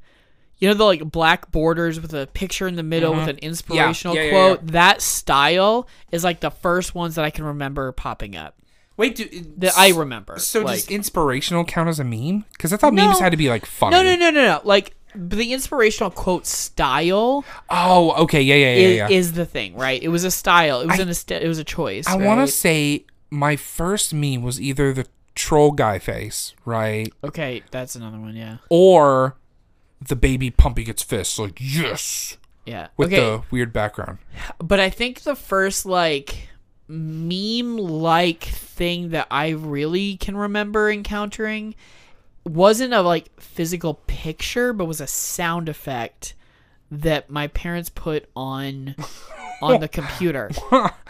you 0.60 0.68
know 0.68 0.74
the 0.74 0.84
like 0.86 1.04
black 1.12 1.52
borders 1.52 2.00
with 2.00 2.14
a 2.14 2.28
picture 2.28 2.68
in 2.68 2.76
the 2.76 2.84
middle 2.84 3.14
with 3.14 3.28
an 3.28 3.38
inspirational 3.40 4.16
Mm-hmm. 4.16 4.24
yeah, 4.26 4.32
yeah, 4.40 4.56
quote? 4.56 4.68
That 4.68 5.02
style 5.02 5.88
is 6.12 6.24
like 6.24 6.40
the 6.40 6.50
first 6.52 6.96
ones 6.96 7.16
that 7.16 7.26
I 7.26 7.30
can 7.30 7.46
remember 7.46 7.92
popping 7.92 8.36
up. 8.36 8.56
wait? 8.98 9.16
Do, 9.16 9.26
That 9.58 9.74
I 9.78 9.90
remember. 9.92 10.40
so 10.40 10.62
like, 10.62 10.76
does 10.82 10.90
inspirational 10.90 11.64
count 11.66 11.90
as 11.90 12.00
a 12.00 12.04
meme? 12.04 12.46
Because 12.54 12.74
I 12.74 12.78
thought 12.78 12.94
memes 12.94 13.20
had 13.20 13.30
to 13.32 13.38
be 13.38 13.50
like 13.50 13.66
funny. 13.66 13.96
No, 13.96 14.02
no, 14.04 14.16
no, 14.16 14.30
no, 14.32 14.44
no. 14.46 14.62
Like 14.64 14.96
the 15.16 15.54
inspirational 15.54 16.12
quote 16.12 16.46
style 16.46 17.44
Oh, 17.70 18.12
okay, 18.24 18.42
yeah, 18.42 18.56
yeah, 18.56 18.66
yeah, 18.76 18.88
is, 18.88 18.96
yeah. 18.98 19.10
is 19.10 19.34
the 19.34 19.46
thing, 19.46 19.76
right? 19.76 20.02
It 20.02 20.10
was 20.10 20.24
a 20.24 20.32
style. 20.32 20.82
It 20.82 20.88
was 20.88 21.00
I- 21.00 21.04
an 21.04 21.10
est- 21.10 21.32
it 21.32 21.48
was 21.48 21.60
a 21.60 21.64
choice. 21.64 22.08
I 22.08 22.16
want 22.16 22.42
to 22.42 22.48
say 22.52 23.06
my 23.30 23.56
first 23.56 24.14
meme 24.14 24.42
was 24.42 24.60
either 24.62 24.94
the 24.94 25.06
troll 25.36 25.72
guy 25.72 26.00
face, 26.00 26.54
right? 26.66 27.12
Okay, 27.24 27.62
that's 27.72 27.96
another 27.96 28.20
one. 28.20 28.36
Yeah, 28.36 28.58
or 28.70 29.38
the 30.02 30.16
baby 30.16 30.52
pumping 30.52 30.88
its 30.88 31.04
fists 31.04 31.40
like 31.40 31.58
yes! 31.60 32.38
Yeah. 32.66 32.88
with 32.98 33.14
okay, 33.14 33.20
the 33.20 33.44
weird 33.50 33.72
background. 33.72 34.18
But 34.60 34.80
I 34.80 34.90
think 34.90 35.22
the 35.22 35.36
first 35.36 35.86
like 35.86 36.50
meme 36.88 37.78
like 37.78 38.44
thing 38.44 39.10
that 39.10 39.28
I 39.30 39.50
really 39.50 40.18
can 40.18 40.38
remember 40.38 40.90
encountering 40.90 41.76
wasn't 42.46 42.94
a 42.94 43.02
like 43.02 43.30
physical 43.42 43.96
picture, 44.08 44.74
but 44.74 44.86
was 44.86 45.02
a 45.02 45.08
sound 45.08 45.70
effect 45.70 46.34
that 46.92 47.30
my 47.30 47.48
parents 47.48 47.90
put 47.90 48.30
on 48.36 48.96
on 49.62 49.80
the 49.80 49.88
computer. 49.88 50.50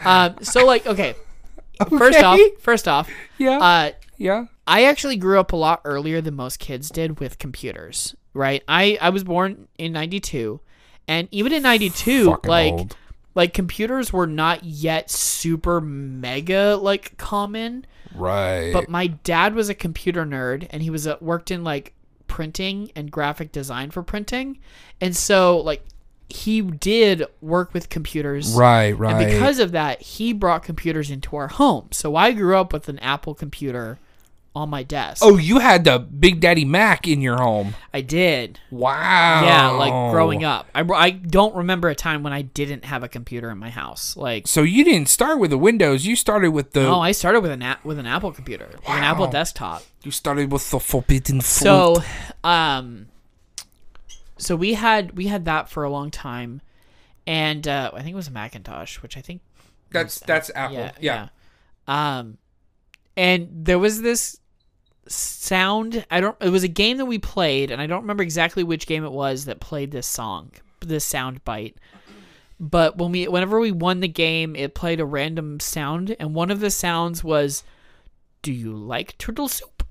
um, 0.04 0.36
so 0.42 0.64
like, 0.64 0.86
okay, 0.86 1.14
first 1.98 2.22
off, 2.22 2.40
first 2.60 2.88
off, 2.88 3.08
yeah. 3.38 3.58
uh, 3.58 3.90
yeah. 4.16 4.46
I 4.66 4.84
actually 4.84 5.16
grew 5.16 5.40
up 5.40 5.52
a 5.52 5.56
lot 5.56 5.80
earlier 5.84 6.20
than 6.20 6.34
most 6.34 6.58
kids 6.58 6.90
did 6.90 7.20
with 7.20 7.38
computers, 7.38 8.14
right? 8.38 8.62
I, 8.68 8.96
I 9.00 9.10
was 9.10 9.24
born 9.24 9.68
in 9.76 9.92
92 9.92 10.60
and 11.08 11.28
even 11.30 11.52
in 11.52 11.62
92 11.62 12.26
Fucking 12.26 12.48
like 12.48 12.72
old. 12.72 12.96
like 13.34 13.52
computers 13.52 14.12
were 14.12 14.26
not 14.26 14.64
yet 14.64 15.10
super 15.10 15.80
mega 15.80 16.78
like 16.80 17.16
common, 17.18 17.84
right 18.14 18.72
but 18.72 18.88
my 18.88 19.08
dad 19.08 19.54
was 19.54 19.68
a 19.68 19.74
computer 19.74 20.24
nerd 20.24 20.66
and 20.70 20.82
he 20.82 20.90
was 20.90 21.06
uh, 21.06 21.16
worked 21.20 21.50
in 21.50 21.64
like 21.64 21.94
printing 22.28 22.92
and 22.94 23.10
graphic 23.10 23.50
design 23.50 23.90
for 23.90 24.02
printing. 24.02 24.58
And 25.00 25.16
so 25.16 25.58
like 25.58 25.82
he 26.30 26.60
did 26.60 27.24
work 27.40 27.72
with 27.74 27.88
computers. 27.88 28.54
right 28.54 28.92
right 28.92 29.16
And 29.16 29.30
because 29.30 29.58
of 29.58 29.72
that, 29.72 30.00
he 30.00 30.32
brought 30.32 30.62
computers 30.62 31.10
into 31.10 31.34
our 31.36 31.48
home. 31.48 31.88
So 31.90 32.14
I 32.14 32.32
grew 32.32 32.56
up 32.56 32.72
with 32.72 32.88
an 32.88 32.98
Apple 33.00 33.34
computer 33.34 33.98
on 34.58 34.68
my 34.68 34.82
desk. 34.82 35.22
oh 35.24 35.36
you 35.36 35.60
had 35.60 35.84
the 35.84 35.98
big 35.98 36.40
daddy 36.40 36.64
mac 36.64 37.06
in 37.06 37.20
your 37.20 37.36
home 37.38 37.74
I 37.94 38.00
did. 38.00 38.58
wow 38.70 39.44
Yeah, 39.44 39.70
like 39.70 40.12
growing 40.12 40.42
up. 40.44 40.68
I, 40.74 40.82
I 40.82 41.10
don't 41.10 41.54
remember 41.54 41.88
a 41.88 41.94
time 41.94 42.22
when 42.22 42.32
I 42.32 42.42
didn't 42.42 42.84
have 42.84 43.02
a 43.02 43.08
computer 43.08 43.50
in 43.50 43.58
my 43.58 43.70
house. 43.70 44.16
Like, 44.16 44.48
so 44.48 44.62
you 44.62 44.84
didn't 44.84 45.08
start 45.08 45.38
with 45.38 45.50
the 45.50 45.58
windows 45.58 46.06
you 46.06 46.16
started 46.16 46.50
with 46.50 46.72
the 46.72 46.82
no, 46.82 47.00
I 47.00 47.12
started 47.12 47.40
with 47.40 47.52
an 47.52 47.62
app 47.62 47.84
with 47.84 47.98
an 47.98 48.06
Apple 48.06 48.32
computer, 48.32 48.68
with 48.72 48.88
an 48.88 49.04
Apple 49.04 49.28
desktop. 49.28 49.82
you 50.02 50.10
started 50.10 50.50
with 50.50 50.70
the 50.70 50.80
forbidden 50.80 51.40
fruit 51.40 51.64
So, 51.64 52.02
um, 52.42 53.06
so 54.38 54.56
we 54.56 54.74
had 54.74 55.16
we 55.16 55.28
had 55.28 55.44
that 55.44 55.68
for 55.68 55.84
a 55.84 55.90
long 55.90 56.10
time, 56.10 56.62
and 57.26 57.66
uh, 57.66 57.92
I 57.94 57.98
think 58.02 58.12
it 58.12 58.16
was 58.16 58.28
a 58.28 58.32
Macintosh, 58.32 59.02
which 59.02 59.16
I 59.16 59.20
think 59.20 59.40
That's 59.90 60.18
that's 60.18 60.50
Apple. 60.54 60.76
Yeah. 60.76 60.92
yeah. 61.00 61.28
Um, 61.86 62.38
and 63.16 63.48
there 63.50 63.78
was 63.78 64.02
this 64.02 64.37
sound. 65.08 66.04
I 66.10 66.20
don't. 66.20 66.36
It 66.40 66.50
was 66.50 66.64
a 66.64 66.68
game 66.68 66.96
that 66.98 67.06
we 67.06 67.18
played, 67.18 67.70
and 67.70 67.80
I 67.80 67.86
don't 67.86 68.02
remember 68.02 68.22
exactly 68.22 68.62
which 68.64 68.86
game 68.86 69.04
it 69.04 69.12
was 69.12 69.44
that 69.46 69.60
played 69.60 69.90
this 69.90 70.06
song, 70.06 70.52
this 70.80 71.04
sound 71.04 71.44
bite. 71.44 71.76
But 72.60 72.98
when 72.98 73.12
we, 73.12 73.28
whenever 73.28 73.60
we 73.60 73.70
won 73.70 74.00
the 74.00 74.08
game, 74.08 74.56
it 74.56 74.74
played 74.74 74.98
a 75.00 75.04
random 75.04 75.60
sound, 75.60 76.16
and 76.18 76.34
one 76.34 76.50
of 76.50 76.60
the 76.60 76.70
sounds 76.70 77.22
was, 77.22 77.62
"Do 78.42 78.52
you 78.52 78.74
like 78.76 79.16
turtle 79.18 79.48
soup? 79.48 79.84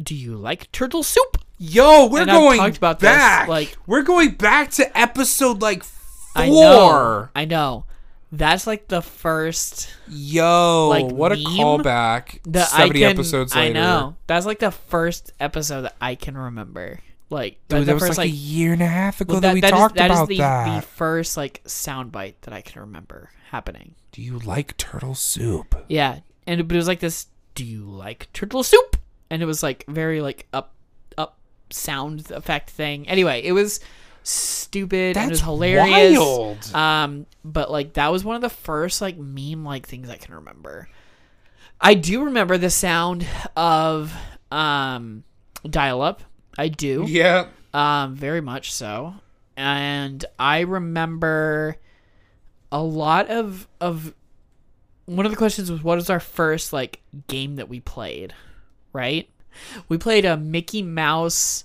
Do 0.00 0.14
you 0.14 0.36
like 0.36 0.70
turtle 0.72 1.02
soup?" 1.02 1.38
Yo, 1.58 2.06
we're 2.06 2.20
And 2.22 2.30
I've 2.30 2.36
going 2.40 2.58
talked 2.58 2.76
about 2.76 3.00
this, 3.00 3.08
back. 3.10 3.48
like- 3.48 3.76
we're 3.86 4.02
going 4.02 4.32
back 4.32 4.70
to 4.72 4.96
episode 4.98 5.62
like 5.62 5.82
four. 5.82 6.42
I 6.44 6.48
know. 6.50 7.28
I 7.34 7.44
know. 7.46 7.84
That's 8.32 8.66
like 8.66 8.88
the 8.88 9.02
first 9.02 9.88
Yo, 10.08 10.88
Like, 10.88 11.06
what 11.12 11.32
a 11.32 11.36
callback. 11.36 12.40
that 12.46 12.68
Seventy 12.68 13.04
I 13.04 13.08
can. 13.10 13.16
episodes 13.18 13.54
later. 13.54 13.78
I 13.78 13.80
know. 13.82 14.16
That's 14.26 14.46
like 14.46 14.58
the 14.58 14.70
first 14.72 15.32
episode 15.40 15.82
that 15.82 15.94
I 16.00 16.14
can 16.16 16.36
remember. 16.36 17.00
Like 17.30 17.58
Dude, 17.68 17.80
the 17.82 17.84
that 17.86 17.94
was 17.94 18.02
first 18.06 18.18
like, 18.18 18.28
a 18.28 18.32
year 18.32 18.72
and 18.72 18.82
a 18.82 18.86
half 18.86 19.20
ago 19.20 19.34
well, 19.34 19.40
that, 19.40 19.54
we 19.54 19.60
that 19.60 19.72
is- 19.72 19.78
talked 19.78 19.96
that 19.96 20.10
is 20.10 20.16
about 20.18 20.28
the, 20.28 20.38
that. 20.38 20.76
the 20.76 20.86
first 20.86 21.36
like 21.36 21.62
soundbite 21.64 22.34
that 22.42 22.54
I 22.54 22.60
can 22.60 22.80
remember 22.82 23.30
happening. 23.50 23.94
Do 24.12 24.22
you 24.22 24.38
like 24.38 24.76
turtle 24.76 25.14
soup? 25.14 25.74
Yeah, 25.88 26.20
and 26.46 26.60
it, 26.60 26.64
but 26.68 26.74
it 26.74 26.78
was 26.78 26.88
like 26.88 27.00
this. 27.00 27.26
Do 27.54 27.64
you 27.64 27.84
like 27.84 28.28
turtle 28.32 28.62
soup? 28.62 28.96
And 29.30 29.42
it 29.42 29.46
was 29.46 29.62
like 29.62 29.84
very 29.88 30.20
like 30.20 30.46
up 30.52 30.72
up 31.18 31.36
sound 31.70 32.30
effect 32.30 32.70
thing. 32.70 33.08
Anyway, 33.08 33.40
it 33.44 33.52
was 33.52 33.80
stupid 34.26 35.16
and 35.16 35.28
it 35.28 35.30
was 35.30 35.40
hilarious. 35.40 36.18
wild. 36.18 36.74
Um, 36.74 37.26
but 37.44 37.70
like 37.70 37.94
that 37.94 38.10
was 38.10 38.24
one 38.24 38.36
of 38.36 38.42
the 38.42 38.50
first 38.50 39.00
like 39.00 39.16
meme 39.16 39.64
like 39.64 39.86
things 39.86 40.08
I 40.08 40.16
can 40.16 40.34
remember. 40.34 40.88
I 41.80 41.94
do 41.94 42.24
remember 42.24 42.58
the 42.58 42.70
sound 42.70 43.26
of 43.56 44.12
um 44.50 45.24
dial 45.68 46.02
up. 46.02 46.22
I 46.58 46.68
do. 46.68 47.04
Yeah. 47.06 47.46
Um, 47.72 48.14
very 48.14 48.40
much 48.40 48.72
so. 48.72 49.14
And 49.56 50.24
I 50.38 50.60
remember 50.60 51.76
a 52.72 52.82
lot 52.82 53.28
of 53.28 53.68
of 53.80 54.14
one 55.04 55.24
of 55.24 55.32
the 55.32 55.38
questions 55.38 55.70
was 55.70 55.82
what 55.82 55.96
was 55.96 56.10
our 56.10 56.20
first 56.20 56.72
like 56.72 57.00
game 57.28 57.56
that 57.56 57.68
we 57.68 57.80
played, 57.80 58.34
right? 58.92 59.28
We 59.88 59.98
played 59.98 60.24
a 60.24 60.36
Mickey 60.36 60.82
Mouse 60.82 61.64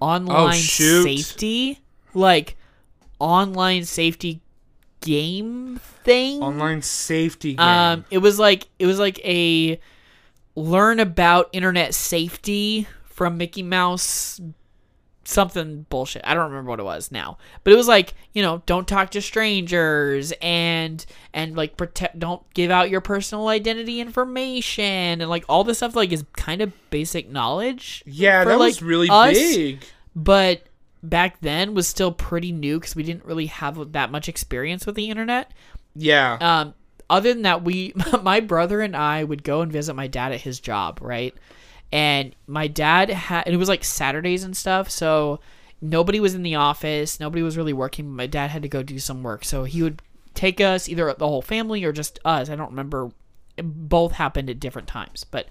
online 0.00 0.54
shoot. 0.54 1.04
safety, 1.04 1.80
like 2.14 2.56
online 3.18 3.84
safety 3.84 4.40
game 5.00 5.80
thing. 6.04 6.42
Online 6.42 6.82
safety 6.82 7.54
game. 7.54 7.66
Um, 7.66 8.04
it 8.10 8.18
was 8.18 8.38
like 8.38 8.68
it 8.78 8.86
was 8.86 8.98
like 8.98 9.18
a 9.24 9.80
learn 10.54 11.00
about 11.00 11.48
internet 11.52 11.94
safety 11.94 12.86
from 13.04 13.36
Mickey 13.36 13.62
Mouse 13.62 14.40
something 15.24 15.86
bullshit. 15.90 16.22
I 16.24 16.34
don't 16.34 16.50
remember 16.50 16.70
what 16.70 16.80
it 16.80 16.84
was 16.84 17.12
now. 17.12 17.38
But 17.62 17.72
it 17.72 17.76
was 17.76 17.88
like, 17.88 18.14
you 18.32 18.42
know, 18.42 18.62
don't 18.66 18.88
talk 18.88 19.10
to 19.10 19.20
strangers 19.20 20.32
and 20.40 21.04
and 21.34 21.56
like 21.56 21.76
protect 21.76 22.18
don't 22.18 22.42
give 22.54 22.70
out 22.70 22.90
your 22.90 23.00
personal 23.00 23.48
identity 23.48 24.00
information 24.00 25.20
and 25.20 25.28
like 25.28 25.44
all 25.48 25.64
this 25.64 25.78
stuff 25.78 25.94
like 25.94 26.12
is 26.12 26.24
kind 26.36 26.60
of 26.62 26.72
basic 26.90 27.30
knowledge. 27.30 28.02
yeah, 28.06 28.42
for, 28.42 28.50
that 28.50 28.58
like, 28.58 28.68
was 28.68 28.82
really 28.82 29.08
us. 29.10 29.32
big. 29.32 29.84
But 30.16 30.62
back 31.02 31.40
then 31.40 31.74
was 31.74 31.88
still 31.88 32.12
pretty 32.12 32.52
new 32.52 32.78
cuz 32.80 32.94
we 32.94 33.02
didn't 33.02 33.24
really 33.24 33.46
have 33.46 33.92
that 33.92 34.10
much 34.10 34.28
experience 34.28 34.86
with 34.86 34.94
the 34.94 35.10
internet. 35.10 35.52
Yeah. 35.94 36.38
Um, 36.40 36.74
other 37.08 37.32
than 37.34 37.42
that, 37.42 37.64
we, 37.64 37.92
my 38.22 38.40
brother 38.40 38.80
and 38.80 38.96
I 38.96 39.24
would 39.24 39.42
go 39.42 39.60
and 39.60 39.72
visit 39.72 39.94
my 39.94 40.06
dad 40.06 40.32
at 40.32 40.42
his 40.42 40.60
job, 40.60 41.00
right? 41.02 41.34
And 41.92 42.34
my 42.46 42.68
dad 42.68 43.10
had, 43.10 43.46
and 43.46 43.54
it 43.54 43.58
was 43.58 43.68
like 43.68 43.84
Saturdays 43.84 44.44
and 44.44 44.56
stuff, 44.56 44.90
so 44.90 45.40
nobody 45.80 46.20
was 46.20 46.34
in 46.34 46.42
the 46.42 46.54
office, 46.54 47.18
nobody 47.18 47.42
was 47.42 47.56
really 47.56 47.72
working. 47.72 48.10
My 48.10 48.26
dad 48.26 48.50
had 48.50 48.62
to 48.62 48.68
go 48.68 48.82
do 48.82 48.98
some 48.98 49.22
work, 49.22 49.44
so 49.44 49.64
he 49.64 49.82
would 49.82 50.02
take 50.34 50.60
us, 50.60 50.88
either 50.88 51.12
the 51.18 51.26
whole 51.26 51.42
family 51.42 51.84
or 51.84 51.92
just 51.92 52.18
us. 52.24 52.48
I 52.48 52.56
don't 52.56 52.70
remember. 52.70 53.10
Both 53.62 54.12
happened 54.12 54.48
at 54.48 54.60
different 54.60 54.88
times, 54.88 55.24
but 55.24 55.46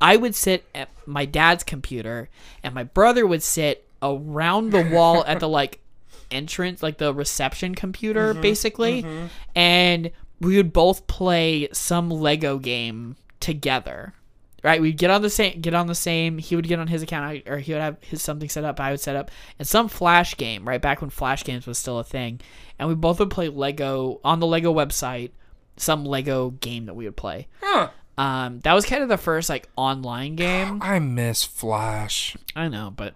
I 0.00 0.16
would 0.16 0.34
sit 0.34 0.64
at 0.74 0.90
my 1.06 1.24
dad's 1.24 1.64
computer, 1.64 2.28
and 2.62 2.74
my 2.74 2.84
brother 2.84 3.26
would 3.26 3.42
sit 3.42 3.86
around 4.02 4.70
the 4.70 4.82
wall 4.82 5.24
at 5.26 5.40
the 5.40 5.48
like 5.48 5.80
entrance, 6.30 6.82
like 6.82 6.98
the 6.98 7.14
reception 7.14 7.74
computer, 7.74 8.32
mm-hmm, 8.32 8.42
basically, 8.42 9.02
mm-hmm. 9.02 9.26
and 9.54 10.10
we 10.40 10.56
would 10.56 10.72
both 10.72 11.06
play 11.06 11.68
some 11.72 12.10
Lego 12.10 12.58
game 12.58 13.16
together. 13.40 14.14
Right, 14.64 14.80
we'd 14.80 14.96
get 14.96 15.10
on 15.10 15.20
the 15.20 15.28
same, 15.28 15.60
get 15.60 15.74
on 15.74 15.88
the 15.88 15.94
same. 15.94 16.38
He 16.38 16.56
would 16.56 16.66
get 16.66 16.78
on 16.78 16.86
his 16.86 17.02
account, 17.02 17.42
or 17.46 17.58
he 17.58 17.74
would 17.74 17.82
have 17.82 17.98
his 18.00 18.22
something 18.22 18.48
set 18.48 18.64
up. 18.64 18.80
I 18.80 18.92
would 18.92 19.00
set 19.00 19.14
up, 19.14 19.30
and 19.58 19.68
some 19.68 19.88
Flash 19.88 20.38
game. 20.38 20.66
Right 20.66 20.80
back 20.80 21.02
when 21.02 21.10
Flash 21.10 21.44
games 21.44 21.66
was 21.66 21.76
still 21.76 21.98
a 21.98 22.04
thing, 22.04 22.40
and 22.78 22.88
we 22.88 22.94
both 22.94 23.18
would 23.18 23.28
play 23.28 23.50
Lego 23.50 24.20
on 24.24 24.40
the 24.40 24.46
Lego 24.46 24.72
website. 24.72 25.32
Some 25.76 26.06
Lego 26.06 26.50
game 26.50 26.86
that 26.86 26.94
we 26.94 27.04
would 27.04 27.16
play. 27.16 27.46
Huh. 27.60 27.90
Um, 28.16 28.60
that 28.60 28.72
was 28.72 28.86
kind 28.86 29.02
of 29.02 29.10
the 29.10 29.18
first 29.18 29.50
like 29.50 29.68
online 29.76 30.34
game. 30.34 30.78
I 30.82 30.98
miss 30.98 31.44
Flash. 31.44 32.34
I 32.56 32.68
know, 32.68 32.90
but 32.96 33.12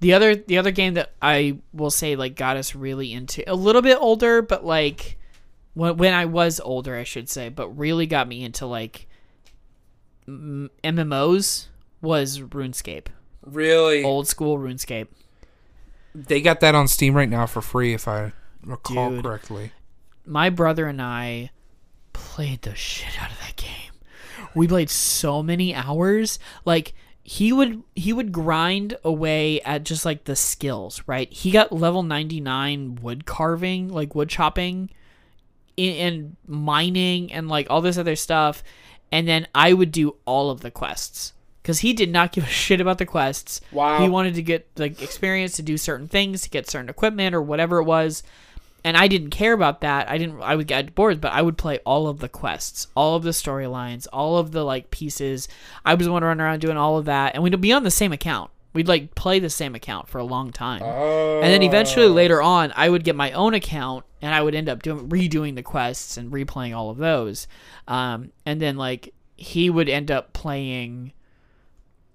the 0.00 0.12
other 0.12 0.36
the 0.36 0.58
other 0.58 0.72
game 0.72 0.94
that 0.94 1.12
I 1.22 1.56
will 1.72 1.90
say 1.90 2.16
like 2.16 2.36
got 2.36 2.58
us 2.58 2.74
really 2.74 3.14
into 3.14 3.50
a 3.50 3.54
little 3.54 3.80
bit 3.80 3.96
older, 3.98 4.42
but 4.42 4.62
like 4.62 5.16
when 5.72 5.96
when 5.96 6.12
I 6.12 6.26
was 6.26 6.60
older, 6.60 6.96
I 6.96 7.04
should 7.04 7.30
say, 7.30 7.48
but 7.48 7.70
really 7.78 8.06
got 8.06 8.28
me 8.28 8.44
into 8.44 8.66
like 8.66 9.08
MMOs 10.84 11.66
was 12.00 12.40
RuneScape, 12.40 13.06
Really? 13.44 14.02
old 14.04 14.26
school 14.28 14.58
RuneScape. 14.58 15.08
They 16.14 16.40
got 16.40 16.60
that 16.60 16.74
on 16.74 16.88
Steam 16.88 17.14
right 17.14 17.28
now 17.28 17.46
for 17.46 17.62
free, 17.62 17.94
if 17.94 18.06
I 18.06 18.32
recall 18.64 19.10
Dude. 19.10 19.24
correctly. 19.24 19.72
My 20.26 20.50
brother 20.50 20.86
and 20.86 21.00
I 21.00 21.50
played 22.12 22.62
the 22.62 22.74
shit 22.74 23.20
out 23.22 23.30
of 23.30 23.38
that 23.40 23.56
game. 23.56 23.92
We 24.54 24.68
played 24.68 24.90
so 24.90 25.42
many 25.42 25.74
hours. 25.74 26.38
Like 26.64 26.92
he 27.24 27.52
would 27.52 27.82
he 27.94 28.12
would 28.12 28.30
grind 28.32 28.96
away 29.04 29.60
at 29.62 29.84
just 29.84 30.04
like 30.04 30.24
the 30.24 30.36
skills, 30.36 31.02
right? 31.06 31.32
He 31.32 31.50
got 31.50 31.72
level 31.72 32.02
99 32.02 32.96
wood 33.00 33.24
carving, 33.24 33.88
like 33.88 34.14
wood 34.14 34.28
chopping 34.28 34.90
and, 35.78 35.96
and 35.96 36.36
mining 36.46 37.32
and 37.32 37.48
like 37.48 37.66
all 37.70 37.80
this 37.80 37.96
other 37.96 38.16
stuff. 38.16 38.62
And 39.12 39.28
then 39.28 39.46
I 39.54 39.72
would 39.72 39.92
do 39.92 40.16
all 40.24 40.50
of 40.50 40.60
the 40.62 40.70
quests 40.70 41.34
cuz 41.62 41.80
he 41.80 41.92
did 41.92 42.10
not 42.10 42.32
give 42.32 42.44
a 42.44 42.48
shit 42.48 42.80
about 42.80 42.98
the 42.98 43.06
quests. 43.06 43.60
Wow. 43.70 44.02
He 44.02 44.08
wanted 44.08 44.34
to 44.34 44.42
get 44.42 44.68
like 44.76 45.00
experience 45.00 45.54
to 45.56 45.62
do 45.62 45.76
certain 45.76 46.08
things, 46.08 46.42
to 46.42 46.50
get 46.50 46.68
certain 46.68 46.88
equipment 46.88 47.34
or 47.34 47.42
whatever 47.42 47.78
it 47.78 47.84
was 47.84 48.22
and 48.84 48.96
I 48.96 49.08
didn't 49.08 49.30
care 49.30 49.52
about 49.52 49.80
that. 49.82 50.10
I 50.10 50.18
didn't. 50.18 50.42
I 50.42 50.56
would 50.56 50.66
get 50.66 50.94
bored, 50.94 51.20
but 51.20 51.32
I 51.32 51.42
would 51.42 51.56
play 51.56 51.78
all 51.84 52.08
of 52.08 52.18
the 52.18 52.28
quests, 52.28 52.88
all 52.96 53.16
of 53.16 53.22
the 53.22 53.30
storylines, 53.30 54.06
all 54.12 54.38
of 54.38 54.52
the 54.52 54.64
like 54.64 54.90
pieces. 54.90 55.48
I 55.84 55.94
was 55.94 56.06
the 56.06 56.12
one 56.12 56.24
running 56.24 56.40
around 56.40 56.60
doing 56.60 56.76
all 56.76 56.98
of 56.98 57.04
that, 57.04 57.34
and 57.34 57.42
we'd 57.42 57.60
be 57.60 57.72
on 57.72 57.84
the 57.84 57.90
same 57.90 58.12
account. 58.12 58.50
We'd 58.74 58.88
like 58.88 59.14
play 59.14 59.38
the 59.38 59.50
same 59.50 59.74
account 59.74 60.08
for 60.08 60.18
a 60.18 60.24
long 60.24 60.50
time, 60.50 60.82
and 60.82 61.52
then 61.52 61.62
eventually 61.62 62.06
later 62.06 62.40
on, 62.40 62.72
I 62.74 62.88
would 62.88 63.04
get 63.04 63.14
my 63.14 63.32
own 63.32 63.54
account, 63.54 64.04
and 64.22 64.34
I 64.34 64.40
would 64.40 64.54
end 64.54 64.68
up 64.68 64.82
doing 64.82 65.08
redoing 65.08 65.54
the 65.56 65.62
quests 65.62 66.16
and 66.16 66.32
replaying 66.32 66.74
all 66.74 66.90
of 66.90 66.96
those. 66.96 67.46
Um, 67.86 68.32
and 68.46 68.60
then 68.60 68.76
like 68.76 69.12
he 69.36 69.68
would 69.68 69.88
end 69.88 70.10
up 70.10 70.32
playing 70.32 71.12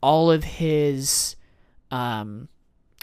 all 0.02 0.32
of 0.32 0.44
his 0.44 1.36
um 1.92 2.48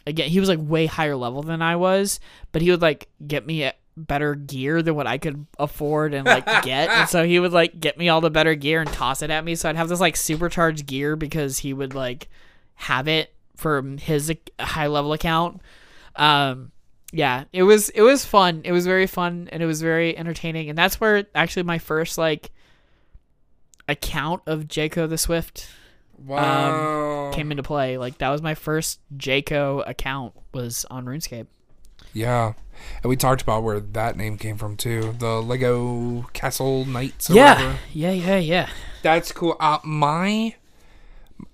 again 0.07 0.29
he 0.29 0.38
was 0.38 0.49
like 0.49 0.61
way 0.62 0.87
higher 0.87 1.17
level 1.17 1.43
than 1.43 1.61
i 1.61 1.75
was 1.75 2.21
but 2.53 2.62
he 2.62 2.71
would 2.71 2.81
like 2.81 3.09
get 3.27 3.45
me 3.47 3.64
a 3.64 3.75
better 3.97 4.35
gear 4.35 4.83
than 4.83 4.95
what 4.95 5.07
i 5.07 5.19
could 5.19 5.47
afford 5.59 6.14
and 6.14 6.27
like 6.27 6.45
get. 6.62 6.88
And 6.88 7.09
so 7.09 7.25
he 7.25 7.38
would 7.38 7.53
like 7.53 7.79
get 7.79 7.97
me 7.97 8.09
all 8.09 8.21
the 8.21 8.31
better 8.31 8.55
gear 8.55 8.81
and 8.81 8.93
toss 8.93 9.23
it 9.23 9.31
at 9.31 9.45
me. 9.45 9.55
So 9.55 9.69
i'd 9.69 9.77
have 9.77 9.88
this 9.88 10.01
like 10.01 10.17
supercharged 10.17 10.87
gear 10.87 11.17
because 11.17 11.59
he 11.59 11.73
would 11.73 11.95
like 11.95 12.29
have 12.75 13.07
it 13.07 13.33
for 13.64 13.83
his 13.98 14.31
high 14.61 14.87
level 14.88 15.12
account 15.14 15.61
um 16.16 16.70
yeah 17.12 17.44
it 17.53 17.62
was 17.62 17.88
it 17.90 18.03
was 18.03 18.24
fun 18.24 18.61
it 18.64 18.72
was 18.72 18.85
very 18.87 19.07
fun 19.07 19.48
and 19.53 19.62
it 19.62 19.66
was 19.66 19.81
very 19.81 20.16
entertaining 20.16 20.68
and 20.68 20.77
that's 20.77 21.00
where 21.00 21.24
actually 21.35 21.62
my 21.62 21.79
first 21.79 22.18
like 22.18 22.50
account 23.88 24.42
of 24.46 24.64
Jayko 24.64 25.09
the 25.09 25.18
Swift 25.18 25.68
Wow. 26.16 27.33
came 27.35 27.50
into 27.50 27.62
play. 27.62 27.98
Like 27.98 28.18
that 28.18 28.31
was 28.31 28.40
my 28.40 28.55
first 28.55 29.00
Jayko 29.16 29.83
account 29.87 30.33
was 30.55 30.87
on 30.90 31.05
RuneScape. 31.07 31.46
yeah. 32.12 32.53
And 33.03 33.09
we 33.11 33.16
talked 33.16 33.42
about 33.42 33.62
where 33.62 33.79
that 33.81 34.16
name 34.16 34.37
came 34.38 34.57
from 34.57 34.77
too. 34.77 35.14
The 35.18 35.42
Lego 35.42 36.22
Castle 36.33 36.85
Knights 36.85 37.31
or 37.31 37.35
Yeah, 37.35 37.55
whatever. 37.55 37.79
yeah, 37.92 38.11
yeah, 38.12 38.37
yeah. 38.38 38.68
That's 39.03 39.33
cool. 39.33 39.57
Uh, 39.61 39.79
my, 39.85 40.55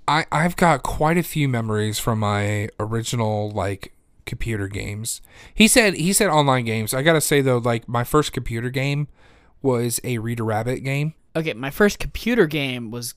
I 0.09 0.27
I've 0.33 0.57
got 0.57 0.83
quite 0.83 1.19
a 1.19 1.23
few 1.23 1.49
memories 1.49 1.99
from 1.99 2.21
my 2.21 2.69
original 2.79 3.51
like 3.51 3.95
computer 4.27 4.69
games. 4.69 5.21
He 5.55 5.69
said 5.69 5.95
he 5.95 6.13
said 6.13 6.29
online 6.29 6.65
games. 6.65 6.95
I 6.95 7.03
gotta 7.03 7.21
say 7.21 7.41
though, 7.41 7.59
like 7.59 7.89
my 7.89 8.05
first 8.05 8.33
computer 8.33 8.71
game 8.71 9.09
was 9.63 10.01
a 10.05 10.19
Reader 10.19 10.45
Rabbit 10.45 10.81
game. 10.81 11.15
Okay, 11.37 11.53
my 11.53 11.71
first 11.71 11.99
computer 11.99 12.47
game 12.47 12.91
was 12.91 13.15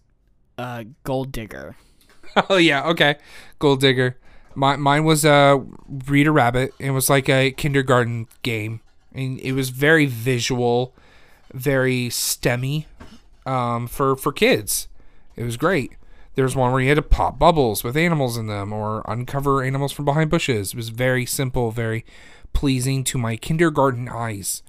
uh, 0.57 0.83
Gold 1.03 1.31
Digger. 1.31 1.75
oh 2.49 2.57
yeah, 2.57 2.83
okay, 2.89 3.15
Gold 3.59 3.81
Digger. 3.81 4.17
My 4.55 4.75
mine 4.75 5.03
was 5.03 5.25
uh, 5.25 5.59
Reader 5.87 6.31
Rabbit. 6.31 6.73
It 6.79 6.91
was 6.91 7.09
like 7.09 7.27
a 7.29 7.51
kindergarten 7.51 8.27
game, 8.43 8.81
and 9.13 9.39
it 9.39 9.53
was 9.53 9.69
very 9.69 10.05
visual, 10.05 10.93
very 11.53 12.09
STEMmy, 12.09 12.85
um, 13.45 13.87
for 13.87 14.15
for 14.15 14.31
kids. 14.31 14.87
It 15.35 15.43
was 15.43 15.57
great. 15.57 15.93
There 16.35 16.43
was 16.43 16.55
one 16.55 16.71
where 16.71 16.81
you 16.81 16.89
had 16.89 16.95
to 16.95 17.03
pop 17.03 17.37
bubbles 17.37 17.83
with 17.83 17.95
animals 17.95 18.37
in 18.37 18.47
them 18.47 18.73
or 18.73 19.03
uncover 19.07 19.63
animals 19.63 19.91
from 19.91 20.05
behind 20.05 20.31
bushes. 20.31 20.73
It 20.73 20.75
was 20.75 20.89
very 20.89 21.25
simple, 21.25 21.71
very 21.71 22.05
pleasing 22.53 23.03
to 23.05 23.17
my 23.17 23.35
kindergarten 23.35 24.09
eyes. 24.09 24.63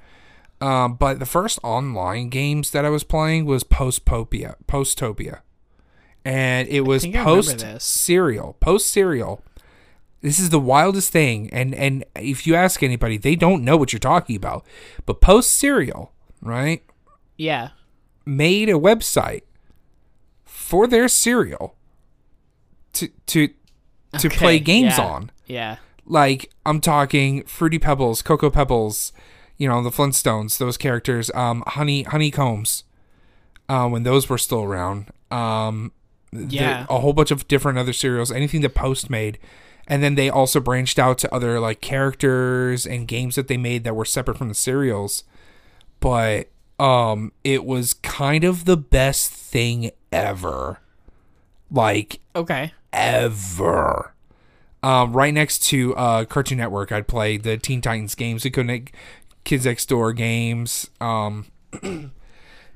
Um, 0.60 0.94
but 0.94 1.18
the 1.18 1.26
first 1.26 1.58
online 1.62 2.28
games 2.28 2.70
that 2.70 2.84
I 2.84 2.90
was 2.90 3.04
playing 3.04 3.44
was 3.44 3.64
Postopia, 3.64 4.54
Postopia, 4.66 5.40
and 6.24 6.68
it 6.68 6.82
was 6.82 7.02
think 7.02 7.16
I 7.16 7.20
remember 7.20 7.42
post 7.42 7.82
cereal, 7.82 8.56
post 8.60 8.90
cereal. 8.90 9.42
This 10.22 10.38
is 10.38 10.50
the 10.50 10.60
wildest 10.60 11.12
thing, 11.12 11.50
and 11.50 11.74
and 11.74 12.04
if 12.16 12.46
you 12.46 12.54
ask 12.54 12.82
anybody, 12.82 13.18
they 13.18 13.36
don't 13.36 13.64
know 13.64 13.76
what 13.76 13.92
you're 13.92 14.00
talking 14.00 14.36
about. 14.36 14.64
But 15.04 15.20
post 15.20 15.52
cereal, 15.52 16.12
right? 16.40 16.82
Yeah. 17.36 17.70
made 18.24 18.68
a 18.68 18.74
website 18.74 19.42
for 20.64 20.86
their 20.86 21.08
cereal 21.08 21.76
to 22.94 23.08
to 23.26 23.48
to 24.18 24.28
Okay, 24.28 24.36
play 24.36 24.58
games 24.58 24.96
yeah. 24.98 25.04
on. 25.06 25.30
Yeah. 25.46 25.76
Like 26.06 26.50
I'm 26.64 26.80
talking 26.80 27.42
Fruity 27.44 27.78
Pebbles, 27.78 28.22
Cocoa 28.22 28.48
Pebbles, 28.50 29.12
you 29.58 29.68
know, 29.68 29.82
the 29.82 29.90
Flintstones, 29.90 30.56
those 30.58 30.76
characters, 30.78 31.30
um 31.34 31.62
honey 31.66 32.02
honeycombs. 32.04 32.84
Uh, 33.68 33.88
when 33.88 34.02
those 34.04 34.28
were 34.28 34.38
still 34.38 34.62
around. 34.62 35.06
Um 35.30 35.92
the- 36.32 36.46
Yeah. 36.56 36.86
a 36.88 36.98
whole 37.00 37.12
bunch 37.12 37.30
of 37.30 37.46
different 37.46 37.78
other 37.78 37.92
cereals, 37.92 38.32
anything 38.32 38.60
that 38.62 38.74
Post 38.74 39.10
made. 39.10 39.38
And 39.86 40.02
then 40.02 40.14
they 40.14 40.30
also 40.30 40.60
branched 40.60 40.98
out 40.98 41.18
to 41.18 41.34
other 41.34 41.60
like 41.60 41.80
characters 41.82 42.86
and 42.86 43.06
games 43.06 43.34
that 43.34 43.48
they 43.48 43.58
made 43.58 43.84
that 43.84 43.94
were 43.94 44.06
separate 44.06 44.38
from 44.38 44.48
the 44.48 44.54
cereals 44.54 45.24
but 46.00 46.48
um 46.78 47.32
it 47.44 47.64
was 47.64 47.94
kind 47.94 48.44
of 48.44 48.64
the 48.64 48.76
best 48.76 49.30
thing 49.32 49.90
ever 50.10 50.80
like 51.70 52.20
Okay. 52.34 52.72
ever 52.92 54.12
um 54.82 55.12
right 55.12 55.32
next 55.32 55.60
to 55.66 55.94
uh 55.96 56.24
cartoon 56.24 56.58
network 56.58 56.90
i'd 56.92 57.06
play 57.08 57.36
the 57.36 57.56
teen 57.56 57.80
titans 57.80 58.14
games 58.14 58.42
the 58.42 58.50
connect 58.50 58.94
kids 59.44 59.64
next 59.64 59.88
door 59.88 60.12
games 60.12 60.90
um 61.00 61.46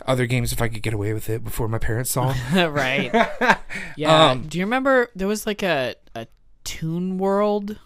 other 0.07 0.27
games 0.27 0.53
if 0.53 0.63
i 0.63 0.69
could 0.69 0.83
get 0.83 0.95
away 0.95 1.13
with 1.13 1.29
it 1.29 1.43
before 1.43 1.67
my 1.69 1.79
parents 1.79 2.11
saw 2.11 2.33
right. 2.55 3.11
Yeah. 3.97 4.31
Um, 4.31 4.47
Do 4.49 4.59
you 4.59 4.65
remember 4.65 5.11
there 5.15 5.29
was 5.29 5.47
like 5.47 5.63
a 5.63 5.95
a 6.15 6.27
Toon 6.65 7.19
World 7.19 7.79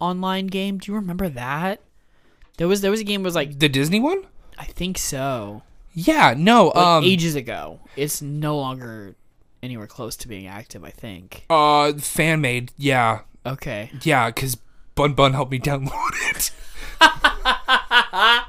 online 0.00 0.48
game? 0.48 0.76
Do 0.78 0.90
you 0.92 0.96
remember 0.96 1.28
that? 1.30 1.80
There 2.58 2.68
was 2.68 2.80
there 2.82 2.90
was 2.90 3.00
a 3.00 3.04
game 3.04 3.22
that 3.22 3.26
was 3.26 3.34
like 3.34 3.58
the 3.58 3.68
disney 3.68 3.98
one 4.00 4.26
I 4.62 4.66
think 4.66 4.96
so. 4.96 5.62
yeah 5.92 6.34
no 6.36 6.68
Like 6.68 6.76
um 6.76 7.04
ages 7.04 7.34
ago. 7.34 7.80
It's 7.96 8.22
no 8.22 8.56
longer 8.56 9.16
anywhere 9.62 9.86
close 9.88 10.16
to 10.18 10.28
being 10.28 10.46
active, 10.46 10.84
I 10.84 10.90
think. 10.90 11.44
uh 11.50 11.92
fan 11.94 12.40
made 12.40 12.70
yeah 12.78 13.20
Okay. 13.44 13.90
yeah 14.02 14.28
because 14.28 14.56
bun 14.94 15.14
bun 15.14 15.32
helped 15.32 15.50
me 15.50 15.58
download 15.58 16.12
it 16.30 16.50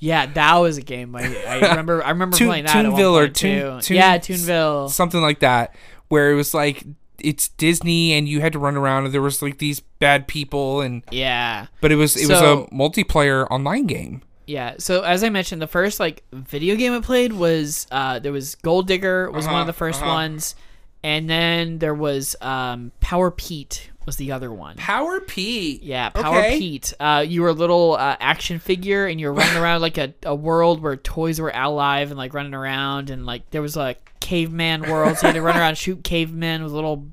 Yeah, 0.00 0.26
that 0.26 0.54
was 0.56 0.78
a 0.78 0.82
game 0.82 1.14
I, 1.14 1.22
I 1.46 1.54
remember 1.70 2.02
I 2.02 2.08
remember 2.10 2.36
Toon- 2.36 2.48
playing 2.48 2.64
that 2.64 2.74
Toonville 2.74 3.12
or 3.12 3.28
Toon- 3.28 3.80
too. 3.80 3.86
Toon- 3.86 3.96
yeah, 3.96 4.18
Toonville. 4.18 4.90
something 4.90 5.20
like 5.20 5.38
that 5.40 5.74
where 6.08 6.32
it 6.32 6.34
was 6.34 6.52
like 6.54 6.84
it's 7.20 7.48
Disney 7.48 8.12
and 8.14 8.28
you 8.28 8.40
had 8.40 8.52
to 8.54 8.58
run 8.58 8.76
around 8.76 9.04
and 9.04 9.14
there 9.14 9.22
was 9.22 9.40
like 9.42 9.58
these 9.58 9.78
bad 9.80 10.26
people 10.26 10.80
and 10.80 11.02
Yeah. 11.12 11.66
but 11.80 11.92
it 11.92 11.96
was 11.96 12.16
it 12.16 12.26
So- 12.26 12.32
was 12.34 12.68
a 12.70 12.74
multiplayer 12.74 13.46
online 13.50 13.86
game. 13.86 14.22
Yeah. 14.46 14.74
So 14.78 15.02
as 15.02 15.24
I 15.24 15.28
mentioned, 15.30 15.62
the 15.62 15.66
first 15.66 16.00
like 16.00 16.22
video 16.32 16.76
game 16.76 16.92
I 16.92 17.00
played 17.00 17.32
was 17.32 17.86
uh 17.90 18.18
there 18.18 18.32
was 18.32 18.54
Gold 18.56 18.86
Digger 18.86 19.30
was 19.30 19.46
one 19.46 19.54
Uh-huh, 19.54 19.68
of 19.68 19.76
the 19.78 19.84
1st 19.84 19.94
uh-huh. 20.02 20.06
ones, 20.06 20.54
and 21.02 21.28
then 21.30 21.78
there 21.78 21.94
was 21.94 22.36
um 22.40 22.92
Power 23.00 23.30
Pete 23.30 23.90
was 24.06 24.16
the 24.16 24.32
other 24.32 24.52
one. 24.52 24.76
Power 24.76 25.18
Pete. 25.20 25.82
Yeah, 25.82 26.10
Power 26.10 26.38
Okay. 26.40 26.58
Pete. 26.58 26.92
Uh, 27.00 27.24
you 27.26 27.40
were 27.40 27.48
a 27.48 27.52
little 27.54 27.94
uh, 27.94 28.16
action 28.20 28.58
figure, 28.58 29.06
and 29.06 29.18
you 29.18 29.28
were 29.28 29.32
running 29.32 29.56
around 29.62 29.80
like 29.80 29.96
a, 29.96 30.12
a 30.24 30.34
world 30.34 30.82
where 30.82 30.94
toys 30.96 31.40
were 31.40 31.50
alive 31.54 32.10
and 32.10 32.18
like 32.18 32.34
running 32.34 32.52
around, 32.52 33.08
and 33.08 33.24
like 33.24 33.48
there 33.50 33.62
was 33.62 33.76
like 33.76 34.12
caveman 34.20 34.82
world, 34.90 35.16
so 35.16 35.26
you 35.26 35.32
had 35.32 35.36
to 35.36 35.42
run 35.42 35.56
around 35.56 35.68
and 35.70 35.78
shoot 35.78 36.04
cavemen 36.04 36.62
with 36.62 36.72
little, 36.72 37.06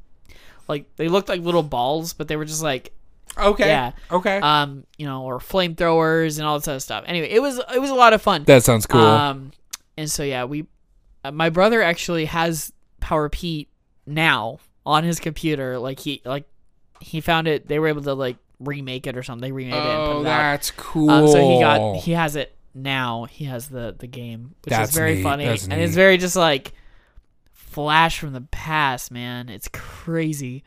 like 0.67 0.93
they 0.97 1.07
looked 1.07 1.29
like 1.29 1.39
little 1.39 1.63
balls, 1.63 2.11
but 2.11 2.27
they 2.27 2.35
were 2.35 2.43
just 2.43 2.61
like 2.61 2.91
Okay. 3.37 3.67
Yeah. 3.67 3.91
Okay. 4.09 4.39
um, 4.39 4.85
you 4.97 5.05
know, 5.05 5.23
or 5.23 5.39
flamethrowers 5.39 6.37
and 6.37 6.45
all 6.45 6.59
this 6.59 6.67
other 6.67 6.79
stuff. 6.79 7.03
Anyway, 7.07 7.29
it 7.29 7.41
was 7.41 7.59
it 7.73 7.79
was 7.79 7.89
a 7.89 7.95
lot 7.95 8.13
of 8.13 8.21
fun. 8.21 8.43
that 8.45 8.63
sounds 8.63 8.85
cool. 8.85 9.01
Um, 9.01 9.51
and 9.97 10.09
so 10.09 10.23
yeah, 10.23 10.45
we, 10.45 10.65
uh, 11.23 11.31
my 11.31 11.49
brother 11.49 11.81
actually 11.81 12.25
has 12.25 12.73
Power 12.99 13.29
Pete 13.29 13.69
now 14.05 14.59
on 14.85 15.03
his 15.03 15.19
computer. 15.19 15.79
Like 15.79 15.99
he 15.99 16.21
like 16.25 16.45
he 16.99 17.21
found 17.21 17.47
it. 17.47 17.67
They 17.67 17.79
were 17.79 17.87
able 17.87 18.03
to 18.03 18.13
like 18.13 18.37
remake 18.59 19.07
it 19.07 19.17
or 19.17 19.23
something. 19.23 19.41
They 19.41 19.51
remade 19.51 19.73
it 19.73 19.77
and 19.77 20.01
oh, 20.01 20.13
put 20.13 20.21
it 20.21 20.27
out. 20.27 20.51
that's 20.51 20.71
cool. 20.71 21.09
Um, 21.09 21.27
so 21.27 21.49
he 21.49 21.59
got 21.59 21.95
he 21.97 22.11
has 22.11 22.35
it 22.35 22.55
now. 22.73 23.25
He 23.25 23.45
has 23.45 23.69
the 23.69 23.95
the 23.97 24.07
game, 24.07 24.55
which 24.63 24.71
That's 24.71 24.89
is 24.89 24.95
very 24.95 25.15
neat. 25.15 25.23
funny 25.23 25.45
That's 25.45 25.67
and 25.67 25.81
it's 25.81 25.95
very 25.95 26.17
just 26.17 26.35
like 26.35 26.73
flash 27.53 28.19
from 28.19 28.33
the 28.33 28.41
past, 28.41 29.11
man. 29.11 29.49
It's 29.49 29.69
crazy 29.71 30.63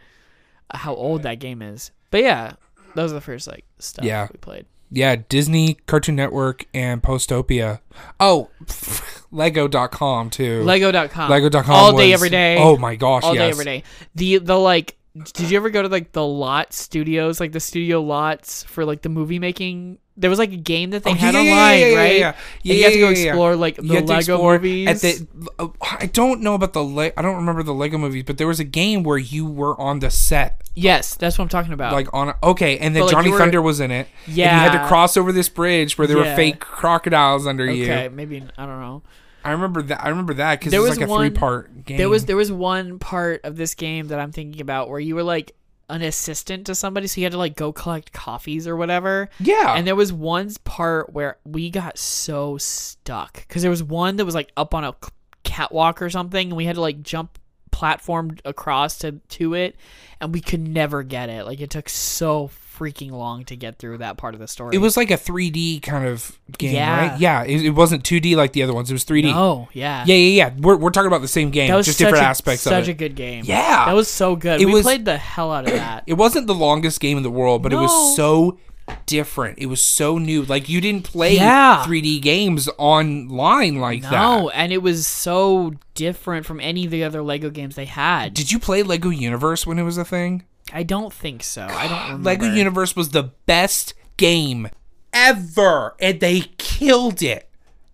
how 0.72 0.94
old 0.94 1.22
that 1.24 1.38
game 1.40 1.62
is. 1.62 1.90
But 2.10 2.22
yeah, 2.22 2.52
those 2.94 3.10
are 3.12 3.14
the 3.14 3.20
first 3.20 3.46
like 3.46 3.64
stuff 3.78 4.04
Yeah. 4.04 4.28
we 4.32 4.38
played. 4.38 4.66
yeah, 4.90 5.16
Disney, 5.28 5.74
Cartoon 5.86 6.14
Network, 6.16 6.66
and 6.72 7.02
Postopia. 7.02 7.80
Oh, 8.20 8.50
Lego.com 9.30 10.30
too. 10.30 10.62
Lego.com. 10.62 11.30
Lego.com 11.30 11.70
all 11.74 11.96
day 11.96 12.12
every 12.12 12.30
day. 12.30 12.56
Oh 12.58 12.76
my 12.76 12.96
gosh, 12.96 13.24
all 13.24 13.34
yes. 13.34 13.42
day 13.42 13.50
every 13.50 13.64
day. 13.64 13.82
The 14.14 14.38
the 14.38 14.58
like 14.58 14.96
did 15.32 15.50
you 15.50 15.56
ever 15.56 15.70
go 15.70 15.82
to 15.82 15.88
like 15.88 16.12
the 16.12 16.24
lot 16.26 16.72
studios, 16.72 17.38
like 17.40 17.52
the 17.52 17.60
studio 17.60 18.00
lots 18.00 18.64
for 18.64 18.84
like 18.84 19.02
the 19.02 19.08
movie 19.08 19.38
making? 19.38 19.98
There 20.16 20.30
was 20.30 20.38
like 20.38 20.52
a 20.52 20.56
game 20.56 20.90
that 20.90 21.02
they 21.02 21.10
Oh, 21.10 21.14
had 21.14 21.34
yeah, 21.34 21.40
yeah, 21.42 21.50
online, 21.52 21.80
yeah, 21.80 21.86
yeah, 21.88 21.96
right? 21.98 22.18
yeah. 22.18 22.34
Yeah, 22.62 22.74
you 22.74 22.84
had 22.84 22.92
to 22.92 22.98
go 23.00 23.08
yeah, 23.08 23.10
yeah, 23.16 23.18
yeah. 23.24 23.30
explore 23.30 23.56
like 23.56 23.76
the 23.76 23.82
You 23.82 23.94
had 23.94 24.06
to 24.06 24.12
Lego 24.12 24.42
movies. 24.42 24.88
At 24.88 25.00
the, 25.00 25.26
uh, 25.58 25.68
I 26.00 26.06
don't 26.06 26.40
know 26.40 26.54
about 26.54 26.72
the 26.72 26.82
Le- 26.84 27.10
I 27.16 27.22
don't 27.22 27.34
remember 27.34 27.64
the 27.64 27.74
Lego 27.74 27.98
movies, 27.98 28.22
but 28.24 28.38
there 28.38 28.46
was 28.46 28.60
a 28.60 28.64
game 28.64 29.02
where 29.02 29.18
you 29.18 29.44
were 29.44 29.78
on 29.80 29.98
the 29.98 30.10
set, 30.10 30.62
yes, 30.76 31.14
that's 31.16 31.36
what 31.36 31.42
I'm 31.42 31.48
talking 31.48 31.72
about. 31.72 31.92
like 31.94 32.06
on. 32.14 32.28
A, 32.28 32.36
okay, 32.44 32.78
and 32.78 32.94
then 32.94 33.00
But, 33.02 33.06
like, 33.06 33.12
Johnny 33.12 33.30
were- 33.32 33.38
Thunder 33.38 33.60
was 33.60 33.80
in 33.80 33.90
it. 33.90 34.06
and 34.26 34.36
you 34.36 34.44
had 34.44 34.80
to 34.80 34.86
cross 34.86 35.16
over 35.16 35.32
this 35.32 35.48
bridge 35.48 35.98
where 35.98 36.06
there 36.06 36.16
were 36.16 36.34
fake 36.36 36.60
crocodiles 36.60 37.46
under 37.46 37.64
okay, 37.64 37.74
you. 37.74 37.84
Okay, 37.84 38.08
maybe 38.08 38.44
I 38.56 38.66
don't 38.66 38.80
know. 38.80 39.02
I 39.44 39.50
remember 39.50 39.82
that. 39.82 40.02
I 40.02 40.08
remember 40.10 40.34
that 40.34 40.60
because 40.60 40.68
it 40.68 40.76
There 40.76 40.80
was 40.80 40.90
was 40.90 40.98
like 41.00 41.08
a 41.08 41.10
one- 41.10 41.28
three 41.30 41.36
part 41.38 41.84
game. 41.84 41.98
There 41.98 42.08
was 42.08 42.24
there 42.26 42.36
was 42.36 42.52
one 42.52 42.98
part 43.00 43.40
of 43.44 43.56
this 43.56 43.74
game 43.74 44.06
that 44.08 44.18
I'm 44.20 44.30
thinking 44.32 44.60
about 44.62 44.88
where 44.88 45.00
you 45.00 45.16
were 45.16 45.22
like 45.24 45.54
an 45.88 46.02
assistant 46.02 46.66
to 46.66 46.74
somebody, 46.74 47.06
so 47.06 47.20
you 47.20 47.24
had 47.24 47.32
to 47.32 47.38
like 47.38 47.56
go 47.56 47.72
collect 47.72 48.12
coffees 48.12 48.66
or 48.66 48.76
whatever. 48.76 49.28
yeah, 49.38 49.74
And 49.74 49.86
there 49.86 49.96
was 49.96 50.12
one 50.12 50.50
part 50.64 51.12
where 51.12 51.38
we 51.44 51.70
got 51.70 51.98
so 51.98 52.56
stuck 52.58 53.34
because 53.34 53.62
there 53.62 53.70
was 53.70 53.82
one 53.82 54.16
that 54.16 54.24
was 54.24 54.34
like 54.34 54.50
up 54.56 54.74
on 54.74 54.84
a 54.84 54.94
catwalk 55.42 56.00
or 56.00 56.10
something, 56.10 56.48
and 56.48 56.56
we 56.56 56.64
had 56.64 56.76
to 56.76 56.80
like 56.80 57.02
jump 57.02 57.38
platform 57.70 58.36
across 58.44 58.98
to 58.98 59.12
to 59.28 59.54
it, 59.54 59.76
and 60.20 60.32
we 60.32 60.40
could 60.40 60.66
never 60.66 61.02
get 61.02 61.28
it. 61.28 61.44
Like 61.44 61.60
it 61.60 61.70
took 61.70 61.88
so 61.88 62.48
freaking 62.76 63.10
long 63.12 63.44
to 63.44 63.56
get 63.56 63.78
through 63.78 63.98
that 63.98 64.16
part 64.16 64.34
of 64.34 64.40
the 64.40 64.48
story. 64.48 64.74
it 64.74 64.78
was 64.78 64.96
like 64.96 65.10
a 65.10 65.16
3D 65.16 65.80
kind 65.82 66.06
of 66.06 66.38
game, 66.58 66.74
Yeah. 66.74 67.10
right? 67.10 67.20
Yeah, 67.20 67.44
it, 67.44 67.64
it 67.66 67.70
wasn't 67.70 68.02
2D 68.04 68.36
like 68.36 68.52
the 68.52 68.62
other 68.62 68.74
ones. 68.74 68.90
It 68.90 68.94
was 68.94 69.04
3D. 69.04 69.32
oh 69.34 69.68
yeah, 69.72 70.04
Yeah, 70.06 70.14
yeah, 70.16 70.44
yeah. 70.48 70.54
We're, 70.58 70.76
we're 70.76 70.90
talking 70.90 71.06
about 71.08 71.20
the 71.22 71.28
same 71.28 71.50
game, 71.50 71.68
just 71.82 71.98
different 71.98 72.24
a, 72.24 72.28
aspects 72.28 72.62
such 72.62 72.88
a 72.88 72.94
good 72.94 73.14
game. 73.14 73.44
Yeah. 73.46 73.84
that 73.86 73.92
was 73.94 74.08
so 74.08 74.36
good. 74.36 74.60
It 74.60 74.66
we 74.66 74.72
was- 74.74 74.82
played 74.82 75.04
the 75.04 75.16
hell 75.16 75.52
out 75.52 75.64
of 75.66 75.72
that. 75.74 76.04
It 76.06 76.14
wasn't 76.14 76.46
the 76.46 76.54
longest 76.54 77.00
game 77.00 77.16
in 77.16 77.22
the 77.22 77.30
world, 77.30 77.62
but 77.62 77.72
it 77.72 77.76
was 77.76 78.16
so 78.16 78.58
different. 79.06 79.58
It 79.58 79.66
was 79.66 79.80
so 79.82 80.18
new. 80.18 80.42
Like 80.42 80.68
you 80.68 80.80
didn't 80.80 81.04
play 81.04 81.36
Yeah. 81.36 81.82
3D 81.86 82.20
games 82.20 82.68
online 82.78 83.76
like 83.80 84.02
No, 84.02 84.10
that. 84.10 84.20
No, 84.40 84.48
and 84.50 84.72
it 84.72 84.82
was 84.82 85.06
so 85.06 85.72
different 85.94 86.44
from 86.44 86.60
any 86.60 86.84
of 86.84 86.90
the 86.90 87.04
other 87.04 87.22
Lego 87.22 87.50
games 87.50 87.76
they 87.76 87.84
had. 87.86 88.34
Did 88.34 88.52
you 88.52 88.58
play 88.58 88.82
Lego 88.82 89.08
Universe 89.10 89.66
when 89.66 89.78
it 89.78 89.84
was 89.84 89.96
a 89.96 90.04
thing? 90.04 90.44
I 90.74 90.82
don't 90.82 91.12
think 91.12 91.42
so. 91.42 91.62
I 91.70 91.86
don't 91.88 92.02
remember. 92.04 92.24
Lego 92.24 92.46
Universe 92.54 92.94
was 92.96 93.10
the 93.10 93.22
best 93.46 93.94
game 94.16 94.68
ever, 95.12 95.94
and 96.00 96.20
they 96.20 96.40
killed 96.58 97.22
it. 97.22 97.48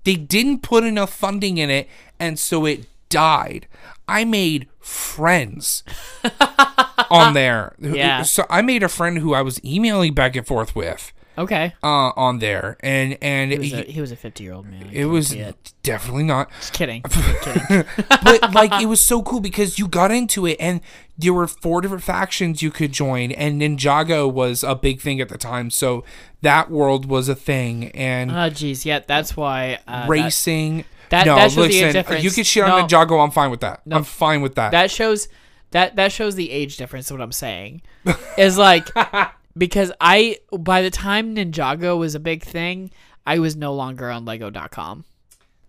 They 0.04 0.14
didn't 0.16 0.62
put 0.62 0.82
enough 0.84 1.12
funding 1.12 1.58
in 1.58 1.68
it, 1.70 1.88
and 2.18 2.38
so 2.38 2.64
it 2.64 2.86
died. 3.10 3.66
I 4.08 4.24
made 4.24 4.66
friends 4.80 5.84
on 7.10 7.34
there. 7.34 7.74
Yeah. 7.78 8.22
So 8.22 8.46
I 8.50 8.62
made 8.62 8.82
a 8.82 8.88
friend 8.88 9.18
who 9.18 9.34
I 9.34 9.42
was 9.42 9.62
emailing 9.64 10.14
back 10.14 10.34
and 10.36 10.46
forth 10.46 10.74
with 10.74 11.12
Okay. 11.38 11.74
uh, 11.82 12.10
on 12.16 12.38
there, 12.38 12.76
and 12.80 13.16
and 13.22 13.52
He 13.52 13.58
was 13.58 13.72
a, 13.72 13.82
he- 13.82 13.92
he 13.92 14.00
was 14.00 14.10
a 14.12 14.16
50 14.16 14.42
year 14.42 14.52
old 14.54 14.66
man. 14.66 14.88
I 14.88 14.92
it 14.92 15.04
was 15.04 15.32
it. 15.32 15.72
definitely 15.82 16.24
not. 16.24 16.50
Just 16.60 16.72
kidding. 16.72 17.02
Just 17.10 17.40
kidding. 17.42 17.84
but 18.24 18.52
like 18.54 18.80
it 18.82 18.86
was 18.86 19.00
so 19.00 19.22
cool 19.22 19.40
because 19.40 19.78
you 19.78 19.86
got 19.86 20.10
into 20.10 20.46
it 20.46 20.56
and 20.60 20.80
there 21.20 21.32
were 21.34 21.46
four 21.46 21.80
different 21.80 22.02
factions 22.02 22.62
you 22.62 22.70
could 22.70 22.92
join 22.92 23.30
and 23.32 23.60
Ninjago 23.60 24.32
was 24.32 24.62
a 24.64 24.74
big 24.74 25.00
thing 25.00 25.20
at 25.20 25.28
the 25.28 25.38
time 25.38 25.70
so 25.70 26.02
that 26.42 26.70
world 26.70 27.06
was 27.06 27.28
a 27.28 27.34
thing 27.34 27.88
and 27.92 28.30
Oh, 28.30 28.48
geez. 28.48 28.86
Yeah, 28.86 29.00
that's 29.06 29.36
why. 29.36 29.78
Uh, 29.86 30.06
racing 30.08 30.84
that- 31.10 31.26
no 31.26 31.34
that 31.36 31.50
shows 31.50 31.68
the 31.68 31.82
listen 31.92 32.22
you 32.22 32.30
can 32.30 32.44
shit 32.44 32.64
No. 32.66 32.76
on 32.78 32.88
Ninjago 32.88 33.22
I'm 33.22 33.30
fine 33.32 33.50
with 33.50 33.60
that 33.60 33.82
I'm 33.90 34.04
fine 34.04 34.40
with 34.42 34.54
that, 34.54 34.70
that 34.72 34.90
shows 34.90 35.28
that 35.72 35.96
that 35.96 36.12
shows 36.12 36.34
the 36.36 36.50
age 36.50 36.76
difference 36.76 37.10
what 37.10 37.20
I'm 37.20 37.32
saying. 37.32 37.82
is 38.38 38.56
like 38.58 38.88
because 39.56 39.92
I 40.00 40.38
by 40.58 40.82
the 40.82 40.90
time 40.90 41.34
Ninjago 41.36 41.98
was 41.98 42.14
a 42.14 42.20
big 42.20 42.42
thing, 42.44 42.90
I 43.26 43.38
was 43.38 43.54
no 43.56 43.74
longer 43.74 44.10
on 44.10 44.24
Lego.com. 44.24 45.04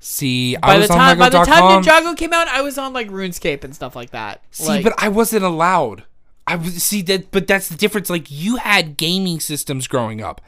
see 0.02 0.58
By 0.58 0.74
I 0.74 0.74
the 0.76 0.80
was 0.82 0.90
time 0.90 1.00
on 1.00 1.18
by 1.20 1.30
the 1.30 1.44
time 1.46 1.84
Ninjago 1.84 2.18
came 2.18 2.34
out, 2.34 2.48
I 2.50 2.62
was 2.62 2.78
on 2.78 2.92
like 2.92 3.08
RuneScape 3.10 3.64
and 3.64 3.74
stuff 3.74 3.96
like 3.96 4.10
that. 4.12 4.44
see 4.52 4.68
like, 4.68 4.84
but 4.84 4.94
I 4.98 5.08
wasn't 5.08 5.46
allowed. 5.46 6.04
I 6.46 6.56
was 6.56 6.84
see 6.84 7.02
that 7.04 7.32
but 7.32 7.48
that's 7.48 7.70
the 7.70 7.78
difference. 7.78 8.10
Like 8.10 8.30
you 8.30 8.58
had 8.58 8.98
gaming 8.98 9.40
systems 9.40 9.88
growing 9.88 10.22
up. 10.22 10.42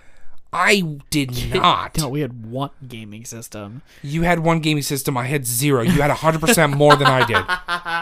I 0.52 1.00
did 1.10 1.54
not. 1.54 1.98
No, 1.98 2.10
we 2.10 2.22
had 2.22 2.46
one 2.46 2.70
gaming 2.88 3.26
system. 3.26 3.82
you 4.02 4.24
had 4.24 4.40
one 4.40 4.60
gaming 4.60 4.84
system. 4.84 5.18
I 5.18 5.26
had 5.26 5.48
zero. 5.48 5.82
You 5.82 6.02
had 6.02 6.12
100% 6.12 6.76
more 6.78 6.96
than 6.96 7.08
I 7.08 7.26
did. 7.26 7.44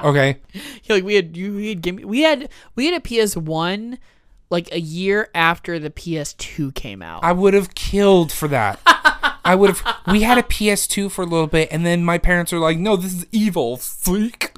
Okay? 0.10 0.38
Yeah, 0.84 0.96
like 0.96 1.04
we 1.04 1.16
had 1.16 1.38
you 1.38 1.54
we 1.56 1.70
had 1.70 1.82
game 1.82 1.98
we 2.04 2.22
had 2.22 2.50
we 2.76 2.88
had 2.88 2.96
a 2.96 3.02
PS 3.02 3.38
One 3.38 4.00
like 4.50 4.72
a 4.74 4.80
year 4.80 5.30
after 5.34 5.80
the 5.80 5.90
PS2 5.90 6.74
came 6.76 7.02
out. 7.02 7.24
I 7.24 7.32
would 7.32 7.54
have 7.54 7.74
killed 7.76 8.32
for 8.32 8.48
that. 8.50 8.80
I 9.52 9.56
would 9.56 9.76
have. 9.76 9.98
We 10.10 10.22
had 10.22 10.38
a 10.38 10.44
PS2 10.44 11.12
for 11.12 11.24
a 11.24 11.26
little 11.26 11.46
bit, 11.48 11.68
and 11.74 11.86
then 11.86 12.06
my 12.06 12.18
parents 12.18 12.54
were 12.54 12.60
like, 12.60 12.78
"No, 12.78 12.96
this 12.96 13.14
is 13.14 13.26
evil, 13.34 13.76
freak." 13.76 14.54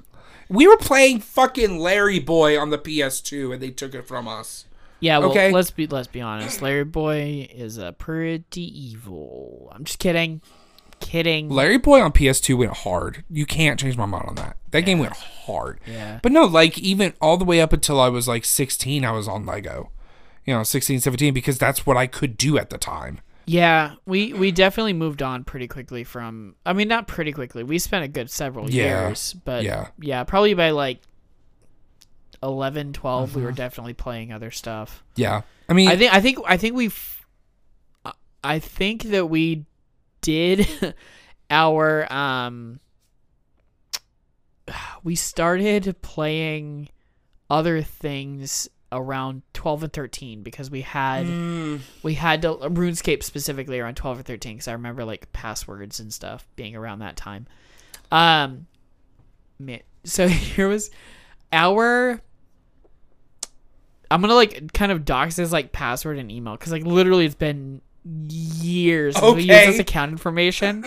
We 0.50 0.68
were 0.68 0.78
playing 0.78 1.22
fucking 1.22 1.80
Larry 1.80 2.20
Boy 2.20 2.60
on 2.60 2.70
the 2.70 2.78
PS2, 2.78 3.52
and 3.54 3.60
they 3.62 3.72
took 3.72 3.96
it 3.96 4.08
from 4.08 4.28
us. 4.28 4.66
yeah, 5.00 5.18
well, 5.18 5.32
okay. 5.32 5.52
let's 5.52 5.72
be 5.72 5.88
let's 5.88 6.08
be 6.08 6.22
honest. 6.22 6.62
Larry 6.62 6.84
Boy 6.84 7.48
is 7.52 7.80
a 7.80 7.92
pretty 7.94 8.62
evil. 8.62 9.72
I'm 9.74 9.84
just 9.84 9.98
kidding, 9.98 10.42
kidding. 11.00 11.50
Larry 11.50 11.80
Boy 11.80 12.00
on 12.00 12.12
PS2 12.12 12.56
went 12.56 12.74
hard. 12.78 13.24
You 13.32 13.48
can't 13.48 13.80
change 13.80 13.98
my 13.98 14.06
mind 14.06 14.26
on 14.28 14.36
that. 14.36 14.58
That 14.70 14.82
game 14.82 15.00
went 15.00 15.14
hard. 15.14 15.80
Yeah. 15.88 16.20
But 16.22 16.32
no, 16.32 16.46
like 16.46 16.78
even 16.78 17.14
all 17.20 17.38
the 17.38 17.46
way 17.46 17.62
up 17.62 17.74
until 17.74 18.00
I 18.00 18.10
was 18.10 18.28
like 18.28 18.46
16, 18.46 19.04
I 19.04 19.12
was 19.12 19.28
on 19.28 19.46
Lego. 19.48 19.90
You 20.46 20.54
know, 20.54 20.64
16, 20.64 21.00
17, 21.00 21.34
because 21.34 21.58
that's 21.58 21.86
what 21.86 21.98
I 21.98 22.06
could 22.06 22.38
do 22.38 22.60
at 22.60 22.70
the 22.70 22.78
time. 22.78 23.22
Yeah, 23.46 23.96
we 24.06 24.34
we 24.34 24.52
definitely 24.52 24.94
moved 24.94 25.22
on 25.22 25.44
pretty 25.44 25.68
quickly 25.68 26.04
from. 26.04 26.56
I 26.66 26.74
mean, 26.74 26.88
not 26.88 27.08
pretty 27.08 27.34
quickly. 27.34 27.64
We 27.64 27.78
spent 27.80 28.06
a 28.06 28.08
good 28.08 28.30
several 28.30 28.70
Yeah, 28.70 29.08
years, 29.08 29.34
but 29.46 29.64
yeah. 29.64 29.88
yeah, 30.00 30.24
probably 30.24 30.54
by 30.54 30.70
like 30.72 31.00
11, 32.42 32.94
12, 32.94 33.36
we 33.36 33.42
Mm-hmm. 33.42 33.46
were 33.46 33.52
definitely 33.52 33.94
playing 33.94 34.32
other 34.32 34.52
stuff. 34.52 35.04
Yeah. 35.16 35.42
I 35.70 35.74
mean, 35.74 35.90
I 35.90 35.96
think 35.98 36.14
I 36.14 36.22
think 36.22 36.40
I 36.46 36.58
think 36.58 36.76
we 36.76 36.90
I 38.44 38.60
think 38.60 39.04
that 39.04 39.28
we 39.30 39.66
did 40.22 40.96
our 41.50 42.12
um 42.12 42.80
we 45.04 45.16
started 45.16 46.02
playing 46.02 46.90
other 47.50 47.82
things 47.82 48.70
around 48.94 49.42
12 49.54 49.84
and 49.84 49.94
13 49.94 50.44
because 50.44 50.70
we 50.72 50.82
had 50.82 51.28
mm, 51.28 51.82
we 52.04 52.14
had 52.14 52.42
to 52.44 52.50
RuneScape 52.50 53.24
specifically 53.24 53.80
around 53.80 53.96
12 53.96 54.20
or 54.20 54.24
13 54.24 54.58
cuz 54.58 54.68
I 54.68 54.74
remember 54.74 55.04
like 55.04 55.32
passwords 55.34 56.00
and 56.00 56.14
stuff 56.14 56.48
being 56.56 56.76
around 56.76 57.00
that 57.00 57.16
time. 57.18 57.48
Um 58.12 58.68
man, 59.60 59.82
so 60.04 60.28
here 60.30 60.68
was 60.68 60.90
our 61.52 62.22
I'm 64.12 64.22
gonna 64.22 64.36
like 64.36 64.74
kind 64.74 64.92
of 64.92 65.06
dox 65.06 65.38
his 65.38 65.52
like 65.52 65.72
password 65.72 66.18
and 66.20 66.32
email 66.32 66.54
because 66.56 66.72
like 66.72 66.86
literally 66.86 67.26
it's 67.26 67.36
been 67.36 67.82
years 68.30 69.16
since 69.18 69.36
we 69.36 69.44
used 69.44 69.52
Okay. 69.52 69.66
this 69.66 69.80
account 69.80 70.12
information. 70.12 70.86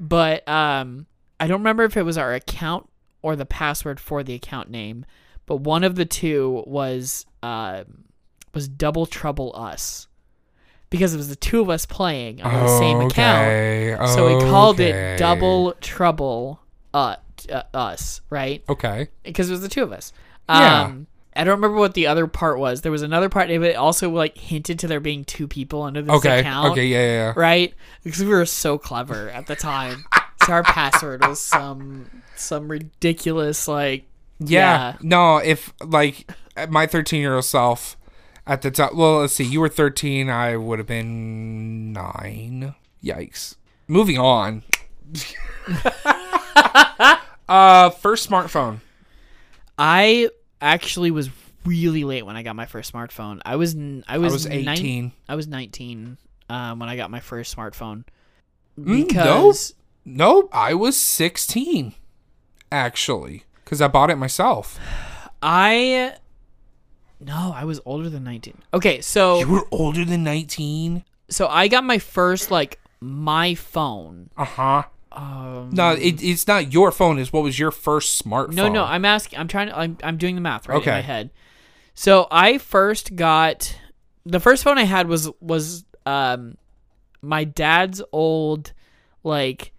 But 0.00 0.46
um 0.48 1.06
I 1.38 1.46
don't 1.48 1.60
remember 1.60 1.84
if 1.84 1.96
it 1.96 2.02
was 2.04 2.16
our 2.16 2.32
account 2.34 2.88
or 3.20 3.36
the 3.36 3.46
password 3.46 4.00
for 4.00 4.22
the 4.22 4.34
account 4.34 4.70
name, 4.70 5.04
but 5.46 5.56
one 5.56 5.84
of 5.84 5.94
the 5.96 6.04
two 6.04 6.62
was 6.66 7.26
um 7.42 8.04
was 8.54 8.68
Double 8.68 9.06
Trouble 9.06 9.52
Us. 9.54 10.06
Because 10.90 11.14
it 11.14 11.16
was 11.16 11.30
the 11.30 11.36
two 11.36 11.62
of 11.62 11.70
us 11.70 11.86
playing 11.86 12.42
on 12.42 12.52
the 12.52 12.78
same 12.78 13.00
account. 13.00 13.46
okay, 13.48 13.96
So 14.14 14.26
we 14.36 14.44
called 14.44 14.78
it 14.78 15.18
Double 15.18 15.72
Trouble 15.80 16.60
uh, 16.92 17.16
uh, 17.50 17.62
Us, 17.72 18.20
right? 18.28 18.62
Okay. 18.68 19.08
because 19.22 19.48
it 19.48 19.52
was 19.52 19.62
the 19.62 19.70
two 19.70 19.82
of 19.82 19.90
us. 19.90 20.12
Yeah. 20.50 20.82
Um, 20.82 21.06
I 21.34 21.44
don't 21.44 21.54
remember 21.54 21.78
what 21.78 21.94
the 21.94 22.08
other 22.08 22.26
part 22.26 22.58
was. 22.58 22.82
There 22.82 22.92
was 22.92 23.00
another 23.00 23.30
part, 23.30 23.48
but 23.48 23.62
it 23.62 23.76
also 23.76 24.10
like 24.10 24.36
hinted 24.36 24.80
to 24.80 24.86
there 24.86 25.00
being 25.00 25.24
two 25.24 25.48
people 25.48 25.80
under 25.82 26.02
this 26.02 26.12
Okay. 26.16 26.40
account. 26.40 26.72
Okay. 26.72 26.84
Yeah. 26.86 26.98
Yeah. 26.98 27.12
yeah. 27.28 27.32
Right? 27.36 27.72
Because 28.04 28.22
we 28.22 28.28
were 28.28 28.44
so 28.44 28.76
clever 28.76 29.30
at 29.30 29.46
the 29.46 29.56
time. 29.56 30.04
so 30.44 30.52
our 30.52 30.62
password 30.62 31.24
was 31.26 31.40
some 31.40 32.10
some 32.36 32.68
ridiculous 32.68 33.66
like 33.66 34.04
Yeah. 34.44 34.96
No, 35.02 35.38
if 35.38 35.72
like 35.84 36.30
my 36.68 36.86
13 36.86 37.20
year 37.20 37.34
old 37.34 37.44
self 37.44 37.96
at 38.46 38.62
the 38.62 38.70
time, 38.70 38.96
well, 38.96 39.20
let's 39.20 39.32
see, 39.34 39.44
you 39.44 39.60
were 39.60 39.68
13, 39.68 40.28
I 40.28 40.56
would 40.56 40.78
have 40.78 40.88
been 40.88 41.92
nine. 41.92 42.74
Yikes. 43.02 43.56
Moving 43.88 44.18
on. 44.18 44.62
uh, 47.48 47.90
first 47.90 48.28
smartphone. 48.28 48.80
I 49.78 50.28
actually 50.60 51.10
was 51.10 51.30
really 51.64 52.04
late 52.04 52.24
when 52.26 52.36
I 52.36 52.42
got 52.42 52.56
my 52.56 52.66
first 52.66 52.92
smartphone. 52.92 53.40
I 53.44 53.56
was 53.56 53.74
I 53.76 54.02
I 54.08 54.18
was, 54.18 54.32
was 54.32 54.46
nine- 54.46 54.68
18. 54.68 55.12
I 55.28 55.34
was 55.34 55.46
19 55.48 56.16
um, 56.48 56.78
when 56.78 56.88
I 56.88 56.96
got 56.96 57.10
my 57.10 57.20
first 57.20 57.54
smartphone. 57.56 58.04
Mm, 58.78 59.06
Because 59.08 59.74
Nope, 60.04 60.48
I 60.52 60.74
was 60.74 60.96
16, 60.96 61.94
actually, 62.72 63.44
because 63.64 63.80
I 63.80 63.88
bought 63.88 64.10
it 64.10 64.16
myself. 64.16 64.78
I 65.42 66.14
no, 67.20 67.52
I 67.54 67.64
was 67.64 67.80
older 67.84 68.08
than 68.10 68.24
19. 68.24 68.58
Okay, 68.74 69.00
so 69.00 69.38
You 69.38 69.48
were 69.48 69.66
older 69.70 70.04
than 70.04 70.24
19? 70.24 71.04
so 71.28 71.46
I 71.46 71.68
got 71.68 71.84
my 71.84 71.98
first 71.98 72.50
like 72.50 72.78
my 73.00 73.54
phone. 73.54 74.30
Uh 74.36 74.44
huh. 74.44 74.82
Um, 75.12 75.70
No, 75.72 75.92
it, 75.92 76.22
it's 76.22 76.46
not 76.46 76.72
your 76.72 76.90
phone. 76.90 77.18
It's 77.18 77.32
what 77.32 77.42
was 77.42 77.58
your 77.58 77.70
first 77.70 78.22
smartphone? 78.24 78.54
no, 78.54 78.68
no, 78.68 78.84
I'm 78.84 79.04
asking. 79.04 79.38
I'm 79.38 79.48
trying 79.48 79.68
to. 79.68 79.76
I'm, 79.78 79.98
I'm 80.02 80.16
doing 80.16 80.34
the 80.36 80.40
math 80.40 80.68
right 80.68 80.82
in 80.82 80.88
my 80.88 81.00
head. 81.00 81.30
So 81.94 82.26
I 82.30 82.58
first 82.58 83.14
got 83.16 83.76
the 84.24 84.40
first 84.40 84.64
phone 84.64 84.78
I 84.78 84.84
had 84.84 85.08
was 85.08 85.30
was 85.40 85.84
um 86.06 86.56
my 87.20 87.44
dad's 87.44 88.00
old 88.12 88.72
like 89.22 89.72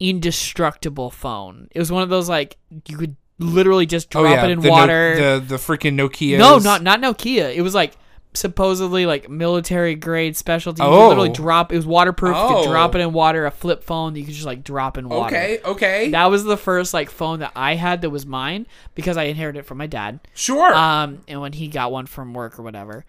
indestructible 0.00 1.10
phone. 1.10 1.68
It 1.72 1.78
was 1.78 1.90
one 1.92 2.02
of 2.02 2.08
those 2.08 2.28
like 2.28 2.56
you 2.88 2.96
could 2.96 3.16
literally 3.38 3.86
just 3.86 4.14
Oh, 4.16 4.22
drop 4.22 4.34
yeah, 4.36 4.44
it 4.46 4.50
in 4.50 4.60
the 4.60 4.66
No- 4.68 4.72
water. 4.72 5.14
the 5.38 5.44
the 5.46 5.56
freaking 5.56 5.94
Nokia. 5.94 6.38
No, 6.38 6.58
not 6.58 6.82
not 6.82 7.00
Nokia. 7.00 7.54
It 7.54 7.62
was 7.62 7.74
like 7.74 7.96
supposedly 8.34 9.06
like 9.06 9.30
military 9.30 9.94
grade 9.94 10.36
specialty. 10.36 10.82
You 10.82 10.88
could 10.88 10.94
Oh. 10.94 11.08
literally 11.08 11.30
drop. 11.30 11.72
It 11.72 11.76
was 11.76 11.86
waterproof. 11.86 12.36
You 12.36 12.42
Oh. 12.42 12.62
could 12.62 12.70
drop 12.70 12.94
it 12.94 13.00
in 13.00 13.12
water. 13.12 13.46
A 13.46 13.50
flip 13.50 13.82
phone 13.82 14.12
that 14.12 14.20
you 14.20 14.26
could 14.26 14.34
just 14.34 14.46
like 14.46 14.62
drop 14.62 14.98
in 14.98 15.08
water. 15.08 15.34
Okay, 15.34 15.58
okay, 15.64 16.10
That 16.10 16.26
was 16.26 16.44
the 16.44 16.56
first 16.58 16.92
like 16.92 17.08
phone 17.10 17.38
that 17.40 17.52
I 17.56 17.76
had 17.76 18.02
that 18.02 18.10
was 18.10 18.26
mine 18.26 18.66
because 18.94 19.16
I 19.16 19.24
inherited 19.24 19.60
it 19.60 19.66
from 19.66 19.78
my 19.78 19.86
dad. 19.86 20.20
sure. 20.34 20.74
Um, 20.74 21.20
and 21.28 21.40
when 21.40 21.52
he 21.54 21.68
got 21.68 21.90
one 21.92 22.06
from 22.06 22.34
work 22.34 22.58
or 22.58 22.62
whatever. 22.62 23.04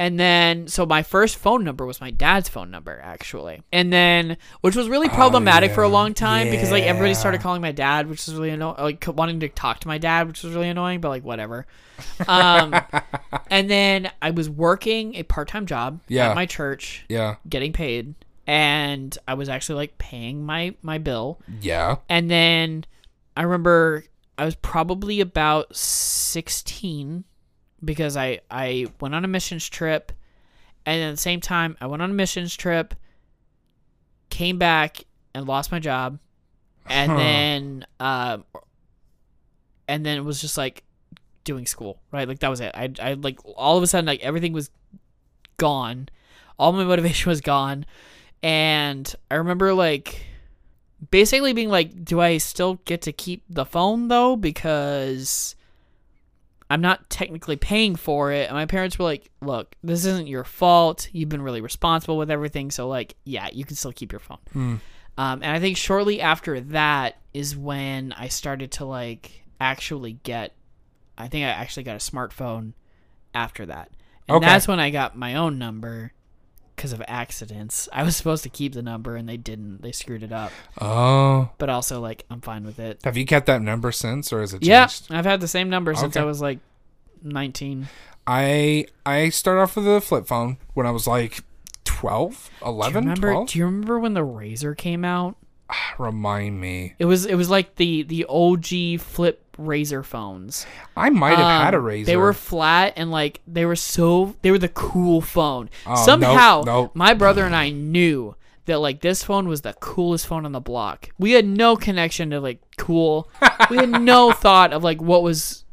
And 0.00 0.18
then, 0.18 0.68
so 0.68 0.86
my 0.86 1.02
first 1.02 1.36
phone 1.38 1.64
number 1.64 1.84
was 1.84 2.00
my 2.00 2.12
dad's 2.12 2.48
phone 2.48 2.70
number, 2.70 3.00
actually. 3.02 3.62
And 3.72 3.92
then, 3.92 4.36
which 4.60 4.76
was 4.76 4.88
really 4.88 5.08
problematic 5.08 5.72
for 5.72 5.82
a 5.82 5.88
long 5.88 6.14
time 6.14 6.50
because, 6.50 6.70
like, 6.70 6.84
everybody 6.84 7.14
started 7.14 7.40
calling 7.40 7.60
my 7.60 7.72
dad, 7.72 8.08
which 8.08 8.24
was 8.26 8.36
really 8.36 8.50
annoying. 8.50 8.76
Like, 8.78 9.04
wanting 9.08 9.40
to 9.40 9.48
talk 9.48 9.80
to 9.80 9.88
my 9.88 9.98
dad, 9.98 10.28
which 10.28 10.44
was 10.44 10.54
really 10.54 10.68
annoying, 10.68 11.00
but, 11.00 11.08
like, 11.08 11.24
whatever. 11.24 11.66
Um, 12.28 12.76
and 13.50 13.68
then 13.68 14.10
I 14.22 14.30
was 14.30 14.48
working 14.48 15.16
a 15.16 15.24
part 15.24 15.48
time 15.48 15.66
job 15.66 16.00
Yeah. 16.06 16.28
at 16.30 16.36
my 16.36 16.46
church, 16.46 17.04
yeah, 17.08 17.34
getting 17.48 17.72
paid. 17.72 18.14
And 18.46 19.18
I 19.26 19.34
was 19.34 19.48
actually, 19.48 19.76
like, 19.76 19.98
paying 19.98 20.46
my, 20.46 20.74
my 20.80 20.98
bill. 20.98 21.40
yeah. 21.60 21.96
And 22.08 22.30
then 22.30 22.84
I 23.36 23.42
remember 23.42 24.04
I 24.38 24.44
was 24.44 24.54
probably 24.54 25.20
about 25.20 25.74
16 25.74 27.24
because 27.84 28.16
I 28.16 28.40
I 28.50 28.86
went 29.00 29.14
on 29.14 29.24
a 29.24 29.28
missions 29.28 29.68
trip 29.68 30.12
and 30.86 31.02
at 31.02 31.10
the 31.10 31.16
same 31.16 31.40
time 31.40 31.76
I 31.80 31.86
went 31.86 32.02
on 32.02 32.10
a 32.10 32.14
missions 32.14 32.56
trip 32.56 32.94
came 34.30 34.58
back 34.58 35.04
and 35.34 35.46
lost 35.46 35.72
my 35.72 35.78
job 35.78 36.18
and 36.90 37.10
Huh. 37.10 37.18
then 37.18 37.86
um 38.00 38.44
and 39.86 40.04
then 40.04 40.18
it 40.18 40.24
was 40.24 40.40
just 40.40 40.58
like 40.58 40.84
doing 41.44 41.64
school, 41.66 41.98
right? 42.12 42.28
Like 42.28 42.40
that 42.40 42.48
was 42.50 42.60
it. 42.60 42.72
I 42.74 42.92
I 43.00 43.12
like 43.14 43.38
all 43.56 43.76
of 43.76 43.82
a 43.82 43.86
sudden 43.86 44.06
like 44.06 44.20
everything 44.20 44.52
was 44.52 44.70
gone. 45.56 46.08
All 46.58 46.72
my 46.72 46.84
motivation 46.92 47.28
was 47.30 47.40
gone. 47.40 47.86
And 48.42 49.12
I 49.30 49.36
remember 49.36 49.72
like 49.74 50.24
basically 51.10 51.52
being 51.52 51.70
like, 51.70 52.04
do 52.04 52.20
I 52.20 52.38
still 52.38 52.74
get 52.84 53.02
to 53.02 53.12
keep 53.12 53.42
the 53.48 53.64
phone 53.64 54.08
though? 54.08 54.36
Because 54.36 55.54
I'm 56.70 56.80
not 56.80 57.08
technically 57.08 57.56
paying 57.56 57.96
for 57.96 58.30
it. 58.32 58.48
And 58.48 58.54
my 58.54 58.66
parents 58.66 58.98
were 58.98 59.04
like, 59.06 59.30
look, 59.40 59.74
this 59.82 60.04
isn't 60.04 60.26
your 60.26 60.44
fault. 60.44 61.08
You've 61.12 61.28
been 61.30 61.40
really 61.42 61.60
responsible 61.62 62.18
with 62.18 62.30
everything. 62.30 62.70
So, 62.70 62.88
like, 62.88 63.14
yeah, 63.24 63.48
you 63.52 63.64
can 63.64 63.74
still 63.76 63.92
keep 63.92 64.12
your 64.12 64.18
phone. 64.20 64.38
Um, 64.54 64.80
and 65.16 65.46
I 65.46 65.60
think 65.60 65.76
shortly 65.76 66.20
after 66.20 66.60
that 66.60 67.16
is 67.32 67.56
when 67.56 68.12
I 68.12 68.28
started 68.28 68.72
to, 68.72 68.84
like, 68.84 69.44
actually 69.60 70.12
get, 70.22 70.54
I 71.16 71.28
think 71.28 71.44
I 71.44 71.48
actually 71.48 71.84
got 71.84 71.94
a 71.96 71.98
smartphone 71.98 72.74
after 73.34 73.66
that. 73.66 73.90
And 74.28 74.36
Okay. 74.36 74.46
that's 74.46 74.68
when 74.68 74.78
I 74.78 74.90
got 74.90 75.16
my 75.16 75.34
own 75.36 75.58
number 75.58 76.12
because 76.78 76.92
of 76.92 77.02
accidents. 77.08 77.88
I 77.92 78.04
was 78.04 78.16
supposed 78.16 78.44
to 78.44 78.48
keep 78.48 78.72
the 78.72 78.82
number 78.82 79.16
and 79.16 79.28
they 79.28 79.36
didn't. 79.36 79.82
They 79.82 79.92
screwed 79.92 80.22
it 80.22 80.32
up. 80.32 80.52
Oh, 80.80 81.50
But 81.58 81.68
also, 81.68 82.00
like, 82.00 82.24
I'm 82.30 82.40
fine 82.40 82.64
with 82.64 82.78
it. 82.78 83.00
have 83.04 83.16
you 83.16 83.26
kept 83.26 83.46
that 83.46 83.60
number 83.60 83.90
since, 83.92 84.32
or 84.32 84.40
has 84.40 84.54
it 84.54 84.62
Yeah. 84.62 84.88
I've 85.10 85.24
had 85.26 85.40
the 85.40 85.48
same 85.48 85.68
number 85.68 85.94
since 85.94 86.16
Okay. 86.16 86.22
I 86.22 86.24
was 86.24 86.40
like 86.40 86.60
19. 87.22 87.88
I 88.26 88.86
I 89.04 89.30
started 89.30 89.62
off 89.62 89.74
with 89.76 89.88
a 89.88 90.00
flip 90.00 90.26
phone 90.26 90.58
when 90.74 90.86
I 90.86 90.90
was 90.90 91.06
like 91.06 91.40
12, 91.84 92.50
11, 92.64 92.64
Do 92.64 92.68
you 92.68 92.70
11, 92.70 93.04
remember? 93.04 93.30
12. 93.32 93.48
Do 93.48 93.58
you 93.58 93.64
remember 93.64 93.98
when 93.98 94.14
the 94.14 94.24
Razor 94.24 94.74
came 94.74 95.04
out? 95.04 95.36
Remind 95.98 96.60
me. 96.60 96.94
It 96.98 97.06
was 97.06 97.26
it 97.26 97.34
was 97.34 97.50
like 97.50 97.74
the 97.76 98.02
the 98.04 98.24
OG 98.28 99.00
flip 99.00 99.47
Razor 99.58 100.02
phones. 100.02 100.64
I 100.96 101.10
might 101.10 101.36
have 101.36 101.62
had 101.64 101.74
a 101.74 101.78
Um, 101.78 101.84
razor. 101.84 102.06
They 102.06 102.16
were 102.16 102.32
flat 102.32 102.94
and 102.96 103.10
like 103.10 103.40
they 103.46 103.64
were 103.66 103.76
so 103.76 104.36
they 104.42 104.50
were 104.50 104.58
the 104.58 104.68
cool 104.68 105.20
phone. 105.20 105.68
Oh, 105.86 105.94
Somehow, 106.04 106.62
nope. 106.64 106.92
my 106.94 107.12
brother 107.12 107.44
and 107.44 107.54
I 107.56 107.70
knew 107.70 108.36
that 108.66 108.78
like 108.78 109.00
this 109.00 109.22
phone 109.24 109.48
was 109.48 109.62
the 109.62 109.72
coolest 109.74 110.26
phone 110.26 110.44
on 110.46 110.52
the 110.52 110.60
block. 110.60 111.10
We 111.18 111.32
had 111.32 111.44
no 111.46 111.74
connection 111.76 112.30
to 112.30 112.40
like 112.40 112.60
cool. 112.76 113.28
we 113.70 113.76
had 113.78 114.00
no 114.00 114.30
thought 114.44 114.72
of 114.72 114.84
like 114.84 115.02
what 115.02 115.22
was 115.22 115.64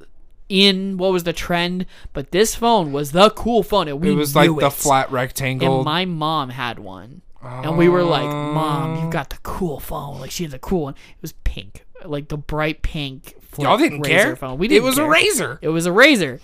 in 0.47 0.97
what 0.97 1.11
was 1.11 1.23
the 1.23 1.33
trend, 1.33 1.85
but 2.13 2.31
this 2.31 2.55
phone 2.55 2.91
was 2.91 3.11
the 3.11 3.29
cool 3.31 3.63
phone. 3.63 3.87
And 3.87 3.99
we 3.99 4.11
It 4.11 4.15
was 4.15 4.35
like 4.35 4.49
knew 4.49 4.59
the 4.59 4.69
flat 4.71 5.11
rectangle. 5.11 5.77
And 5.77 5.85
my 5.85 6.05
mom 6.05 6.49
had 6.49 6.79
one. 6.79 7.21
And 7.43 7.77
we 7.77 7.87
were 7.89 8.01
like, 8.03 8.25
Mom, 8.25 8.97
Oh. 8.97 9.03
you 9.05 9.11
got 9.11 9.29
the 9.29 9.37
cool 9.43 9.79
phone. 9.79 10.19
Like, 10.19 10.31
she 10.31 10.43
had 10.45 10.51
the 10.51 10.57
cool 10.57 10.81
one. 10.83 10.93
It 10.95 11.21
was 11.21 11.33
pink. 11.43 11.85
Like, 12.03 12.27
the 12.27 12.37
bright 12.37 12.81
pink 12.81 13.35
flip 13.41 13.65
Y'all 13.67 13.77
didn't 13.77 14.01
razor 14.01 14.17
care. 14.17 14.35
phone. 14.35 14.57
We 14.57 14.67
didn't 14.67 14.83
it 14.83 14.85
was 14.87 14.95
care. 14.95 15.05
a 15.05 15.09
razor. 15.09 15.59
It 15.61 15.69
was 15.69 15.85
a 15.85 15.91
razor. 15.91 16.39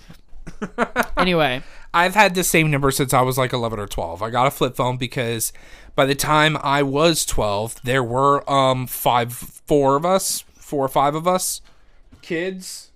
anyway, 1.16 1.62
I've 1.94 2.14
had 2.14 2.34
the 2.34 2.42
same 2.44 2.70
number 2.70 2.90
since 2.90 3.12
I 3.14 3.20
was 3.22 3.38
like 3.38 3.52
11 3.52 3.78
or 3.78 3.86
12. 3.86 4.22
I 4.22 4.30
got 4.30 4.46
a 4.46 4.50
flip 4.50 4.74
phone 4.76 4.96
because 4.96 5.52
by 5.94 6.06
the 6.06 6.14
time 6.14 6.56
I 6.62 6.82
was 6.82 7.24
12, 7.26 7.82
there 7.84 8.02
were 8.02 8.48
um 8.50 8.86
five, 8.86 9.32
four 9.32 9.94
of 9.96 10.04
us, 10.04 10.44
four 10.54 10.84
or 10.84 10.88
five 10.88 11.14
of 11.14 11.28
us, 11.28 11.60
kids, 12.22 12.90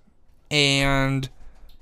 and 0.51 1.29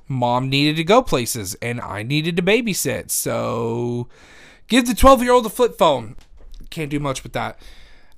mom 0.07 0.49
needed 0.49 0.75
to 0.75 0.83
go 0.83 1.01
places, 1.01 1.55
and 1.61 1.81
I 1.81 2.03
needed 2.03 2.35
to 2.37 2.43
babysit. 2.43 3.09
So 3.09 4.07
give 4.67 4.85
the 4.87 4.93
12 4.93 5.23
year 5.23 5.31
old 5.31 5.45
a 5.45 5.49
flip 5.49 5.77
phone. 5.77 6.15
Can't 6.69 6.91
do 6.91 6.99
much 6.99 7.23
with 7.23 7.33
that. 7.33 7.57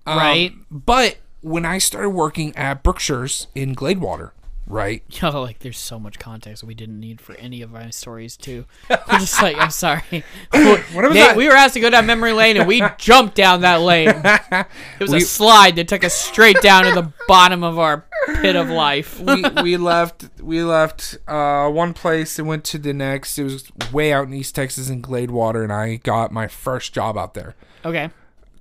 Um, 0.06 0.18
Right. 0.18 0.54
But 0.72 1.18
when 1.48 1.66
I 1.66 1.78
started 1.78 2.10
working 2.10 2.56
at 2.56 2.84
Brookshire's 2.84 3.48
in 3.56 3.76
Gladewater, 3.76 4.32
right? 4.66 5.04
yo, 5.22 5.42
like, 5.42 5.60
there's 5.60 5.78
so 5.80 5.98
much 6.00 6.20
context 6.20 6.64
we 6.64 6.74
didn't 6.74 7.00
need 7.00 7.22
for 7.22 7.36
any 7.36 7.62
of 7.62 7.72
my 7.72 7.90
stories, 7.90 8.36
too. 8.38 8.66
We're 8.90 9.20
just 9.20 9.42
like, 9.42 9.58
I'm 9.58 9.70
sorry. 9.72 10.04
Nate, 10.54 11.36
we 11.36 11.48
were 11.48 11.54
asked 11.54 11.76
to 11.76 11.80
go 11.80 11.90
down 11.90 12.06
memory 12.06 12.34
lane, 12.34 12.58
and 12.58 12.68
we 12.68 12.82
jumped 12.98 13.36
down 13.36 13.62
that 13.62 13.78
lane. 13.82 14.10
It 14.10 14.66
was 15.00 15.12
We- 15.12 15.18
a 15.18 15.22
slide 15.22 15.76
that 15.78 15.88
took 15.88 16.04
us 16.04 16.14
straight 16.14 16.62
down 16.62 16.84
to 16.86 16.92
the 16.92 17.12
bottom 17.28 17.64
of 17.64 17.80
our 17.80 18.06
pit 18.42 18.56
of 18.58 18.70
life. 18.70 19.20
we 19.22 19.42
we 19.64 19.78
left 19.78 20.26
we 20.42 20.62
left 20.62 21.18
uh 21.30 21.70
one 21.70 21.94
place 21.94 22.38
and 22.38 22.46
went 22.48 22.66
to 22.66 22.78
the 22.78 22.94
next. 22.94 23.40
It 23.40 23.44
was 23.46 23.72
way 23.94 24.12
out 24.12 24.28
in 24.28 24.34
East 24.34 24.54
Texas 24.56 24.90
in 24.90 25.02
Gladewater, 25.02 25.64
and 25.64 25.72
I 25.72 25.96
got 25.96 26.32
my 26.34 26.48
first 26.48 26.94
job 26.94 27.18
out 27.18 27.34
there, 27.36 27.56
Okay. 27.86 28.10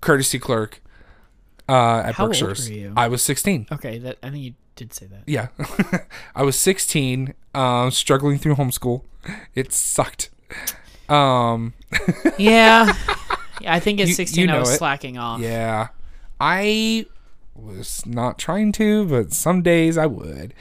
courtesy 0.01 0.39
clerk. 0.39 0.80
Uh, 1.69 1.99
at 2.07 2.14
How 2.14 2.25
old 2.25 2.31
Brookshire's. 2.39 2.69
were 2.69 2.75
you? 2.77 2.93
I 2.97 3.09
was 3.09 3.23
16. 3.23 3.67
Okay. 3.73 3.99
That 3.99 4.19
I 4.23 4.31
think 4.31 4.45
you 4.45 4.55
did 4.77 4.93
say 4.93 5.07
that. 5.07 5.23
Yeah, 5.27 5.49
I 6.35 6.43
was 6.43 6.59
16. 6.59 7.35
Um, 7.55 7.91
struggling 7.91 8.39
through 8.39 8.55
homeschool. 8.57 9.03
It 9.55 9.73
sucked. 9.73 10.31
Um, 11.09 11.73
Yeah. 12.39 12.95
yeah 13.61 13.75
I 13.75 13.81
think 13.81 14.01
at 14.01 14.09
You- 14.09 14.14
16 14.14 14.45
you 14.45 14.51
I 14.51 14.55
know 14.55 14.61
was 14.61 14.71
it. 14.75 14.79
slacking 14.79 15.19
off. 15.19 15.41
yeah, 15.41 15.89
I 16.41 17.07
was 17.55 18.05
not 18.07 18.39
trying 18.39 18.71
to, 18.73 19.07
but 19.07 19.33
some 19.33 19.62
days 19.62 19.97
I 19.97 20.07
would. 20.07 20.53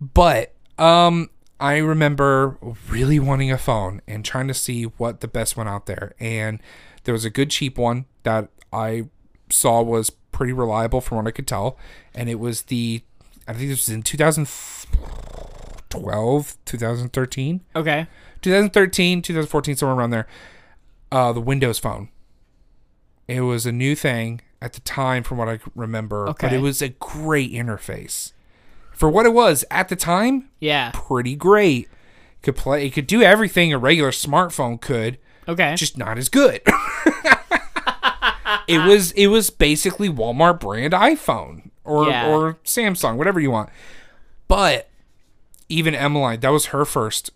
But 0.00 0.54
um 0.78 1.30
I 1.60 1.76
remember 1.76 2.58
really 2.88 3.20
wanting 3.20 3.52
a 3.52 3.58
phone 3.58 4.00
and 4.08 4.24
trying 4.24 4.48
to 4.48 4.54
see 4.54 4.84
what 4.84 5.20
the 5.20 5.28
best 5.28 5.56
one 5.56 5.68
out 5.68 5.86
there. 5.86 6.14
And 6.18 6.58
there 7.04 7.12
was 7.12 7.24
a 7.24 7.30
good 7.30 7.50
cheap 7.50 7.78
one 7.78 8.06
that 8.24 8.48
I 8.72 9.04
saw 9.50 9.80
was 9.82 10.10
pretty 10.32 10.52
reliable 10.52 11.00
from 11.00 11.16
what 11.18 11.26
I 11.26 11.30
could 11.30 11.46
tell. 11.46 11.78
And 12.14 12.28
it 12.28 12.38
was 12.40 12.62
the 12.62 13.02
I 13.46 13.52
think 13.54 13.68
this 13.70 13.86
was 13.86 13.94
in 13.94 14.02
2012, 14.02 16.56
2013. 16.64 17.60
Okay. 17.76 18.06
2013, 18.42 19.22
2014, 19.22 19.76
somewhere 19.76 19.96
around 19.96 20.10
there. 20.10 20.26
Uh, 21.10 21.32
the 21.32 21.40
Windows 21.40 21.78
Phone. 21.78 22.08
It 23.28 23.40
was 23.42 23.64
a 23.66 23.72
new 23.72 23.94
thing 23.94 24.40
at 24.60 24.72
the 24.74 24.80
time, 24.80 25.22
from 25.22 25.38
what 25.38 25.48
I 25.48 25.58
remember, 25.74 26.28
Okay. 26.28 26.48
but 26.48 26.52
it 26.54 26.60
was 26.60 26.82
a 26.82 26.88
great 26.90 27.52
interface 27.52 28.32
for 28.92 29.08
what 29.10 29.26
it 29.26 29.32
was 29.32 29.64
at 29.70 29.88
the 29.88 29.96
time. 29.96 30.48
Yeah. 30.60 30.90
Pretty 30.94 31.34
great. 31.36 31.88
Could 32.42 32.56
play. 32.56 32.86
It 32.86 32.90
could 32.90 33.06
do 33.06 33.22
everything 33.22 33.72
a 33.72 33.78
regular 33.78 34.10
smartphone 34.10 34.78
could, 34.80 35.18
Okay. 35.48 35.74
just 35.76 35.96
not 35.98 36.18
as 36.18 36.28
good. 36.28 36.60
it 38.68 38.78
was. 38.86 39.12
It 39.12 39.28
was 39.28 39.50
basically 39.50 40.08
Walmart 40.08 40.60
brand 40.60 40.92
iPhone 40.92 41.70
or 41.84 42.08
Yeah. 42.08 42.28
or 42.28 42.54
Samsung, 42.64 43.16
whatever 43.16 43.40
you 43.40 43.50
want. 43.50 43.70
But 44.48 44.88
even 45.68 45.94
Emmeline, 45.94 46.40
that 46.40 46.50
was 46.50 46.66
her 46.66 46.84
first 46.84 47.30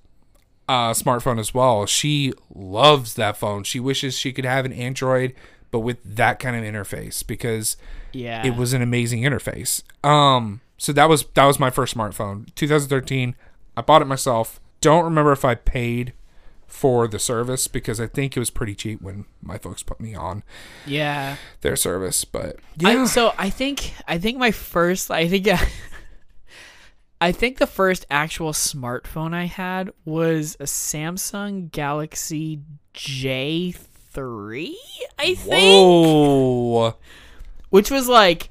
uh, 0.69 0.91
smartphone 0.91 1.39
as 1.39 1.55
well. 1.55 1.87
She 1.87 2.33
loves 2.55 3.15
that 3.15 3.37
phone. 3.37 3.65
She 3.65 3.81
wishes 3.81 4.19
she 4.19 4.33
could 4.33 4.45
have 4.45 4.65
an 4.65 4.73
Android, 4.73 5.35
but 5.71 5.81
with 5.81 5.99
that 6.05 6.39
kind 6.39 6.57
of 6.57 6.63
interface 6.63 7.27
because 7.27 7.77
yeah. 8.13 8.45
it 8.47 8.57
was 8.57 8.73
an 8.73 8.83
amazing 8.83 9.23
interface. 9.23 9.83
Um, 10.05 10.61
so 10.79 10.93
that 10.93 11.09
was 11.09 11.25
that 11.35 11.45
was 11.45 11.59
my 11.59 11.71
first 11.71 11.95
smartphone, 11.97 12.55
2013. 12.55 13.35
I 13.77 13.81
bought 13.83 14.03
it 14.03 14.07
myself. 14.07 14.61
Don't 14.81 15.05
remember 15.05 15.33
if 15.33 15.45
I 15.45 15.55
paid 15.55 16.13
for 16.67 17.07
the 17.09 17.19
service 17.19 17.69
because 17.69 18.01
I 18.01 18.07
think 18.07 18.37
it 18.37 18.41
was 18.41 18.51
pretty 18.51 18.75
cheap 18.75 19.01
when 19.01 19.25
my 19.41 19.57
folks 19.59 19.83
put 19.83 20.01
me 20.01 20.15
on 20.15 20.43
Yeah. 20.87 21.37
their 21.61 21.77
service. 21.77 22.25
But 22.25 22.57
I, 22.85 22.93
yeah, 22.95 23.05
so 23.07 23.33
I 23.39 23.51
think 23.51 23.95
I 24.07 24.19
think 24.19 24.37
my 24.39 24.51
first 24.51 25.11
I 25.11 25.29
think 25.29 25.49
I 27.21 27.33
think 27.33 27.57
the 27.59 27.67
first 27.67 28.05
actual 28.11 28.53
smartphone 28.53 29.33
I 29.35 29.45
had 29.47 29.91
was 30.05 30.55
a 30.61 30.65
Samsung 30.65 31.71
Galaxy 31.71 32.61
J3, 32.95 34.75
I 35.19 35.35
think, 35.35 35.47
whoa, 35.47 36.95
which 37.71 37.91
was 37.91 38.07
like 38.09 38.51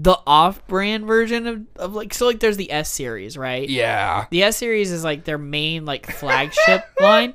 the 0.00 0.18
off-brand 0.26 1.04
version 1.06 1.46
of, 1.46 1.66
of 1.76 1.94
like 1.94 2.14
so 2.14 2.26
like 2.26 2.40
there's 2.40 2.56
the 2.56 2.72
S 2.72 2.88
series, 2.90 3.36
right? 3.36 3.68
yeah. 3.68 4.26
The 4.30 4.44
S 4.44 4.56
series 4.56 4.90
is 4.90 5.04
like 5.04 5.24
their 5.24 5.38
main 5.38 5.84
like 5.84 6.06
flagship 6.10 6.84
line, 7.00 7.34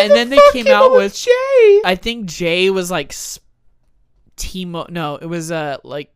and 0.00 0.10
then 0.12 0.30
they 0.30 0.38
came 0.52 0.68
out 0.68 0.92
with 0.92 1.14
Jay. 1.16 1.80
I 1.84 1.98
think 2.00 2.26
J 2.26 2.70
was 2.70 2.90
like 2.90 3.12
Timo. 4.36 4.88
No, 4.90 5.16
it 5.16 5.26
was 5.26 5.50
uh 5.50 5.78
like 5.82 6.10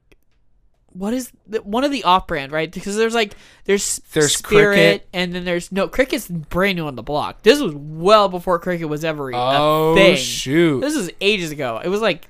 what 0.93 1.15
is 1.15 1.31
the, 1.47 1.63
one 1.63 1.85
of 1.85 1.93
the 1.93 2.03
off-brand 2.05 2.51
right? 2.51 2.71
Because 2.71 2.97
there's 2.97 3.15
like 3.15 3.35
there's 3.65 3.99
There's 4.13 4.37
Spirit, 4.37 4.75
Cricket. 4.75 5.09
and 5.13 5.33
then 5.33 5.45
there's 5.45 5.71
no 5.71 5.89
Cricket's 5.89 6.27
brand 6.29 6.77
new 6.77 6.87
on 6.87 6.97
the 6.97 7.03
block. 7.03 7.43
This 7.43 7.61
was 7.61 7.75
well 7.75 8.29
before 8.29 8.59
Cricket 8.59 8.89
was 8.89 9.05
ever 9.05 9.33
Oh 9.35 9.93
a 9.93 9.95
thing. 9.95 10.13
Oh 10.13 10.17
shoot! 10.17 10.81
This 10.81 10.97
was 10.97 11.11
ages 11.21 11.51
ago. 11.53 11.81
It 11.83 11.89
was 11.89 12.01
like 12.01 12.27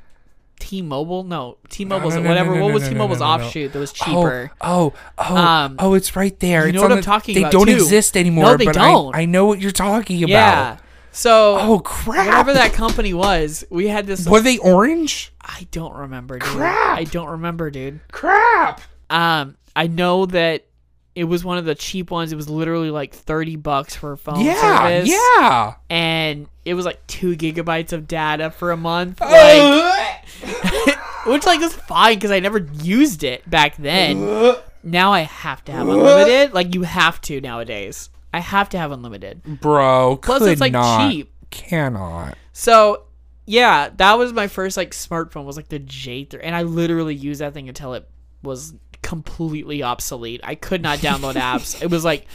T-Mobile. 0.60 1.24
No, 1.24 1.56
T-Mobile's 1.68 2.14
no, 2.14 2.22
no, 2.22 2.28
whatever. 2.28 2.54
no, 2.54 2.64
what 2.64 2.74
was 2.74 2.88
T-Mobile's 2.88 3.20
offshoot 3.20 3.72
that 3.72 3.78
was 3.78 3.92
cheaper? 3.92 4.52
Oh, 4.60 4.92
oh, 5.18 5.24
oh, 5.30 5.36
Um, 5.36 5.76
oh, 5.80 5.94
it's 5.94 6.14
right 6.14 6.38
there. 6.38 6.62
you 6.62 6.68
It's 6.68 6.76
know 6.76 6.82
what 6.82 6.92
I'm 6.92 6.98
the- 6.98 7.02
talking 7.02 7.34
they 7.34 7.40
about, 7.40 7.50
They 7.52 7.58
don't 7.58 7.66
too. 7.66 7.72
exist 7.72 8.16
anymore. 8.16 8.44
No, 8.44 8.56
they 8.56 8.66
but 8.66 8.74
don't. 8.74 9.14
I, 9.16 9.22
I 9.22 9.24
know 9.24 9.46
what 9.46 9.60
you're 9.60 9.72
talking 9.72 10.18
about. 10.22 10.28
yeah. 10.30 10.76
So 11.12 11.58
Oh 11.58 11.80
crap! 11.80 12.26
whatever 12.28 12.52
that 12.52 12.72
company 12.72 13.12
was, 13.12 13.64
we 13.68 13.88
had 13.88 14.06
this. 14.06 14.28
Were 14.28 14.40
they 14.40 14.58
orange? 14.58 15.32
I 15.40 15.66
don't 15.72 15.92
remember, 15.94 16.38
dude. 16.38 16.48
Crap. 16.48 16.98
I 16.98 17.02
don't 17.02 17.30
remember, 17.30 17.68
dude. 17.72 17.98
Crap! 18.12 18.80
Um, 19.10 19.56
I 19.74 19.88
know 19.88 20.26
that 20.26 20.66
it 21.14 21.24
was 21.24 21.44
one 21.44 21.58
of 21.58 21.64
the 21.64 21.74
cheap 21.74 22.10
ones. 22.10 22.32
It 22.32 22.36
was 22.36 22.48
literally 22.48 22.90
like 22.90 23.12
thirty 23.14 23.56
bucks 23.56 23.94
for 23.96 24.12
a 24.12 24.16
phone 24.16 24.40
Yeah, 24.44 24.78
service. 24.78 25.10
yeah. 25.10 25.74
and 25.88 26.48
it 26.64 26.74
was 26.74 26.84
like 26.84 27.06
two 27.06 27.36
gigabytes 27.36 27.92
of 27.92 28.06
data 28.06 28.50
for 28.50 28.70
a 28.70 28.76
month. 28.76 29.20
Uh, 29.20 29.26
like, 29.26 30.96
which 31.26 31.46
like 31.46 31.60
was 31.60 31.74
fine 31.74 32.14
because 32.14 32.30
I 32.30 32.40
never 32.40 32.58
used 32.82 33.24
it 33.24 33.48
back 33.48 33.76
then. 33.76 34.22
Uh. 34.22 34.54
Now 34.82 35.12
I 35.12 35.20
have 35.20 35.64
to 35.64 35.72
have 35.72 35.88
uh. 35.88 35.92
unlimited. 35.92 36.52
Like 36.54 36.74
you 36.74 36.82
have 36.82 37.20
to 37.22 37.40
nowadays. 37.40 38.10
I 38.32 38.38
have 38.40 38.68
to 38.70 38.78
have 38.78 38.92
unlimited. 38.92 39.42
Bro, 39.60 40.18
Plus, 40.22 40.42
it's 40.42 40.60
like 40.60 40.72
not, 40.72 41.10
cheap. 41.10 41.32
Cannot. 41.50 42.38
So 42.52 43.04
yeah, 43.46 43.90
that 43.96 44.14
was 44.18 44.32
my 44.32 44.46
first 44.46 44.76
like 44.76 44.92
smartphone. 44.92 45.44
Was 45.44 45.56
like 45.56 45.68
the 45.68 45.80
J3, 45.80 46.38
and 46.42 46.54
I 46.54 46.62
literally 46.62 47.14
used 47.16 47.40
that 47.40 47.52
thing 47.54 47.68
until 47.68 47.94
it 47.94 48.08
was 48.42 48.74
completely 49.02 49.82
obsolete. 49.82 50.40
I 50.44 50.54
could 50.54 50.82
not 50.82 50.98
download 50.98 51.34
apps. 51.34 51.80
It 51.82 51.90
was 51.90 52.04
like 52.04 52.26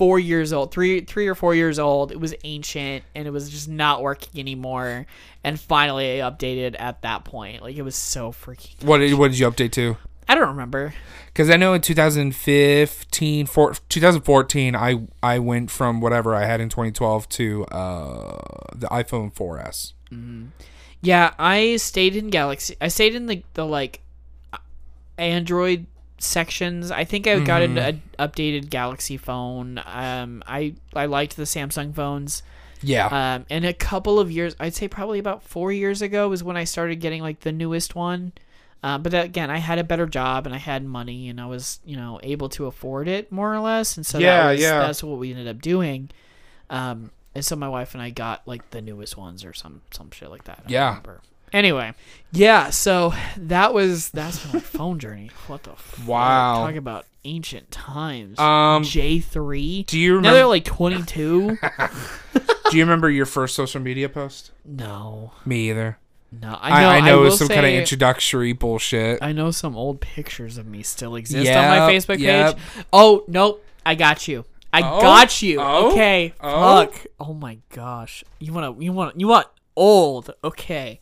four 0.00 0.18
years 0.18 0.52
old, 0.52 0.72
three 0.72 1.02
three 1.02 1.28
or 1.28 1.34
four 1.34 1.54
years 1.54 1.78
old. 1.78 2.10
It 2.10 2.18
was 2.18 2.34
ancient, 2.44 3.04
and 3.14 3.28
it 3.28 3.30
was 3.30 3.50
just 3.50 3.68
not 3.68 4.02
working 4.02 4.40
anymore. 4.40 5.06
And 5.44 5.60
finally, 5.60 6.22
I 6.22 6.30
updated 6.30 6.76
at 6.78 7.02
that 7.02 7.24
point. 7.24 7.62
Like 7.62 7.76
it 7.76 7.82
was 7.82 7.96
so 7.96 8.32
freaking. 8.32 8.82
What 8.82 8.98
did, 8.98 9.14
what 9.14 9.30
did 9.30 9.38
you 9.38 9.50
update 9.50 9.72
to? 9.72 9.96
I 10.26 10.34
don't 10.34 10.48
remember. 10.48 10.94
Because 11.26 11.50
I 11.50 11.56
know 11.56 11.74
in 11.74 11.80
2015, 11.80 13.46
four, 13.46 13.74
2014, 13.88 14.76
I 14.76 15.06
I 15.22 15.38
went 15.38 15.70
from 15.70 16.00
whatever 16.00 16.34
I 16.34 16.44
had 16.44 16.60
in 16.60 16.68
2012 16.68 17.28
to 17.30 17.64
uh, 17.66 18.38
the 18.74 18.86
iPhone 18.88 19.34
4S. 19.34 19.92
Yeah, 21.02 21.34
I 21.38 21.76
stayed 21.76 22.16
in 22.16 22.28
Galaxy. 22.28 22.76
I 22.80 22.88
stayed 22.88 23.14
in 23.14 23.26
the 23.26 23.42
the 23.54 23.66
like 23.66 24.00
Android 25.18 25.86
sections. 26.20 26.90
I 26.90 27.04
think 27.04 27.26
I 27.26 27.40
got 27.40 27.62
an 27.62 27.76
an 27.78 28.02
updated 28.18 28.70
Galaxy 28.70 29.16
phone. 29.16 29.80
Um, 29.84 30.42
I 30.46 30.74
I 30.94 31.06
liked 31.06 31.36
the 31.36 31.42
Samsung 31.44 31.94
phones. 31.94 32.42
Yeah. 32.82 33.06
Um, 33.08 33.46
and 33.50 33.64
a 33.66 33.74
couple 33.74 34.18
of 34.20 34.30
years, 34.30 34.54
I'd 34.60 34.74
say 34.74 34.88
probably 34.88 35.18
about 35.18 35.42
four 35.42 35.70
years 35.72 36.00
ago 36.00 36.28
was 36.28 36.42
when 36.42 36.56
I 36.56 36.64
started 36.64 36.96
getting 36.96 37.20
like 37.22 37.40
the 37.40 37.52
newest 37.52 37.94
one. 37.94 38.32
Uh, 38.82 38.96
but 38.96 39.12
that, 39.12 39.26
again, 39.26 39.50
I 39.50 39.58
had 39.58 39.78
a 39.78 39.84
better 39.84 40.06
job 40.06 40.46
and 40.46 40.54
I 40.54 40.58
had 40.58 40.82
money 40.82 41.28
and 41.28 41.38
I 41.38 41.44
was, 41.44 41.80
you 41.84 41.96
know, 41.96 42.18
able 42.22 42.48
to 42.50 42.64
afford 42.64 43.08
it 43.08 43.30
more 43.30 43.52
or 43.54 43.60
less. 43.60 43.98
And 43.98 44.06
so 44.06 44.16
Yeah, 44.18 44.44
that 44.44 44.52
was, 44.52 44.60
yeah. 44.62 44.78
that's 44.78 45.04
what 45.04 45.18
we 45.18 45.30
ended 45.32 45.48
up 45.48 45.60
doing. 45.60 46.08
Um, 46.70 47.10
and 47.34 47.44
so 47.44 47.54
my 47.56 47.68
wife 47.68 47.92
and 47.92 48.02
I 48.02 48.08
got 48.08 48.48
like 48.48 48.70
the 48.70 48.80
newest 48.80 49.18
ones 49.18 49.44
or 49.44 49.52
some 49.52 49.82
some 49.90 50.10
shit 50.10 50.30
like 50.30 50.44
that. 50.44 50.60
I 50.66 50.70
Yeah. 50.70 50.88
remember. 50.88 51.20
Anyway, 51.52 51.92
yeah. 52.32 52.70
So 52.70 53.12
that 53.36 53.74
was 53.74 54.10
that's 54.10 54.52
my 54.52 54.60
phone 54.60 54.98
journey. 54.98 55.30
What 55.46 55.64
the 55.64 55.70
fuck? 55.76 56.06
Wow. 56.08 56.66
Talk 56.66 56.76
about 56.76 57.06
ancient 57.24 57.70
times. 57.70 58.38
Um, 58.38 58.84
J 58.84 59.18
three. 59.20 59.82
do 59.84 59.98
you 59.98 60.20
Now 60.20 60.32
they're 60.32 60.44
remember? 60.44 60.48
like 60.48 60.64
twenty 60.64 61.02
two. 61.02 61.58
do 62.70 62.76
you 62.76 62.82
remember 62.84 63.10
your 63.10 63.26
first 63.26 63.54
social 63.54 63.80
media 63.80 64.08
post? 64.08 64.52
no. 64.64 65.32
Me 65.44 65.70
either. 65.70 65.98
No, 66.32 66.56
I 66.60 66.70
I 66.70 66.80
know. 66.82 66.88
I, 66.88 66.96
I, 66.96 67.00
know 67.00 67.20
it 67.22 67.24
was 67.24 67.38
some 67.38 67.48
kind 67.48 67.66
of 67.66 67.72
introductory 67.72 68.52
bullshit. 68.52 69.18
I 69.20 69.32
know 69.32 69.50
some 69.50 69.76
old 69.76 70.00
pictures 70.00 70.58
of 70.58 70.66
me 70.66 70.84
still 70.84 71.16
exist 71.16 71.50
on 71.50 71.68
my 71.68 71.92
Facebook 71.92 72.18
page. 72.18 72.56
Oh 72.92 73.24
nope, 73.26 73.64
I 73.84 73.96
got 73.96 74.28
you. 74.28 74.44
I 74.72 74.80
Oh, 74.82 75.00
got 75.00 75.42
you. 75.42 75.58
oh, 75.60 75.90
okay. 75.90 76.32
oh. 76.40 76.86
Fuck. 76.86 77.06
Oh 77.18 77.34
my 77.34 77.58
gosh. 77.70 78.22
You 78.38 78.52
wanna? 78.52 78.78
You 78.78 78.92
want? 78.92 79.18
You 79.18 79.26
want 79.26 79.48
old? 79.74 80.32
Okay. 80.44 81.00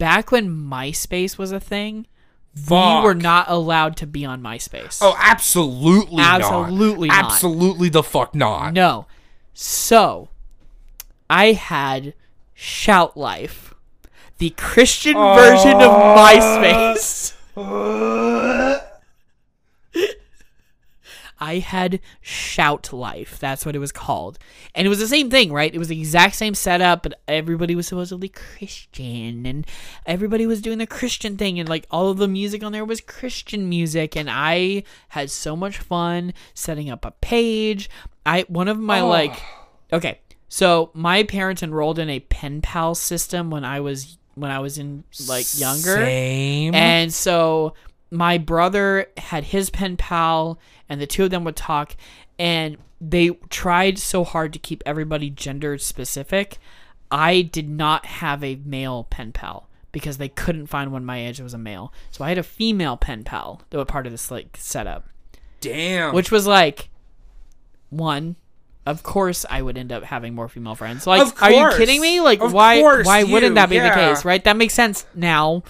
Back 0.00 0.32
when 0.32 0.48
MySpace 0.48 1.36
was 1.36 1.52
a 1.52 1.60
thing, 1.60 2.06
Fuck. 2.54 3.02
we 3.02 3.06
were 3.06 3.14
not 3.14 3.50
allowed 3.50 3.98
to 3.98 4.06
be 4.06 4.24
on 4.24 4.40
MySpace. 4.40 4.98
Oh, 5.02 5.14
absolutely, 5.20 6.22
Absolutely 6.22 7.08
not. 7.08 7.22
not. 7.22 7.32
Absolutely 7.32 7.90
the 7.90 8.02
fuck 8.02 8.34
not. 8.34 8.72
No. 8.72 9.04
So, 9.52 10.30
I 11.28 11.52
had 11.52 12.14
ShoutLife, 12.56 13.74
the 14.38 14.48
Christian 14.56 15.16
version 15.16 15.74
of 15.74 15.92
oh. 15.92 16.16
MySpace. 16.16 17.34
I 21.40 21.58
had 21.58 22.00
ShoutLife. 22.22 23.38
That's 23.38 23.64
what 23.64 23.74
it 23.74 23.78
was 23.78 23.92
called. 23.92 24.38
And 24.74 24.86
it 24.86 24.90
was 24.90 24.98
the 24.98 25.08
same 25.08 25.30
thing, 25.30 25.52
right? 25.52 25.74
It 25.74 25.78
was 25.78 25.88
the 25.88 25.98
exact 25.98 26.36
same 26.36 26.54
setup, 26.54 27.02
but 27.02 27.20
everybody 27.26 27.74
was 27.74 27.86
supposedly 27.86 28.28
Christian 28.28 29.46
and 29.46 29.66
everybody 30.06 30.46
was 30.46 30.60
doing 30.60 30.78
the 30.78 30.86
Christian 30.86 31.36
thing 31.36 31.58
and 31.58 31.68
like 31.68 31.86
all 31.90 32.10
of 32.10 32.18
the 32.18 32.28
music 32.28 32.62
on 32.62 32.72
there 32.72 32.84
was 32.84 33.00
Christian 33.00 33.68
music 33.68 34.16
and 34.16 34.28
I 34.30 34.84
had 35.08 35.30
so 35.30 35.56
much 35.56 35.78
fun 35.78 36.34
setting 36.54 36.90
up 36.90 37.04
a 37.04 37.12
page. 37.12 37.88
I 38.26 38.44
one 38.48 38.68
of 38.68 38.78
my 38.78 39.00
like 39.00 39.42
Okay. 39.92 40.20
So 40.48 40.90
my 40.94 41.22
parents 41.22 41.62
enrolled 41.62 41.98
in 41.98 42.10
a 42.10 42.20
pen 42.20 42.60
pal 42.60 42.94
system 42.94 43.50
when 43.50 43.64
I 43.64 43.80
was 43.80 44.18
when 44.34 44.50
I 44.50 44.58
was 44.58 44.78
in 44.78 45.04
like 45.28 45.46
younger. 45.58 45.96
Same. 45.96 46.74
And 46.74 47.12
so 47.12 47.74
my 48.10 48.38
brother 48.38 49.06
had 49.16 49.44
his 49.44 49.70
pen 49.70 49.96
pal, 49.96 50.58
and 50.88 51.00
the 51.00 51.06
two 51.06 51.24
of 51.24 51.30
them 51.30 51.44
would 51.44 51.56
talk, 51.56 51.96
and 52.38 52.76
they 53.00 53.30
tried 53.48 53.98
so 53.98 54.24
hard 54.24 54.52
to 54.52 54.58
keep 54.58 54.82
everybody 54.84 55.30
gender 55.30 55.78
specific. 55.78 56.58
I 57.10 57.42
did 57.42 57.68
not 57.68 58.06
have 58.06 58.42
a 58.44 58.56
male 58.64 59.04
pen 59.10 59.32
pal 59.32 59.68
because 59.92 60.18
they 60.18 60.28
couldn't 60.28 60.66
find 60.66 60.92
one 60.92 61.04
my 61.04 61.18
age 61.26 61.38
that 61.38 61.42
was 61.44 61.54
a 61.54 61.58
male. 61.58 61.92
So 62.10 62.24
I 62.24 62.28
had 62.28 62.38
a 62.38 62.42
female 62.44 62.96
pen 62.96 63.24
pal 63.24 63.62
that 63.70 63.78
was 63.78 63.86
part 63.86 64.06
of 64.06 64.12
this 64.12 64.30
like 64.30 64.56
setup, 64.56 65.08
Damn. 65.60 66.14
which 66.14 66.30
was 66.30 66.46
like 66.46 66.88
one. 67.90 68.36
Of 68.86 69.02
course, 69.02 69.44
I 69.50 69.60
would 69.60 69.76
end 69.76 69.92
up 69.92 70.04
having 70.04 70.34
more 70.34 70.48
female 70.48 70.74
friends. 70.74 71.06
Like, 71.06 71.42
are 71.42 71.50
you 71.50 71.70
kidding 71.76 72.00
me? 72.00 72.20
Like, 72.20 72.40
Of 72.40 72.52
why? 72.52 72.80
course 72.80 73.06
Why 73.06 73.20
you- 73.20 73.32
wouldn't 73.32 73.54
that 73.56 73.68
be 73.68 73.78
the 73.78 73.90
case? 73.90 74.24
Right? 74.24 74.42
That 74.42 74.56
makes 74.56 74.72
sense 74.74 75.04
now. 75.14 75.62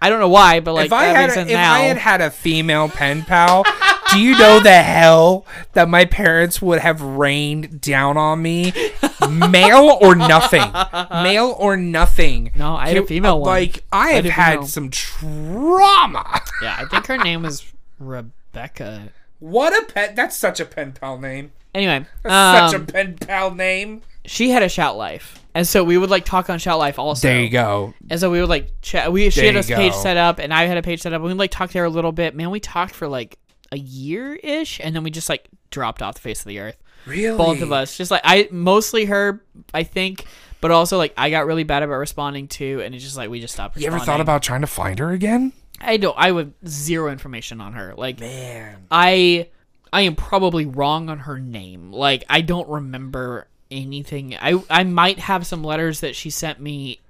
I 0.00 0.10
don't 0.10 0.20
know 0.20 0.28
why, 0.28 0.60
but 0.60 0.74
like 0.74 0.86
if 0.86 0.92
I 0.92 1.04
had 1.06 1.30
a, 1.30 1.40
if 1.40 1.48
now. 1.48 1.72
I 1.72 1.80
had 1.80 1.96
had 1.96 2.20
a 2.20 2.30
female 2.30 2.88
pen 2.88 3.22
pal, 3.22 3.64
do 4.12 4.20
you 4.20 4.38
know 4.38 4.60
the 4.60 4.82
hell 4.82 5.46
that 5.72 5.88
my 5.88 6.04
parents 6.04 6.60
would 6.60 6.80
have 6.80 7.00
rained 7.00 7.80
down 7.80 8.16
on 8.16 8.42
me? 8.42 8.72
Male 9.28 9.98
or 10.00 10.14
nothing. 10.14 10.70
Male 11.10 11.54
or 11.58 11.76
nothing. 11.76 12.52
No, 12.54 12.76
I 12.76 12.88
had 12.88 12.98
a 12.98 13.06
female 13.06 13.40
one. 13.40 13.48
Like 13.48 13.84
I 13.90 14.10
I 14.10 14.12
have 14.12 14.24
had 14.26 14.52
female. 14.54 14.66
some 14.66 14.90
trauma. 14.90 16.40
yeah, 16.62 16.76
I 16.78 16.84
think 16.84 17.06
her 17.06 17.16
name 17.18 17.42
was 17.42 17.72
Rebecca. 17.98 19.08
What 19.38 19.72
a 19.72 19.92
pet! 19.92 20.14
That's 20.16 20.36
such 20.36 20.60
a 20.60 20.64
pen 20.64 20.92
pal 20.92 21.18
name. 21.18 21.52
Anyway, 21.74 22.06
That's 22.22 22.72
such 22.72 22.78
a 22.80 22.82
um, 22.82 22.86
pen 22.86 23.16
pal 23.18 23.54
name. 23.54 24.02
she 24.24 24.50
had 24.50 24.62
a 24.62 24.66
ShoutLife, 24.66 25.38
and 25.56 25.66
so 25.66 25.82
we 25.82 25.96
would 25.96 26.10
like 26.10 26.26
talk 26.26 26.50
on 26.50 26.58
ShoutLife 26.58 26.98
also. 26.98 27.26
There 27.26 27.40
you 27.40 27.48
go. 27.48 27.94
And 28.10 28.20
so 28.20 28.30
we 28.30 28.40
would 28.40 28.50
like 28.50 28.82
chat. 28.82 29.10
We 29.10 29.30
she 29.30 29.46
had 29.46 29.56
a 29.56 29.62
page 29.62 29.92
go. 29.92 29.98
set 30.02 30.18
up, 30.18 30.38
and 30.38 30.52
I 30.52 30.66
had 30.66 30.76
a 30.76 30.82
page 30.82 31.00
set 31.00 31.14
up. 31.14 31.22
And 31.22 31.24
we 31.24 31.32
like 31.32 31.50
talked 31.50 31.72
there 31.72 31.86
a 31.86 31.88
little 31.88 32.12
bit. 32.12 32.34
Man, 32.34 32.50
we 32.50 32.60
talked 32.60 32.94
for 32.94 33.08
like 33.08 33.38
a 33.72 33.78
year 33.78 34.34
ish, 34.34 34.80
and 34.84 34.94
then 34.94 35.02
we 35.02 35.10
just 35.10 35.30
like 35.30 35.48
dropped 35.70 36.02
off 36.02 36.16
the 36.16 36.20
face 36.20 36.40
of 36.40 36.48
the 36.48 36.58
earth. 36.58 36.76
Really? 37.06 37.38
Both 37.38 37.62
of 37.62 37.72
us, 37.72 37.96
just 37.96 38.10
like 38.10 38.20
I 38.22 38.50
mostly 38.52 39.06
her, 39.06 39.42
I 39.72 39.84
think, 39.84 40.26
but 40.60 40.72
also 40.72 40.98
like 40.98 41.14
I 41.16 41.30
got 41.30 41.46
really 41.46 41.64
bad 41.64 41.82
about 41.82 41.96
responding 41.96 42.48
to, 42.48 42.82
and 42.82 42.94
it's 42.94 43.02
just 43.02 43.16
like 43.16 43.30
we 43.30 43.40
just 43.40 43.54
stopped. 43.54 43.78
You 43.78 43.86
ever 43.86 43.98
thought 43.98 44.20
about 44.20 44.42
trying 44.42 44.60
to 44.60 44.66
find 44.66 44.98
her 44.98 45.10
again? 45.12 45.54
I 45.80 45.96
don't. 45.96 46.18
I 46.18 46.32
would 46.32 46.52
zero 46.68 47.10
information 47.10 47.62
on 47.62 47.72
her. 47.72 47.94
Like 47.96 48.20
Man. 48.20 48.88
I 48.90 49.48
I 49.90 50.02
am 50.02 50.16
probably 50.16 50.66
wrong 50.66 51.08
on 51.08 51.20
her 51.20 51.38
name. 51.40 51.92
Like 51.92 52.24
I 52.28 52.42
don't 52.42 52.68
remember 52.68 53.48
anything. 53.70 54.34
I 54.36 54.62
I 54.70 54.84
might 54.84 55.18
have 55.18 55.46
some 55.46 55.62
letters 55.62 56.00
that 56.00 56.14
she 56.16 56.30
sent 56.30 56.60
me 56.60 57.00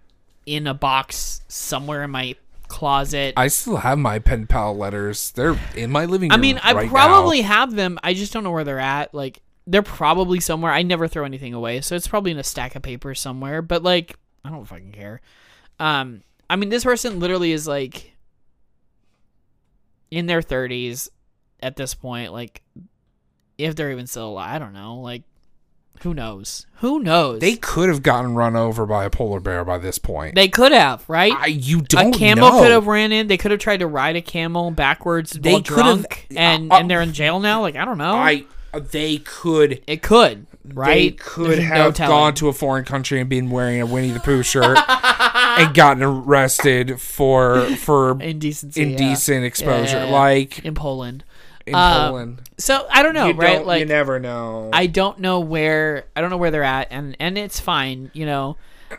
in 0.45 0.67
a 0.67 0.75
box 0.75 1.41
somewhere 1.49 2.03
in 2.03 2.11
my 2.11 2.37
closet. 2.69 3.35
I, 3.37 3.49
still 3.49 3.77
have 3.79 3.99
my 3.99 4.19
pen 4.19 4.47
pal 4.47 4.77
letters. 4.77 5.31
They're 5.33 5.59
in 5.77 5.91
my 5.91 6.05
living 6.05 6.31
room. 6.31 6.39
I 6.39 6.41
mean, 6.41 6.61
I 6.63 6.73
right 6.73 6.89
probably 6.89 7.43
now. 7.43 7.49
have 7.49 7.75
them. 7.75 7.99
I 8.03 8.15
just 8.15 8.33
don't 8.33 8.45
know 8.45 8.51
where 8.51 8.65
they're 8.65 8.79
at. 8.79 9.15
Like 9.15 9.41
they're 9.67 9.83
probably 9.83 10.41
somewhere. 10.41 10.73
I 10.73 10.83
never 10.83 11.09
throw 11.09 11.25
anything 11.25 11.55
away, 11.55 11.81
so 11.81 11.97
it's 11.97 12.09
probably 12.09 12.31
in 12.31 12.39
a 12.39 12.45
stack 12.45 12.77
of 12.77 12.83
papers 12.83 13.21
somewhere. 13.21 13.63
But 13.63 13.83
like 13.83 14.17
I 14.45 14.51
don't 14.51 14.65
fucking 14.65 14.93
care. 14.93 15.21
Um, 15.79 16.23
I 16.49 16.57
mean, 16.57 16.69
this 16.69 16.85
person 16.85 17.19
literally 17.19 17.53
is 17.53 17.67
like 17.67 18.13
in 20.11 20.27
their 20.27 20.41
30s 20.41 21.09
at 21.61 21.77
this 21.77 21.95
point. 21.95 22.33
Like, 22.33 22.63
if 23.59 23.75
they're 23.75 23.91
even 23.91 24.07
still 24.07 24.29
alive, 24.29 24.55
I 24.55 24.59
don't 24.59 24.73
know. 24.73 24.97
Like, 25.01 25.23
who 26.03 26.15
knows? 26.15 26.67
Who 26.81 27.01
knows? 27.01 27.41
They 27.41 27.57
could 27.57 27.89
have 27.89 28.03
gotten 28.03 28.35
run 28.35 28.55
over 28.57 28.85
by 28.87 29.05
a 29.05 29.11
polar 29.11 29.41
bear 29.41 29.65
by 29.65 29.79
this 29.79 29.99
point. 29.99 30.35
they 30.35 30.49
could 30.49 30.73
have, 30.73 31.09
right? 31.09 31.33
I, 31.33 31.47
you 31.47 31.81
don't 31.81 32.15
a 32.15 32.19
camel 32.19 32.51
know. 32.51 32.61
could 32.61 32.71
have 32.71 32.87
ran 32.87 33.13
in. 33.13 33.29
They 33.29 33.37
could 33.39 33.51
have 33.51 33.61
tried 33.61 33.79
to 33.79 33.87
ride 33.87 34.17
a 34.17 34.23
camel 34.23 34.71
backwards 34.71 35.33
They 35.33 35.61
could 35.63 35.85
have- 35.85 36.07
and 36.37 36.71
uh, 36.73 36.77
and 36.77 36.91
they're 36.91 37.01
in 37.03 37.13
jail 37.13 37.41
now. 37.41 37.61
Like 37.63 37.77
I 37.77 37.85
don't 37.85 37.99
know. 37.99 38.15
I. 38.15 38.45
They 38.91 39.19
could. 39.19 39.83
it 39.87 40.03
could, 40.03 40.47
right? 40.75 40.95
They 40.95 41.11
could 41.13 41.53
There's 41.53 41.65
have 41.65 41.95
telling. 41.95 42.11
gone 42.15 42.35
to 42.35 42.49
a 42.49 42.53
foreign 42.53 42.85
country 42.85 43.19
and 43.21 43.31
been 43.31 43.49
wearing 43.49 43.81
a 43.81 43.87
Winnie 43.87 44.11
the 44.11 44.21
Pooh 44.21 44.43
shirt 44.43 44.77
and 44.89 45.75
gotten 45.75 46.03
arrested 46.03 47.01
for 47.01 47.63
for 47.77 48.21
indecency, 48.21 48.83
yeah. 48.83 48.87
indecent 48.89 49.47
exposure. 49.47 49.97
Yeah, 49.97 50.05
yeah, 50.05 50.11
yeah. 50.11 50.13
Like 50.13 50.63
in 50.63 50.75
Poland. 50.75 51.25
In 51.67 51.75
Um, 51.75 51.93
Poland. 52.11 52.43
So 52.59 52.87
I 52.91 53.03
don't 53.03 53.15
know, 53.15 53.29
you 53.29 53.35
right? 53.35 53.57
don't, 53.57 53.67
like 53.67 53.81
you 53.81 53.87
never 53.87 54.19
know. 54.19 54.71
I 54.73 54.87
don't 54.87 55.19
know 55.19 55.41
where 55.41 56.05
I 56.15 56.21
don't 56.21 56.31
know 56.31 56.37
where 56.37 56.51
they're 56.51 56.63
at, 56.63 56.89
and 56.91 57.17
and 57.21 57.37
it's 57.37 57.59
fine, 57.61 58.11
you 58.15 58.27
know. 58.27 58.57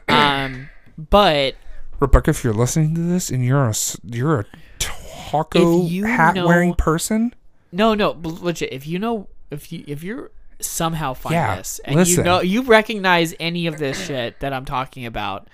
Um, 0.07 0.69
but 1.09 1.55
Rebecca, 1.99 2.29
if 2.31 2.43
you're 2.43 2.53
listening 2.53 2.93
to 2.95 3.01
this 3.01 3.29
and 3.29 3.43
you're 3.43 3.65
a 3.69 3.73
you're 4.03 4.41
a 4.41 4.45
taco 4.79 5.85
you 5.85 6.05
hat 6.05 6.35
wearing 6.35 6.73
person, 6.75 7.33
no, 7.71 7.93
no, 7.93 8.13
b- 8.13 8.29
legit. 8.41 8.71
If 8.71 8.85
you 8.85 8.99
know, 8.99 9.27
if 9.49 9.71
you 9.71 9.83
if 9.87 10.03
you're 10.03 10.31
somehow 10.59 11.13
find 11.13 11.33
Yeah, 11.33 11.55
this 11.57 11.79
and 11.85 12.07
you 12.07 12.23
know 12.23 12.41
you 12.41 12.63
recognize 12.63 13.33
any 13.39 13.67
of 13.67 13.77
this 13.77 14.07
shit 14.07 14.39
that 14.39 14.53
I'm 14.53 14.65
talking 14.65 15.05
about, 15.05 15.47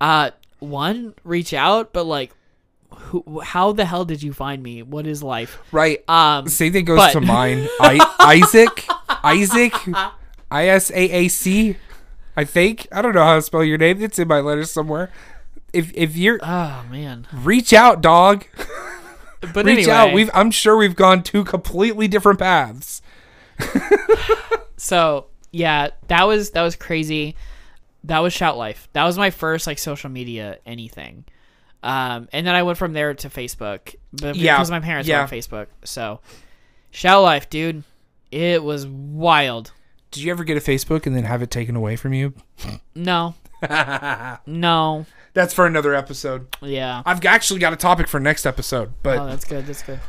uh, 0.00 0.30
one 0.60 1.14
reach 1.24 1.52
out, 1.52 1.92
but 1.92 2.04
like, 2.04 2.32
who, 2.94 3.40
how 3.40 3.72
the 3.72 3.84
hell 3.84 4.04
did 4.04 4.22
you 4.22 4.32
find 4.32 4.62
me? 4.62 4.82
What 4.82 5.06
is 5.06 5.22
life? 5.22 5.58
right? 5.72 6.02
Um, 6.08 6.48
Same 6.48 6.72
thing 6.72 6.84
goes 6.84 6.98
but- 6.98 7.12
to 7.12 7.20
mine. 7.20 7.66
I, 7.80 7.98
Isaac, 8.20 8.86
Isaac, 9.24 9.72
I 10.50 10.68
S 10.68 10.90
A 10.90 11.10
A 11.10 11.28
C. 11.28 11.76
I 12.36 12.44
think 12.44 12.86
I 12.92 13.02
don't 13.02 13.14
know 13.14 13.24
how 13.24 13.34
to 13.36 13.42
spell 13.42 13.64
your 13.64 13.78
name. 13.78 14.02
It's 14.02 14.18
in 14.18 14.28
my 14.28 14.40
letters 14.40 14.70
somewhere. 14.70 15.10
If 15.72 15.92
if 15.94 16.16
you're 16.16 16.38
oh 16.42 16.84
man. 16.90 17.26
reach 17.32 17.72
out, 17.72 18.00
dog. 18.00 18.44
But 19.54 19.64
Reach 19.64 19.78
anyway, 19.88 19.92
out. 19.92 20.12
We've 20.12 20.28
I'm 20.34 20.50
sure 20.50 20.76
we've 20.76 20.94
gone 20.94 21.22
two 21.22 21.44
completely 21.44 22.08
different 22.08 22.38
paths. 22.38 23.00
So 24.76 25.26
yeah, 25.52 25.88
that 26.08 26.26
was 26.26 26.50
that 26.52 26.62
was 26.62 26.74
crazy. 26.76 27.36
That 28.04 28.20
was 28.20 28.34
ShoutLife. 28.34 28.88
That 28.94 29.04
was 29.04 29.18
my 29.18 29.30
first 29.30 29.66
like 29.66 29.78
social 29.78 30.08
media 30.10 30.58
anything. 30.64 31.24
Um, 31.82 32.28
and 32.32 32.46
then 32.46 32.54
I 32.54 32.62
went 32.62 32.76
from 32.78 32.92
there 32.92 33.14
to 33.14 33.28
Facebook, 33.30 33.94
but 34.12 34.36
Yeah, 34.36 34.56
because 34.56 34.70
my 34.70 34.80
parents 34.80 35.08
yeah. 35.08 35.18
were 35.18 35.22
on 35.22 35.28
Facebook. 35.28 35.66
So 35.84 36.20
ShoutLife, 36.92 37.48
dude, 37.50 37.84
it 38.30 38.62
was 38.62 38.86
wild. 38.86 39.72
Did 40.10 40.24
you 40.24 40.30
ever 40.32 40.44
get 40.44 40.56
a 40.56 40.60
Facebook 40.60 41.06
and 41.06 41.14
then 41.16 41.24
have 41.24 41.40
it 41.42 41.50
taken 41.50 41.76
away 41.76 41.96
from 41.96 42.12
you? 42.12 42.34
No, 42.94 43.34
no, 44.46 45.06
That's 45.34 45.54
for 45.54 45.66
another 45.66 45.94
episode. 45.94 46.48
yeah. 46.60 47.02
I've 47.06 47.24
actually 47.24 47.60
got 47.60 47.72
a 47.72 47.76
topic 47.76 48.08
for 48.08 48.18
next 48.20 48.44
episode, 48.46 48.92
but 49.02 49.18
Oh, 49.18 49.26
that's 49.26 49.44
good. 49.44 49.66
That's 49.66 49.82
good. 49.82 50.00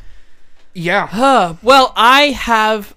yeah, 0.74 1.08
Huh. 1.08 1.56
Well, 1.62 1.94
I 1.96 2.28
have, 2.32 2.96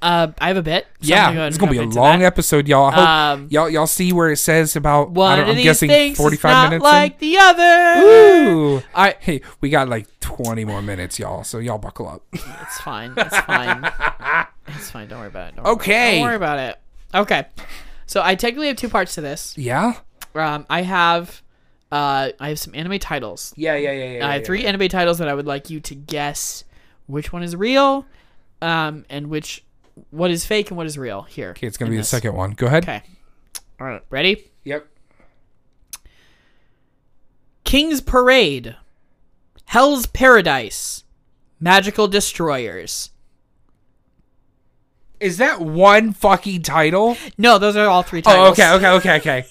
uh, 0.00 0.28
I 0.40 0.48
have 0.48 0.56
a 0.56 0.62
bit. 0.62 0.84
so 1.00 1.08
yeah, 1.08 1.34
go 1.34 1.46
it's 1.46 1.58
gonna 1.58 1.72
be 1.72 1.78
a 1.78 1.82
long 1.84 2.22
episode, 2.22 2.68
y'all. 2.68 2.86
I 2.86 2.92
hope 2.94 3.08
Um, 3.08 3.48
y'all 3.50 3.68
y'all 3.68 3.86
see 3.86 4.12
where 4.12 4.30
it 4.30 4.36
says 4.36 4.76
about. 4.76 5.08
I 5.08 5.10
One 5.10 5.38
don't, 5.38 5.44
of 5.44 5.48
I'm 5.50 5.56
these 5.56 5.64
guessing 5.64 5.88
things 5.90 6.16
45 6.16 6.38
is 6.38 6.42
not 6.52 6.68
minutes. 6.70 6.84
like 6.84 7.18
the 7.18 7.38
other. 7.38 8.00
Ooh. 8.02 8.74
All 8.76 8.82
right, 9.04 9.16
Hey, 9.20 9.40
we 9.60 9.70
got 9.70 9.88
like 9.88 10.06
20 10.20 10.64
more 10.64 10.82
minutes, 10.82 11.18
y'all. 11.18 11.42
So 11.44 11.58
y'all 11.58 11.78
buckle 11.78 12.08
up. 12.08 12.22
It's 12.32 12.80
fine. 12.80 13.12
It's 13.16 13.38
fine. 13.40 13.84
it's 14.68 14.90
fine. 14.90 15.08
Don't 15.08 15.18
worry 15.20 15.28
about 15.28 15.48
it. 15.48 15.56
Don't 15.56 15.64
worry 15.64 15.72
about 15.72 15.80
it. 15.86 15.88
Okay. 15.88 16.14
Don't 16.18 16.22
worry 16.26 16.36
about 16.36 16.58
it. 16.58 16.80
Okay. 17.14 17.46
So 18.06 18.22
I 18.22 18.34
technically 18.36 18.68
have 18.68 18.76
two 18.76 18.88
parts 18.88 19.14
to 19.16 19.20
this. 19.20 19.56
yeah. 19.58 19.94
Um, 20.34 20.66
I 20.70 20.82
have, 20.82 21.42
uh, 21.90 22.30
I 22.38 22.50
have 22.50 22.58
some 22.60 22.74
anime 22.74 22.98
titles. 23.00 23.52
Yeah, 23.56 23.74
yeah, 23.74 23.90
yeah, 23.92 24.18
yeah. 24.18 24.28
I 24.28 24.34
have 24.34 24.44
three 24.44 24.64
anime 24.66 24.88
titles 24.88 25.18
that 25.18 25.26
I 25.28 25.34
would 25.34 25.46
like 25.46 25.68
you 25.70 25.80
to 25.80 25.94
guess 25.96 26.62
which 27.06 27.32
one 27.32 27.42
is 27.42 27.56
real, 27.56 28.06
um, 28.62 29.04
and 29.10 29.28
which 29.30 29.64
what 30.10 30.30
is 30.30 30.44
fake 30.44 30.70
and 30.70 30.76
what 30.76 30.86
is 30.86 30.98
real. 30.98 31.22
Here. 31.22 31.50
Okay, 31.50 31.66
it's 31.66 31.76
gonna 31.76 31.90
in 31.90 31.96
be 31.96 31.98
the 31.98 32.04
second 32.04 32.34
one. 32.34 32.52
Go 32.52 32.66
ahead. 32.66 32.84
Okay. 32.84 33.02
All 33.80 33.86
right. 33.86 34.02
Ready? 34.10 34.50
Yep. 34.64 34.86
King's 37.64 38.00
Parade, 38.00 38.76
Hell's 39.66 40.06
Paradise, 40.06 41.04
Magical 41.60 42.08
Destroyers. 42.08 43.10
Is 45.20 45.36
that 45.38 45.60
one 45.60 46.12
fucking 46.12 46.62
title? 46.62 47.18
No, 47.36 47.58
those 47.58 47.76
are 47.76 47.86
all 47.86 48.02
three 48.02 48.22
titles. 48.22 48.48
Oh, 48.48 48.52
okay, 48.52 48.72
okay, 48.72 48.90
okay, 48.90 49.16
okay. 49.18 49.48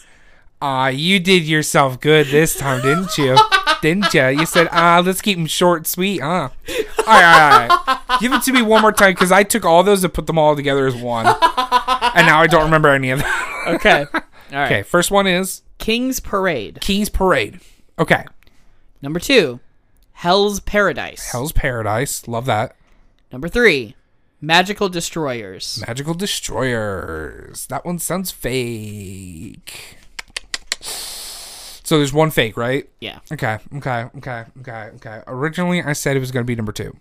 Ah, 0.61 0.87
you 0.87 1.19
did 1.19 1.43
yourself 1.43 1.99
good 1.99 2.27
this 2.27 2.57
time, 2.57 2.81
didn't 2.81 3.17
you? 3.17 3.37
didn't 3.81 4.13
you? 4.13 4.27
You 4.27 4.45
said, 4.45 4.67
ah, 4.71 5.01
let's 5.05 5.21
keep 5.21 5.37
them 5.37 5.47
short, 5.47 5.79
and 5.79 5.87
sweet, 5.87 6.21
huh? 6.21 6.27
All 6.27 6.49
right, 6.69 6.89
all 7.05 7.07
right, 7.07 7.69
all 7.87 7.95
right. 8.09 8.19
Give 8.19 8.33
it 8.33 8.43
to 8.43 8.53
me 8.53 8.61
one 8.61 8.81
more 8.81 8.91
time, 8.91 9.13
because 9.13 9.31
I 9.31 9.43
took 9.43 9.65
all 9.65 9.83
those 9.83 10.03
and 10.03 10.13
put 10.13 10.27
them 10.27 10.37
all 10.37 10.55
together 10.55 10.87
as 10.87 10.95
one, 10.95 11.25
and 11.25 12.27
now 12.27 12.39
I 12.41 12.47
don't 12.47 12.63
remember 12.63 12.89
any 12.89 13.09
of 13.11 13.19
them. 13.19 13.29
Okay. 13.67 14.05
All 14.49 14.59
right. 14.59 14.65
okay, 14.71 14.81
first 14.83 15.11
one 15.11 15.27
is 15.27 15.61
King's 15.77 16.21
Parade. 16.21 16.79
King's 16.79 17.09
Parade. 17.09 17.59
Okay, 17.99 18.23
Number 19.01 19.19
two, 19.19 19.59
Hell's 20.13 20.59
Paradise. 20.61 21.31
Hell's 21.31 21.51
Paradise. 21.51 22.27
Love 22.27 22.45
that. 22.45 22.75
Number 23.31 23.47
three, 23.49 23.95
Magical 24.41 24.89
Destroyers. 24.89 25.83
Magical 25.85 26.13
Destroyers. 26.13 27.67
That 27.67 27.85
one 27.85 27.99
sounds 27.99 28.31
fake. 28.31 29.97
So 31.87 31.99
there's 31.99 32.11
one 32.11 32.31
fake, 32.31 32.57
right? 32.57 32.85
Yeah. 32.99 33.19
Okay, 33.31 33.59
okay, 33.75 34.07
okay, 34.17 34.43
okay, 34.59 34.89
okay. 34.95 35.21
Originally, 35.25 35.81
I 35.81 35.93
said 35.93 36.17
it 36.17 36.19
was 36.19 36.31
going 36.31 36.43
to 36.43 36.45
be 36.45 36.53
number 36.53 36.73
two. 36.73 36.97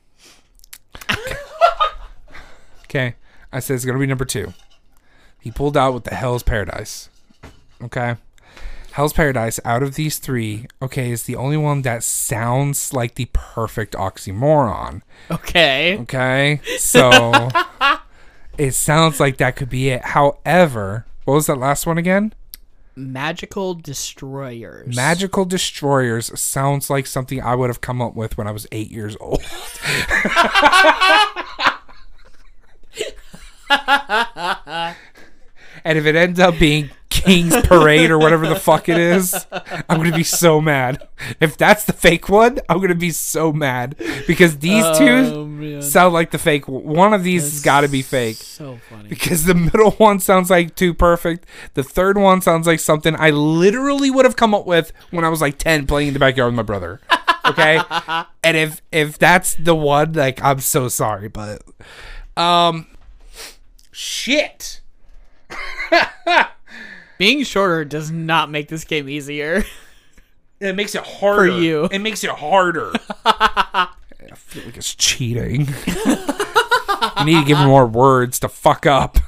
okay, 2.84 3.16
I 3.52 3.58
said 3.58 3.74
it's 3.74 3.84
going 3.84 3.96
to 3.96 4.00
be 4.00 4.06
number 4.06 4.24
two. 4.24 4.54
He 5.40 5.50
pulled 5.50 5.76
out 5.76 5.92
with 5.92 6.04
the 6.04 6.14
Hell's 6.14 6.44
Paradise. 6.44 7.08
Okay. 7.82 8.14
Hell's 8.92 9.12
Paradise, 9.12 9.58
out 9.64 9.82
of 9.82 9.96
these 9.96 10.18
three, 10.18 10.68
okay, 10.80 11.10
is 11.10 11.24
the 11.24 11.34
only 11.34 11.56
one 11.56 11.82
that 11.82 12.04
sounds 12.04 12.92
like 12.92 13.16
the 13.16 13.28
perfect 13.32 13.94
oxymoron. 13.94 15.02
Okay. 15.32 15.98
Okay, 15.98 16.60
so 16.78 17.48
it 18.56 18.70
sounds 18.70 19.18
like 19.18 19.38
that 19.38 19.56
could 19.56 19.68
be 19.68 19.88
it. 19.88 20.02
However, 20.02 21.06
what 21.24 21.34
was 21.34 21.46
that 21.46 21.58
last 21.58 21.88
one 21.88 21.98
again? 21.98 22.32
Magical 22.96 23.74
Destroyers. 23.74 24.96
Magical 24.96 25.44
Destroyers 25.44 26.38
sounds 26.40 26.88
like 26.88 27.06
something 27.06 27.42
I 27.42 27.54
would 27.54 27.68
have 27.68 27.82
come 27.82 28.00
up 28.00 28.16
with 28.16 28.38
when 28.38 28.46
I 28.46 28.52
was 28.52 28.66
eight 28.72 28.90
years 28.90 29.16
old. 29.20 29.42
and 35.84 35.98
if 35.98 36.06
it 36.06 36.14
ends 36.16 36.38
up 36.40 36.58
being 36.58 36.90
King's 37.08 37.56
Parade 37.66 38.10
or 38.10 38.18
whatever 38.18 38.46
the 38.46 38.56
fuck 38.56 38.88
it 38.88 38.98
is, 38.98 39.46
I'm 39.88 39.98
gonna 39.98 40.14
be 40.16 40.22
so 40.24 40.60
mad. 40.60 41.06
If 41.40 41.56
that's 41.56 41.84
the 41.84 41.92
fake 41.92 42.28
one, 42.28 42.58
I'm 42.68 42.80
gonna 42.80 42.94
be 42.94 43.10
so 43.10 43.52
mad 43.52 43.96
because 44.26 44.58
these 44.58 44.84
Oh, 44.84 44.98
two 44.98 45.46
man. 45.46 45.82
sound 45.82 46.12
like 46.14 46.30
the 46.30 46.38
fake. 46.38 46.66
One 46.68 47.14
of 47.14 47.22
these 47.24 47.42
has 47.42 47.62
got 47.62 47.80
to 47.82 47.88
be 47.88 48.02
fake 48.02 48.36
So 48.36 48.78
funny. 48.90 49.08
because 49.08 49.44
the 49.44 49.54
middle 49.54 49.92
one 49.92 50.20
sounds 50.20 50.50
like 50.50 50.74
too 50.74 50.92
perfect. 50.92 51.46
The 51.74 51.82
third 51.82 52.18
one 52.18 52.40
sounds 52.42 52.66
like 52.66 52.80
something 52.80 53.14
I 53.16 53.30
literally 53.30 54.10
would 54.10 54.24
have 54.24 54.36
come 54.36 54.54
up 54.54 54.66
with 54.66 54.92
when 55.10 55.24
I 55.24 55.28
was 55.28 55.40
like 55.40 55.58
10 55.58 55.86
playing 55.86 56.08
in 56.08 56.14
the 56.14 56.20
backyard 56.20 56.48
with 56.48 56.56
my 56.56 56.62
brother. 56.62 57.00
Okay? 57.46 57.80
and 58.42 58.56
if 58.56 58.82
if 58.92 59.18
that's 59.18 59.54
the 59.54 59.74
one 59.74 60.12
like 60.12 60.42
I'm 60.42 60.58
so 60.60 60.88
sorry, 60.88 61.28
but 61.28 61.62
um 62.36 62.88
shit. 63.92 64.80
Being 67.18 67.44
shorter 67.44 67.84
does 67.84 68.10
not 68.10 68.50
make 68.50 68.68
this 68.68 68.84
game 68.84 69.08
easier. 69.08 69.64
It 70.60 70.74
makes 70.76 70.94
it 70.94 71.02
harder. 71.06 71.50
For 71.52 71.58
you. 71.58 71.88
It 71.90 72.00
makes 72.00 72.24
it 72.24 72.30
harder. 72.30 72.92
I 73.24 73.88
feel 74.34 74.64
like 74.64 74.76
it's 74.76 74.94
cheating. 74.94 75.66
you 75.86 77.24
need 77.24 77.40
to 77.40 77.44
give 77.46 77.58
him 77.58 77.68
more 77.68 77.86
words 77.86 78.38
to 78.40 78.48
fuck 78.48 78.86
up. 78.86 79.18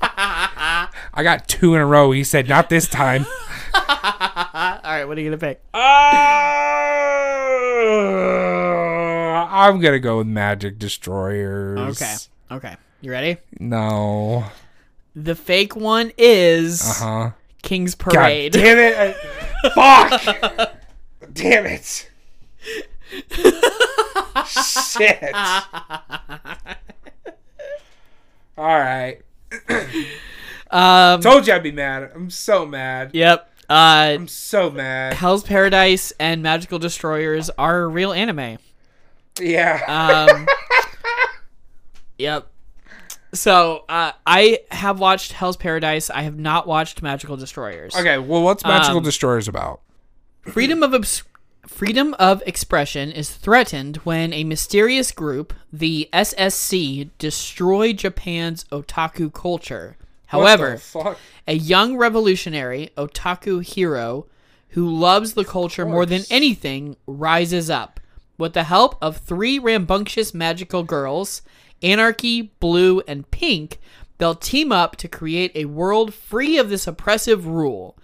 I 0.00 1.22
got 1.22 1.48
two 1.48 1.74
in 1.74 1.80
a 1.80 1.86
row. 1.86 2.12
He 2.12 2.22
said, 2.24 2.48
not 2.48 2.68
this 2.70 2.86
time. 2.88 3.26
All 3.74 3.82
right, 4.84 5.04
what 5.04 5.18
are 5.18 5.20
you 5.20 5.28
gonna 5.30 5.38
pick? 5.38 5.60
Uh, 5.74 5.78
I'm 9.50 9.80
going 9.80 9.92
to 9.92 10.00
go 10.00 10.18
with 10.18 10.26
Magic 10.26 10.78
Destroyers. 10.78 12.00
Okay. 12.00 12.14
Okay. 12.56 12.76
You 13.00 13.10
ready? 13.12 13.36
No. 13.60 14.44
The 15.14 15.34
fake 15.34 15.76
one 15.76 16.12
is 16.18 16.80
uh 16.82 17.04
huh. 17.04 17.30
King's 17.62 17.94
God 17.94 18.12
Parade. 18.14 18.52
damn 18.52 18.78
it. 18.78 19.16
I- 19.64 20.08
Fuck. 20.18 20.72
damn 21.32 21.66
it. 21.66 22.08
Shit. 24.46 25.34
All 28.56 28.78
right. 28.78 29.20
Um. 30.70 31.20
Told 31.20 31.46
you 31.46 31.54
I'd 31.54 31.62
be 31.62 31.72
mad. 31.72 32.10
I'm 32.14 32.30
so 32.30 32.66
mad. 32.66 33.10
Yep. 33.14 33.50
Uh. 33.70 33.72
I'm 33.72 34.28
so 34.28 34.70
mad. 34.70 35.14
Hell's 35.14 35.42
Paradise 35.44 36.12
and 36.20 36.42
Magical 36.42 36.78
Destroyers 36.78 37.50
are 37.58 37.88
real 37.88 38.12
anime. 38.12 38.58
Yeah. 39.40 40.26
Um. 40.28 40.46
yep. 42.18 42.48
So 43.34 43.84
uh, 43.88 44.12
I 44.26 44.60
have 44.70 45.00
watched 45.00 45.32
Hell's 45.32 45.56
Paradise. 45.56 46.08
I 46.10 46.22
have 46.22 46.38
not 46.38 46.66
watched 46.66 47.02
Magical 47.02 47.36
Destroyers. 47.36 47.94
okay, 47.94 48.18
well, 48.18 48.42
what's 48.42 48.64
Magical 48.64 48.98
um, 48.98 49.02
Destroyers 49.02 49.48
about? 49.48 49.80
Freedom 50.42 50.82
of 50.82 50.94
obs- 50.94 51.24
Freedom 51.66 52.14
of 52.18 52.42
expression 52.46 53.12
is 53.12 53.30
threatened 53.30 53.98
when 53.98 54.32
a 54.32 54.42
mysterious 54.42 55.12
group, 55.12 55.52
the 55.70 56.08
SSC, 56.14 57.10
destroy 57.18 57.92
Japan's 57.92 58.64
otaku 58.72 59.32
culture. 59.32 59.96
However, 60.26 60.80
a 61.46 61.54
young 61.54 61.96
revolutionary 61.96 62.90
otaku 62.96 63.62
hero 63.62 64.26
who 64.70 64.88
loves 64.88 65.34
the 65.34 65.44
culture 65.44 65.84
more 65.84 66.06
than 66.06 66.22
anything 66.30 66.96
rises 67.06 67.68
up. 67.68 68.00
With 68.38 68.54
the 68.54 68.64
help 68.64 68.96
of 69.02 69.18
three 69.18 69.58
rambunctious 69.58 70.32
magical 70.32 70.84
girls, 70.84 71.42
Anarchy, 71.82 72.52
Blue, 72.60 73.00
and 73.08 73.30
Pink, 73.30 73.78
they'll 74.18 74.34
team 74.34 74.72
up 74.72 74.96
to 74.96 75.08
create 75.08 75.52
a 75.54 75.66
world 75.66 76.12
free 76.12 76.58
of 76.58 76.70
this 76.70 76.86
oppressive 76.86 77.46
rule. 77.46 77.96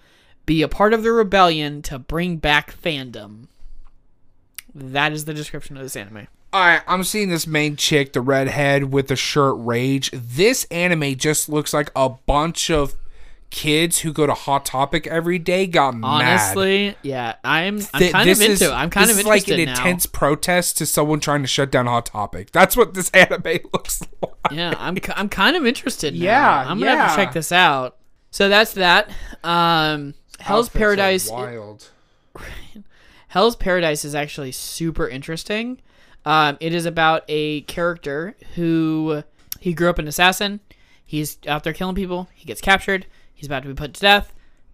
Be 0.47 0.63
a 0.63 0.69
part 0.69 0.93
of 0.93 1.03
the 1.03 1.13
rebellion 1.13 1.83
to 1.83 1.99
bring 1.99 2.37
back 2.37 2.77
fandom. 2.81 3.47
That 4.75 5.13
is 5.13 5.25
the 5.25 5.35
description 5.35 5.77
of 5.77 5.83
this 5.83 5.97
anime. 5.97 6.29
Alright, 6.55 6.83
I'm 6.87 7.03
seeing 7.03 7.31
this 7.31 7.47
main 7.49 7.75
chick, 7.75 8.13
the 8.13 8.21
redhead 8.21 8.93
with 8.93 9.09
the 9.09 9.17
shirt 9.17 9.57
Rage. 9.59 10.11
This 10.13 10.65
anime 10.71 11.17
just 11.17 11.49
looks 11.49 11.73
like 11.73 11.91
a 11.97 12.11
bunch 12.11 12.71
of 12.71 12.95
kids 13.55 14.01
who 14.01 14.13
go 14.13 14.27
to 14.27 14.35
Hot 14.35 14.67
Topic 14.67 15.07
every 15.07 15.39
day 15.39 15.69
got 15.69 15.95
mad. 15.97 16.09
Honestly, 16.09 16.97
yeah, 17.03 17.37
I'm 17.45 17.79
I'm 17.95 18.01
Th- 18.01 18.13
kind 18.13 18.29
of 18.29 18.41
into 18.41 18.53
is, 18.53 18.63
it. 18.63 18.71
I'm 18.73 18.91
kind 18.91 19.09
of 19.09 19.25
like 19.25 19.47
an 19.47 19.65
now. 19.65 19.71
intense 19.71 20.07
protest 20.07 20.77
to 20.79 20.87
someone 20.87 21.21
trying 21.21 21.43
to 21.43 21.47
shut 21.47 21.71
down 21.71 21.87
Hot 21.87 22.07
Topic. 22.07 22.51
That's 22.51 22.77
what 22.77 22.95
this 22.95 23.11
anime 23.15 23.61
looks 23.73 24.03
like. 24.21 24.33
yeah, 24.51 24.75
I'm 24.77 24.99
I'm 25.15 25.29
kind 25.29 25.55
of 25.55 25.65
interested. 25.65 26.15
Now. 26.15 26.21
Yeah, 26.21 26.65
I'm 26.69 26.81
gonna 26.81 26.97
have 26.97 27.11
to 27.11 27.17
check 27.17 27.33
this 27.33 27.53
out. 27.53 27.97
So 28.33 28.49
that's 28.49 28.73
that. 28.73 29.09
Um, 29.45 30.15
Hell's 30.41 30.67
Outfits 30.67 30.79
Paradise. 30.79 31.31
Wild. 31.31 31.91
Hell's 33.29 33.55
Paradise 33.55 34.05
is 34.05 34.17
actually 34.17 34.51
super 34.51 35.09
interesting. 35.09 35.81
Um, 36.25 36.57
it 36.59 36.75
is 36.75 36.87
about 36.87 37.23
a 37.29 37.61
character 37.63 38.35
who 38.57 39.23
he 39.61 39.75
grew 39.75 39.89
up 39.91 40.01
an 40.01 40.09
assassin. 40.09 40.59
He's 41.07 41.39
out 41.47 41.63
there 41.63 41.73
killing 41.73 41.95
people. 41.95 42.29
He 42.35 42.47
gets 42.47 42.61
captured. 42.61 43.07
He's 43.45 43.51
about 43.51 43.65
to 43.65 43.69
be 43.69 43.75
put 43.75 43.93
to 43.93 44.01
death, 44.01 44.33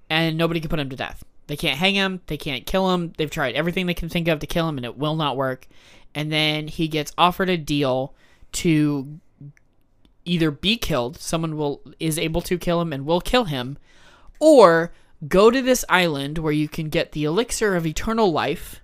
and 0.08 0.38
nobody 0.38 0.60
can 0.60 0.70
put 0.70 0.78
him 0.78 0.90
to 0.90 0.96
death. 0.96 1.24
They 1.48 1.56
can't 1.56 1.76
hang 1.76 1.96
him. 1.96 2.20
They 2.28 2.36
can't 2.36 2.64
kill 2.64 2.94
him. 2.94 3.12
They've 3.18 3.28
tried 3.28 3.56
everything 3.56 3.86
they 3.86 3.94
can 3.94 4.08
think 4.08 4.28
of 4.28 4.38
to 4.38 4.46
kill 4.46 4.68
him, 4.68 4.78
and 4.78 4.84
it 4.84 4.96
will 4.96 5.16
not 5.16 5.36
work. 5.36 5.66
And 6.14 6.30
then 6.30 6.68
he 6.68 6.86
gets 6.86 7.12
offered 7.18 7.48
a 7.48 7.56
deal 7.56 8.14
to 8.52 9.18
either 10.24 10.52
be 10.52 10.76
killed. 10.76 11.18
Someone 11.18 11.56
will 11.56 11.82
is 11.98 12.16
able 12.16 12.42
to 12.42 12.58
kill 12.58 12.80
him 12.80 12.92
and 12.92 13.04
will 13.04 13.20
kill 13.20 13.46
him, 13.46 13.76
or 14.38 14.92
go 15.26 15.50
to 15.50 15.60
this 15.60 15.84
island 15.88 16.38
where 16.38 16.52
you 16.52 16.68
can 16.68 16.90
get 16.90 17.10
the 17.10 17.24
elixir 17.24 17.74
of 17.74 17.86
eternal 17.86 18.30
life 18.30 18.82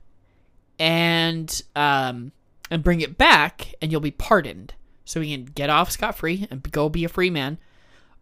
and 0.80 1.62
um 1.76 2.32
and 2.72 2.82
bring 2.82 3.00
it 3.02 3.16
back 3.16 3.72
and 3.80 3.92
you'll 3.92 4.00
be 4.00 4.10
pardoned 4.10 4.74
so 5.04 5.20
he 5.20 5.32
can 5.32 5.44
get 5.44 5.70
off 5.70 5.92
scot-free 5.92 6.48
and 6.50 6.70
go 6.72 6.88
be 6.88 7.04
a 7.04 7.08
free 7.08 7.30
man 7.30 7.56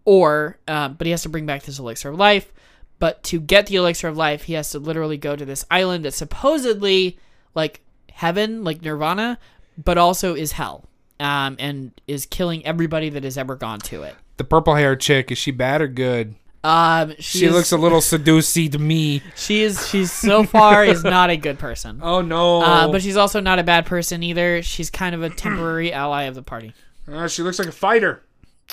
or 0.05 0.59
um, 0.69 0.95
but 0.95 1.07
he 1.07 1.11
has 1.11 1.23
to 1.23 1.29
bring 1.29 1.47
back 1.47 1.63
this 1.63 1.79
elixir 1.79 2.09
of 2.11 2.17
life 2.19 2.53
but 2.99 3.23
to 3.25 3.41
get 3.41 3.67
the 3.67 3.77
elixir 3.77 4.09
of 4.09 4.17
life 4.17 4.45
he 4.45 4.53
has 4.55 4.71
to 4.71 4.79
literally 4.79 5.17
go 5.17 5.35
to 5.37 5.45
this 5.45 5.65
island 5.71 6.05
that's 6.05 6.17
supposedly 6.17 7.19
like 7.55 7.81
heaven 8.13 8.63
like 8.65 8.83
nirvana 8.83 9.39
but 9.83 9.99
also 9.99 10.35
is 10.35 10.53
hell 10.53 10.85
um, 11.21 11.57
and 11.59 11.93
is 12.07 12.27
killing 12.27 12.65
everybody 12.67 13.09
that 13.09 13.25
has 13.25 13.39
ever 13.39 13.57
gone 13.57 13.79
to 13.81 14.03
it 14.03 14.15
The 14.37 14.45
purple 14.45 14.75
haired 14.75 15.01
chick, 15.01 15.31
is 15.31 15.39
she 15.39 15.51
bad 15.53 15.81
or 15.81 15.89
good? 15.89 16.35
um, 16.65 17.15
she, 17.19 17.39
She 17.41 17.45
is- 17.47 17.53
looks 17.53 17.73
a 17.73 17.77
little 17.77 18.01
seducey 18.01 18.71
to 18.73 18.79
me. 18.79 19.23
She 19.37 19.63
is. 19.63 19.87
She's 19.89 20.11
so 20.11 20.45
far 20.45 20.83
is 20.85 21.05
not 21.05 21.29
a 21.31 21.37
good 21.37 21.59
person. 21.59 22.01
Oh 22.03 22.21
no. 22.23 22.63
Uh, 22.63 22.91
but 22.91 23.03
she's 23.03 23.17
also 23.19 23.39
not 23.41 23.59
a 23.59 23.63
bad 23.63 23.85
person 23.87 24.23
either. 24.23 24.63
She's 24.63 24.89
kind 24.91 25.15
of 25.15 25.23
a 25.23 25.29
temporary 25.31 25.93
ally 25.93 26.23
of 26.23 26.35
the 26.35 26.43
party. 26.43 26.73
Uh, 27.11 27.29
she 27.29 27.43
looks 27.43 27.59
like 27.59 27.69
a 27.69 27.73
fighter. 27.73 28.23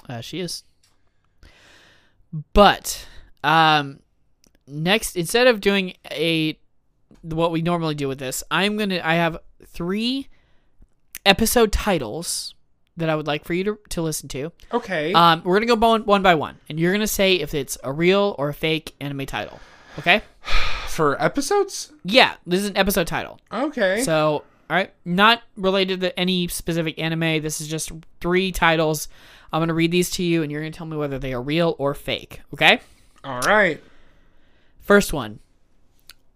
Uh, 0.08 0.22
she 0.22 0.40
is. 0.40 0.64
But 2.54 3.08
um, 3.44 4.00
next, 4.68 5.16
instead 5.16 5.48
of 5.48 5.62
doing 5.62 5.96
a 6.10 6.58
what 7.22 7.52
we 7.52 7.62
normally 7.62 7.96
do 7.96 8.08
with 8.08 8.20
this, 8.20 8.44
I'm 8.50 8.78
gonna. 8.78 9.02
I 9.04 9.16
have 9.16 9.38
three 9.66 10.28
episode 11.26 11.72
titles 11.72 12.56
that 12.98 13.10
I 13.10 13.16
would 13.16 13.28
like 13.28 13.46
for 13.46 13.54
you 13.54 13.64
to, 13.64 13.80
to 13.90 14.02
listen 14.02 14.28
to. 14.30 14.52
Okay. 14.74 15.14
Um, 15.14 15.42
we're 15.44 15.56
gonna 15.56 15.66
go 15.66 15.76
one, 15.76 16.06
one 16.06 16.22
by 16.22 16.36
one, 16.36 16.58
and 16.70 16.80
you're 16.80 16.92
gonna 16.92 17.08
say 17.08 17.36
if 17.36 17.54
it's 17.54 17.78
a 17.84 17.92
real 17.92 18.36
or 18.38 18.50
a 18.50 18.54
fake 18.54 18.96
anime 19.00 19.26
title. 19.26 19.60
Okay? 20.00 20.22
For 20.88 21.22
episodes? 21.22 21.94
Yeah, 22.04 22.36
this 22.46 22.62
is 22.62 22.70
an 22.70 22.76
episode 22.76 23.08
title. 23.08 23.40
Okay. 23.52 24.02
So, 24.04 24.44
all 24.72 24.78
right, 24.78 24.94
not 25.04 25.44
related 25.58 26.00
to 26.00 26.18
any 26.18 26.48
specific 26.48 26.98
anime. 26.98 27.42
This 27.42 27.60
is 27.60 27.68
just 27.68 27.92
three 28.22 28.54
titles. 28.54 29.10
I'm 29.52 29.60
going 29.60 29.68
to 29.68 29.74
read 29.74 29.92
these 29.92 30.10
to 30.12 30.24
you, 30.24 30.44
and 30.44 30.50
you're 30.50 30.62
going 30.62 30.72
to 30.72 30.78
tell 30.78 30.88
me 30.88 30.96
whether 30.96 31.20
they 31.20 31.34
are 31.34 31.42
real 31.42 31.76
or 31.78 31.94
fake. 31.94 32.40
Okay? 32.54 32.80
All 33.22 33.42
right. 33.42 33.84
First 34.80 35.12
one 35.12 35.40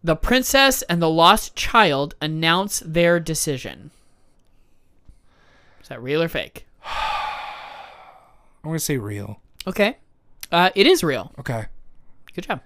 The 0.03 0.17
Princess 0.17 0.81
and 0.81 1.01
the 1.01 1.09
Lost 1.09 1.55
Child 1.55 2.15
announce 2.21 2.83
their 2.85 3.21
decision. 3.21 3.91
Is 5.81 5.87
that 5.87 6.03
real 6.03 6.21
or 6.21 6.27
fake? 6.27 6.67
I'm 6.83 8.71
gonna 8.71 8.79
say 8.79 8.97
real. 8.97 9.39
Okay. 9.65 9.97
Uh, 10.51 10.71
it 10.75 10.87
is 10.87 11.03
real. 11.03 11.31
Okay. 11.39 11.65
Good 12.33 12.47
job. 12.47 12.61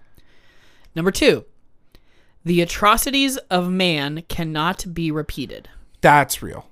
Number 0.96 1.12
two 1.12 1.46
The 2.46 2.62
atrocities 2.62 3.38
of 3.50 3.70
man 3.70 4.24
cannot 4.30 4.94
be 4.94 5.12
repeated. 5.12 5.70
That's 6.02 6.42
real. 6.42 6.68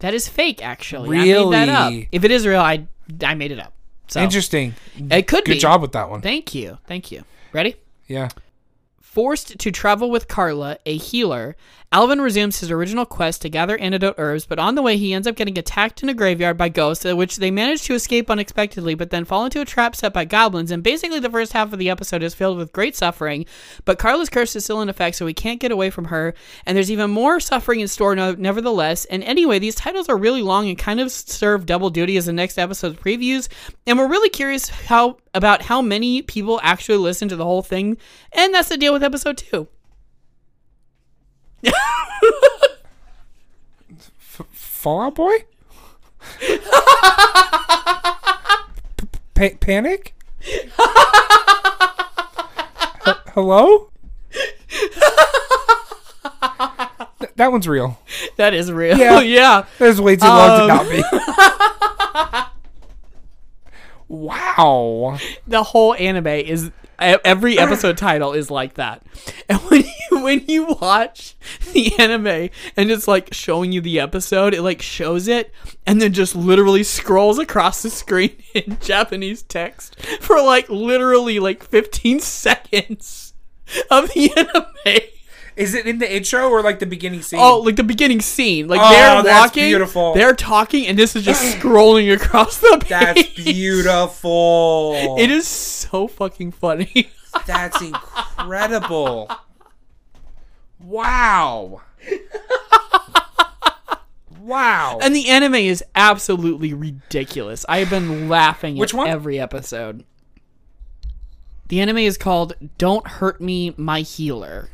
That 0.00 0.14
is 0.14 0.28
fake, 0.28 0.64
actually. 0.64 1.18
I 1.18 1.24
made 1.24 1.52
that 1.52 1.68
up. 1.68 1.90
Really? 1.90 2.08
If 2.12 2.24
it 2.24 2.30
is 2.30 2.46
real, 2.46 2.60
I 2.60 2.86
I 3.22 3.34
made 3.34 3.52
it 3.52 3.60
up. 3.60 3.72
So 4.08 4.20
Interesting. 4.20 4.74
it 4.96 5.26
could 5.26 5.44
Good 5.44 5.44
be. 5.44 5.52
Good 5.52 5.60
job 5.60 5.80
with 5.82 5.92
that 5.92 6.10
one. 6.10 6.20
Thank 6.20 6.54
you. 6.54 6.78
Thank 6.86 7.10
you. 7.10 7.24
Ready? 7.52 7.76
Yeah. 8.06 8.28
Forced 9.14 9.60
to 9.60 9.70
travel 9.70 10.10
with 10.10 10.26
Carla, 10.26 10.76
a 10.84 10.96
healer, 10.96 11.54
Alvin 11.94 12.20
resumes 12.20 12.58
his 12.58 12.72
original 12.72 13.06
quest 13.06 13.42
to 13.42 13.48
gather 13.48 13.78
antidote 13.78 14.16
herbs, 14.18 14.46
but 14.46 14.58
on 14.58 14.74
the 14.74 14.82
way 14.82 14.96
he 14.96 15.14
ends 15.14 15.28
up 15.28 15.36
getting 15.36 15.56
attacked 15.56 16.02
in 16.02 16.08
a 16.08 16.14
graveyard 16.14 16.56
by 16.56 16.68
ghosts, 16.68 17.06
uh, 17.06 17.14
which 17.14 17.36
they 17.36 17.52
manage 17.52 17.82
to 17.82 17.94
escape 17.94 18.28
unexpectedly, 18.28 18.96
but 18.96 19.10
then 19.10 19.24
fall 19.24 19.44
into 19.44 19.60
a 19.60 19.64
trap 19.64 19.94
set 19.94 20.12
by 20.12 20.24
goblins, 20.24 20.72
and 20.72 20.82
basically 20.82 21.20
the 21.20 21.30
first 21.30 21.52
half 21.52 21.72
of 21.72 21.78
the 21.78 21.88
episode 21.88 22.24
is 22.24 22.34
filled 22.34 22.58
with 22.58 22.72
great 22.72 22.96
suffering, 22.96 23.46
but 23.84 24.00
Carla's 24.00 24.28
curse 24.28 24.56
is 24.56 24.64
still 24.64 24.82
in 24.82 24.88
effect, 24.88 25.14
so 25.14 25.24
he 25.24 25.32
can't 25.32 25.60
get 25.60 25.70
away 25.70 25.88
from 25.88 26.06
her, 26.06 26.34
and 26.66 26.76
there's 26.76 26.90
even 26.90 27.12
more 27.12 27.38
suffering 27.38 27.78
in 27.78 27.86
store 27.86 28.16
no- 28.16 28.34
nevertheless, 28.34 29.04
and 29.04 29.22
anyway, 29.22 29.60
these 29.60 29.76
titles 29.76 30.08
are 30.08 30.16
really 30.16 30.42
long 30.42 30.68
and 30.68 30.76
kind 30.76 30.98
of 30.98 31.12
serve 31.12 31.64
double 31.64 31.90
duty 31.90 32.16
as 32.16 32.26
the 32.26 32.32
next 32.32 32.58
episode's 32.58 32.98
previews, 32.98 33.46
and 33.86 33.96
we're 33.96 34.08
really 34.08 34.30
curious 34.30 34.68
how 34.68 35.16
about 35.32 35.62
how 35.62 35.80
many 35.80 36.22
people 36.22 36.58
actually 36.64 36.98
listen 36.98 37.28
to 37.28 37.36
the 37.36 37.44
whole 37.44 37.62
thing, 37.62 37.96
and 38.32 38.52
that's 38.52 38.68
the 38.68 38.76
deal 38.76 38.92
with 38.92 39.03
episode 39.04 39.36
two. 39.38 39.68
Fall 44.52 45.00
Out 45.02 45.14
Boy? 45.14 45.44
pa- 49.34 49.56
panic? 49.60 50.14
H- 50.42 50.70
hello? 53.32 53.90
Th- 57.20 57.30
that 57.36 57.50
one's 57.52 57.66
real. 57.68 57.98
That 58.36 58.52
is 58.54 58.70
real. 58.72 58.98
Yeah. 58.98 59.20
Yeah. 59.34 59.64
That 59.78 59.88
is 59.88 60.00
way 60.00 60.16
too 60.16 60.26
long 60.26 60.58
to 60.58 60.62
Um. 60.62 60.68
not 60.68 60.88
be. 60.90 61.02
wow. 64.14 65.18
The 65.46 65.62
whole 65.62 65.94
anime 65.94 66.26
is 66.26 66.70
every 67.24 67.58
episode 67.58 67.96
title 67.96 68.32
is 68.32 68.50
like 68.50 68.74
that. 68.74 69.02
And 69.48 69.58
when 69.60 69.82
you 69.82 70.22
when 70.22 70.44
you 70.46 70.76
watch 70.80 71.36
the 71.72 71.96
anime 71.98 72.50
and 72.76 72.90
it's 72.90 73.06
like 73.06 73.32
showing 73.32 73.72
you 73.72 73.80
the 73.80 74.00
episode, 74.00 74.54
it 74.54 74.62
like 74.62 74.82
shows 74.82 75.28
it 75.28 75.52
and 75.86 76.00
then 76.00 76.12
just 76.12 76.34
literally 76.34 76.82
scrolls 76.82 77.38
across 77.38 77.82
the 77.82 77.90
screen 77.90 78.36
in 78.54 78.78
Japanese 78.80 79.42
text 79.42 80.00
for 80.20 80.40
like 80.42 80.68
literally 80.68 81.38
like 81.38 81.62
15 81.64 82.20
seconds 82.20 83.34
of 83.90 84.12
the 84.12 84.32
anime. 84.36 85.08
Is 85.56 85.74
it 85.74 85.86
in 85.86 85.98
the 85.98 86.16
intro 86.16 86.48
or 86.48 86.62
like 86.62 86.80
the 86.80 86.86
beginning 86.86 87.22
scene? 87.22 87.38
Oh, 87.40 87.60
like 87.60 87.76
the 87.76 87.84
beginning 87.84 88.20
scene. 88.20 88.66
Like 88.66 88.80
Oh, 88.82 88.90
they're 88.90 89.22
that's 89.22 89.40
walking, 89.50 89.64
beautiful. 89.68 90.12
they're 90.14 90.34
talking, 90.34 90.86
and 90.88 90.98
this 90.98 91.14
is 91.14 91.24
just 91.24 91.56
scrolling 91.58 92.12
across 92.12 92.58
the 92.58 92.78
page. 92.80 92.88
that's 92.88 93.22
beautiful. 93.34 95.16
It 95.18 95.30
is 95.30 95.46
so 95.46 96.08
fucking 96.08 96.52
funny. 96.52 97.10
That's 97.46 97.80
incredible. 97.82 99.28
Wow. 100.78 101.80
wow. 104.40 104.98
and 105.02 105.14
the 105.16 105.28
anime 105.28 105.54
is 105.56 105.82
absolutely 105.94 106.72
ridiculous. 106.74 107.64
I 107.68 107.78
have 107.78 107.90
been 107.90 108.28
laughing 108.28 108.76
Which 108.76 108.94
at 108.94 108.98
one? 108.98 109.08
every 109.08 109.40
episode. 109.40 110.04
The 111.68 111.80
anime 111.80 111.98
is 111.98 112.16
called 112.18 112.54
Don't 112.78 113.06
Hurt 113.06 113.40
Me, 113.40 113.74
My 113.76 114.00
Healer. 114.02 114.68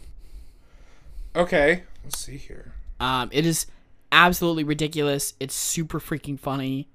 Okay. 1.34 1.84
Let's 2.04 2.18
see 2.18 2.36
here. 2.36 2.72
Um, 2.98 3.28
it 3.32 3.46
is 3.46 3.66
absolutely 4.12 4.64
ridiculous. 4.64 5.34
It's 5.40 5.54
super 5.54 6.00
freaking 6.00 6.38
funny. 6.38 6.88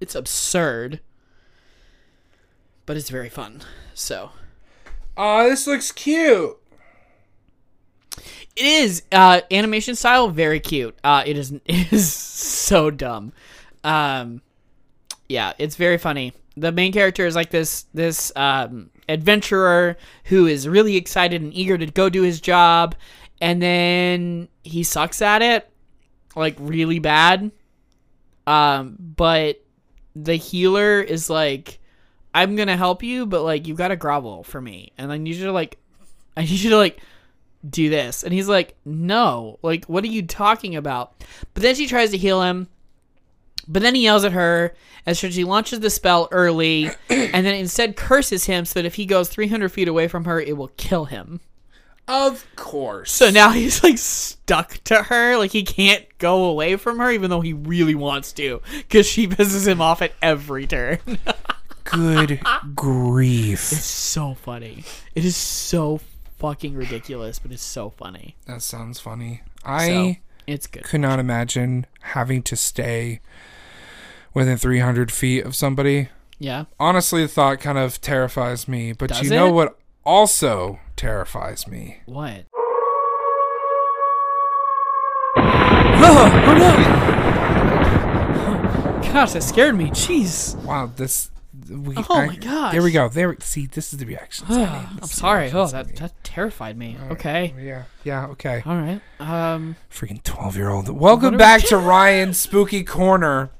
It's 0.00 0.14
absurd, 0.14 1.00
but 2.86 2.96
it's 2.96 3.10
very 3.10 3.28
fun. 3.28 3.62
So 3.94 4.30
Oh, 5.16 5.48
this 5.48 5.66
looks 5.66 5.92
cute. 5.92 6.56
it 8.56 8.64
is 8.64 9.02
uh, 9.12 9.42
animation 9.50 9.94
style 9.94 10.28
very 10.28 10.60
cute. 10.60 10.96
Uh, 11.04 11.22
it 11.26 11.36
is 11.36 11.52
it 11.66 11.92
is 11.92 12.12
so 12.12 12.90
dumb. 12.90 13.32
Um, 13.84 14.42
yeah, 15.28 15.52
it's 15.58 15.76
very 15.76 15.98
funny. 15.98 16.32
The 16.56 16.72
main 16.72 16.92
character 16.92 17.26
is 17.26 17.34
like 17.36 17.50
this 17.50 17.84
this 17.94 18.32
um, 18.36 18.90
adventurer 19.10 19.96
who 20.24 20.46
is 20.46 20.68
really 20.68 20.96
excited 20.96 21.42
and 21.42 21.52
eager 21.52 21.76
to 21.76 21.86
go 21.86 22.08
do 22.08 22.22
his 22.22 22.40
job, 22.40 22.94
and 23.40 23.60
then 23.60 24.48
he 24.62 24.82
sucks 24.82 25.20
at 25.20 25.42
it, 25.42 25.68
like 26.36 26.56
really 26.58 26.98
bad. 26.98 27.50
Um, 28.46 28.96
but 28.98 29.62
the 30.14 30.34
healer 30.34 31.00
is 31.00 31.28
like, 31.28 31.78
I'm 32.34 32.56
gonna 32.56 32.76
help 32.76 33.02
you, 33.02 33.26
but 33.26 33.42
like 33.42 33.66
you 33.66 33.74
gotta 33.74 33.96
grovel 33.96 34.44
for 34.44 34.60
me, 34.60 34.92
and 34.96 35.12
I 35.12 35.18
need 35.18 35.36
you 35.36 35.46
to 35.46 35.52
like, 35.52 35.78
I 36.36 36.42
need 36.42 36.50
you 36.50 36.70
to 36.70 36.76
like 36.76 37.00
do 37.68 37.90
this, 37.90 38.22
and 38.22 38.32
he's 38.32 38.48
like, 38.48 38.76
no, 38.84 39.58
like 39.62 39.86
what 39.86 40.04
are 40.04 40.08
you 40.08 40.22
talking 40.22 40.76
about? 40.76 41.24
But 41.54 41.62
then 41.62 41.74
she 41.74 41.86
tries 41.86 42.10
to 42.12 42.18
heal 42.18 42.42
him, 42.42 42.68
but 43.68 43.82
then 43.82 43.94
he 43.94 44.02
yells 44.02 44.24
at 44.24 44.32
her 44.32 44.74
as 45.06 45.18
she 45.18 45.44
launches 45.44 45.80
the 45.80 45.90
spell 45.90 46.28
early, 46.30 46.90
and 47.08 47.46
then 47.46 47.54
instead 47.54 47.96
curses 47.96 48.44
him 48.44 48.64
so 48.64 48.80
that 48.80 48.86
if 48.86 48.94
he 48.94 49.06
goes 49.06 49.28
300 49.28 49.70
feet 49.70 49.88
away 49.88 50.08
from 50.08 50.24
her, 50.24 50.40
it 50.40 50.56
will 50.56 50.68
kill 50.76 51.06
him. 51.06 51.40
Of 52.08 52.44
course. 52.56 53.12
So 53.12 53.30
now 53.30 53.50
he's 53.50 53.84
like 53.84 53.98
stuck 53.98 54.82
to 54.84 55.04
her, 55.04 55.36
like 55.36 55.52
he 55.52 55.62
can't 55.62 56.04
go 56.18 56.44
away 56.44 56.76
from 56.76 56.98
her, 56.98 57.10
even 57.10 57.30
though 57.30 57.40
he 57.40 57.52
really 57.52 57.94
wants 57.94 58.32
to, 58.32 58.60
because 58.78 59.06
she 59.06 59.28
pisses 59.28 59.66
him 59.66 59.80
off 59.80 60.02
at 60.02 60.12
every 60.20 60.66
turn. 60.66 60.98
Good 61.84 62.40
grief. 62.74 63.72
It's 63.72 63.84
so 63.84 64.34
funny. 64.34 64.84
It 65.14 65.24
is 65.24 65.36
so 65.36 66.00
fucking 66.38 66.74
ridiculous, 66.74 67.38
but 67.38 67.52
it's 67.52 67.62
so 67.62 67.90
funny. 67.90 68.36
That 68.46 68.62
sounds 68.62 68.98
funny. 68.98 69.42
So 69.62 69.70
I 69.70 70.20
it's 70.50 70.66
good. 70.66 70.84
could 70.84 71.00
not 71.00 71.18
imagine 71.18 71.86
having 72.00 72.42
to 72.42 72.56
stay 72.56 73.20
within 74.34 74.56
300 74.56 75.10
feet 75.12 75.44
of 75.44 75.54
somebody. 75.54 76.08
Yeah. 76.38 76.64
Honestly, 76.78 77.22
the 77.22 77.28
thought 77.28 77.60
kind 77.60 77.78
of 77.78 78.00
terrifies 78.00 78.66
me. 78.68 78.92
But 78.92 79.10
Does 79.10 79.22
you 79.22 79.30
know 79.30 79.48
it? 79.48 79.52
what 79.52 79.78
also 80.04 80.80
terrifies 80.96 81.66
me? 81.66 81.98
What? 82.06 82.44
Oh, 86.02 86.44
oh 86.46 86.54
no! 86.58 86.70
Gosh, 89.12 89.32
that 89.32 89.42
scared 89.42 89.76
me. 89.76 89.90
Jeez. 89.90 90.56
Wow, 90.64 90.90
this. 90.96 91.30
We, 91.68 91.94
Oh 91.96 92.04
I- 92.10 92.26
my 92.26 92.36
gosh. 92.36 92.72
There 92.72 92.82
we 92.82 92.92
go. 92.92 93.08
There. 93.08 93.36
See, 93.40 93.66
this 93.66 93.92
is 93.92 93.98
the 93.98 94.06
reaction. 94.06 94.46
I'm 94.50 94.96
This 94.96 95.04
is 95.04 95.10
the 95.10 95.16
sorry. 95.16 95.50
Oh, 95.52 95.66
that 95.66 95.96
that 95.96 96.12
terrified 96.24 96.76
me. 96.76 96.96
Okay. 97.10 97.54
Yeah. 97.58 97.84
Yeah. 98.04 98.26
Okay. 98.28 98.62
All 98.64 98.76
right. 98.76 99.00
Um. 99.18 99.76
Freaking 99.90 100.22
12 100.22 100.56
year 100.56 100.68
old. 100.70 100.88
Welcome 100.88 101.36
back 101.36 101.62
to 101.68 101.76
Ryan's 101.76 102.38
Spooky 102.38 102.84
Corner. 102.84 103.50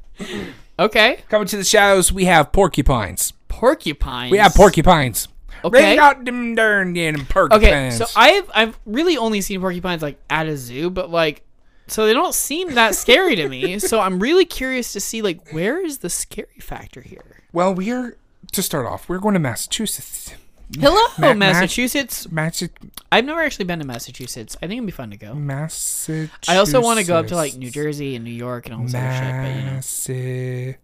Okay. 0.79 1.21
Coming 1.29 1.49
to 1.49 1.57
the 1.57 1.65
shadows, 1.65 2.13
we 2.13 2.25
have 2.27 2.53
porcupines. 2.53 3.33
Porcupines. 3.49 4.31
We 4.31 4.39
have 4.39 4.55
porcupines. 4.55 5.29
Okay. 5.63 5.99
Out 5.99 6.25
them 6.25 6.55
darn 6.55 6.95
porcupines. 7.27 7.53
Okay. 7.63 7.91
So 7.91 8.07
I've 8.17 8.51
I've 8.55 8.79
really 8.87 9.19
only 9.19 9.41
seen 9.43 9.61
porcupines 9.61 10.01
like 10.03 10.19
at 10.31 10.47
a 10.47 10.57
zoo, 10.57 10.89
but 10.89 11.11
like, 11.11 11.43
so 11.87 12.07
they 12.07 12.15
don't 12.15 12.35
seem 12.35 12.75
that 12.75 12.95
scary 12.95 13.37
to 13.37 13.49
me. 13.49 13.79
So 13.81 14.01
I'm 14.01 14.21
really 14.21 14.47
curious 14.47 14.93
to 14.95 15.01
see 15.01 15.21
like 15.21 15.53
where 15.53 15.85
is 15.85 15.99
the 15.99 16.09
scary 16.09 16.61
factor 16.61 17.03
here. 17.03 17.40
Well, 17.53 17.75
we 17.75 17.91
are 17.91 18.17
to 18.53 18.63
start 18.63 18.87
off. 18.87 19.09
We're 19.09 19.19
going 19.19 19.35
to 19.35 19.41
Massachusetts. 19.41 20.35
Hello, 20.79 21.03
Ma- 21.19 21.29
Ma- 21.29 21.35
Massachusetts. 21.35 22.31
Massa- 22.31 22.69
I've 23.11 23.25
never 23.25 23.41
actually 23.41 23.65
been 23.65 23.81
to 23.81 23.87
Massachusetts. 23.87 24.57
I 24.63 24.67
think 24.69 24.79
it'd 24.79 24.87
be 24.87 24.93
fun 24.93 25.11
to 25.11 25.17
go. 25.17 25.35
Massachusetts. 25.35 26.49
I 26.49 26.57
also 26.59 26.81
want 26.81 27.01
to 27.01 27.05
go 27.07 27.17
up 27.17 27.27
to 27.29 27.35
like 27.35 27.57
New 27.57 27.71
Jersey 27.71 28.15
and 28.15 28.25
New 28.25 28.31
York 28.31 28.67
and 28.67 28.75
all 28.77 28.83
this 28.83 28.95
other 28.95 29.11
shit, 29.13 29.43
but 29.43 29.49
you 29.57 29.65
know. 29.65 30.75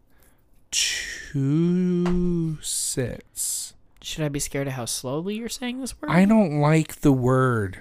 Massachusetts. 2.60 3.74
Should 4.02 4.24
I 4.24 4.28
be 4.28 4.38
scared 4.40 4.66
of 4.68 4.74
how 4.74 4.84
slowly 4.84 5.36
you're 5.36 5.48
saying 5.48 5.80
this 5.80 6.00
word? 6.00 6.10
I 6.10 6.24
don't 6.24 6.60
like 6.60 7.00
the 7.00 7.12
word. 7.12 7.80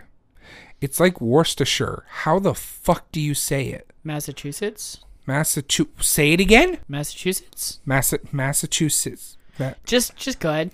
It's 0.81 0.99
like 0.99 1.21
Worcestershire. 1.21 2.05
How 2.09 2.39
the 2.39 2.53
fuck 2.53 3.11
do 3.11 3.19
you 3.21 3.33
say 3.33 3.67
it? 3.67 3.91
Massachusetts? 4.03 4.99
Massachusetts. 5.27 6.07
Say 6.07 6.33
it 6.33 6.39
again. 6.39 6.79
Massachusetts? 6.87 7.79
Massa- 7.85 8.19
Massachusetts. 8.31 9.37
Ma- 9.59 9.73
Just 9.85 10.15
just 10.15 10.39
go 10.39 10.49
ahead. 10.49 10.71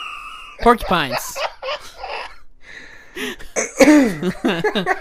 Porcupines. 0.60 1.36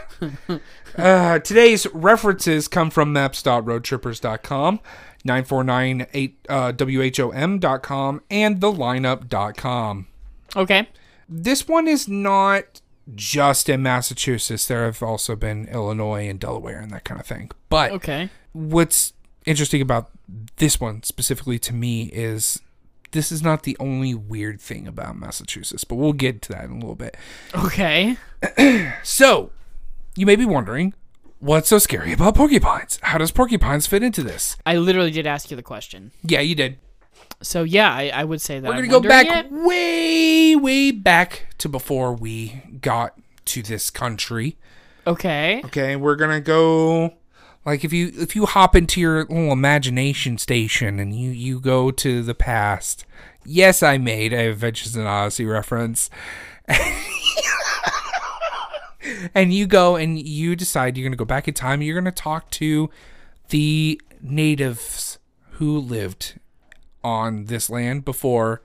Uh, 0.98 1.40
today's 1.40 1.88
references 1.94 2.68
come 2.68 2.90
from 2.90 3.14
maps.roadtrippers.com, 3.14 4.80
9498 5.24 6.46
uh, 6.50 6.68
and 8.30 8.60
thelineup.com. 8.60 10.08
Okay. 10.58 10.90
This 11.30 11.66
one 11.68 11.88
is 11.88 12.10
not 12.10 12.82
just 13.16 13.70
in 13.70 13.82
Massachusetts. 13.82 14.68
There 14.68 14.84
have 14.84 15.02
also 15.02 15.38
been 15.38 15.66
Illinois 15.70 16.28
and 16.28 16.38
Delaware 16.40 16.82
and 16.82 16.92
that 16.92 17.06
kind 17.06 17.22
of 17.22 17.26
thing. 17.26 17.52
But 17.70 17.92
Okay. 17.94 18.30
What's 18.54 19.14
interesting 19.46 19.82
about 19.82 20.10
this 20.58 20.80
one 20.80 21.04
specifically 21.04 21.58
to 21.60 21.74
me 21.74 22.04
is 22.14 22.62
this 23.12 23.32
is 23.32 23.42
not 23.42 23.64
the 23.64 23.76
only 23.80 24.14
weird 24.14 24.62
thing 24.62 24.88
about 24.88 25.18
Massachusetts, 25.18 25.84
but 25.84 25.96
we'll 25.96 26.14
get 26.14 26.42
to 26.44 26.50
that 26.54 26.66
in 26.66 26.72
a 26.72 26.76
little 26.76 26.96
bit. 26.96 27.18
Okay. 27.56 28.18
So, 29.04 29.52
you 30.16 30.26
may 30.26 30.36
be 30.36 30.46
wondering, 30.46 30.94
what's 31.40 31.70
so 31.70 31.78
scary 31.78 32.14
about 32.14 32.36
porcupines? 32.36 33.00
How 33.04 33.18
does 33.18 33.32
porcupines 33.32 33.86
fit 33.88 34.04
into 34.04 34.24
this? 34.24 34.58
I 34.66 34.78
literally 34.78 35.12
did 35.12 35.28
ask 35.28 35.52
you 35.52 35.58
the 35.58 35.64
question. 35.64 36.12
Yeah, 36.24 36.40
you 36.40 36.56
did. 36.56 36.78
So 37.42 37.64
yeah, 37.64 37.94
I, 37.94 38.12
I 38.14 38.24
would 38.24 38.42
say 38.42 38.60
that 38.60 38.68
We're 38.68 38.76
going 38.76 38.86
to 38.86 38.92
go 38.92 39.02
back 39.02 39.28
it. 39.28 39.52
way, 39.52 40.56
way 40.56 40.92
back 40.92 41.48
to 41.60 41.70
before 41.70 42.14
we 42.14 42.62
got 42.82 43.18
to 43.46 43.62
this 43.62 43.90
country. 43.90 44.58
Okay. 45.08 45.62
Okay, 45.66 45.96
we're 45.96 46.16
going 46.16 46.32
to 46.32 46.42
go 46.42 47.16
like 47.66 47.84
if 47.84 47.94
you 47.94 48.12
if 48.16 48.36
you 48.36 48.46
hop 48.46 48.76
into 48.76 49.00
your 49.02 49.26
little 49.26 49.52
imagination 49.52 50.38
station 50.38 51.00
and 51.00 51.16
you 51.16 51.32
you 51.32 51.60
go 51.60 51.92
to 51.92 52.22
the 52.24 52.36
past. 52.36 53.06
Yes, 53.44 53.82
I 53.82 53.98
made 53.98 54.34
a 54.34 54.50
Adventures 54.50 54.96
in 54.96 55.06
Odyssey 55.08 55.46
reference. 55.46 56.12
and 59.34 59.52
you 59.52 59.66
go 59.66 59.96
and 59.96 60.20
you 60.20 60.56
decide 60.56 60.96
you're 60.96 61.04
going 61.04 61.12
to 61.12 61.18
go 61.18 61.26
back 61.26 61.48
in 61.48 61.56
time. 61.56 61.82
You're 61.82 62.00
going 62.00 62.06
to 62.06 62.12
talk 62.12 62.52
to 62.52 62.92
the 63.50 64.00
natives 64.22 65.18
who 65.54 65.80
lived 65.80 66.40
on 67.04 67.46
this 67.46 67.68
land 67.68 68.06
before 68.06 68.62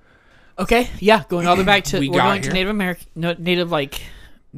Okay. 0.59 0.88
Yeah. 1.01 1.24
Going 1.28 1.47
all 1.47 1.57
the 1.57 1.62
way 1.62 1.66
back 1.66 1.84
to 1.84 1.99
We 1.99 2.09
are 2.09 2.12
got 2.12 2.24
going 2.28 2.42
to. 2.42 2.53
Native 2.53 2.70
American, 2.70 3.07
Native 3.38 3.70
like 3.70 4.01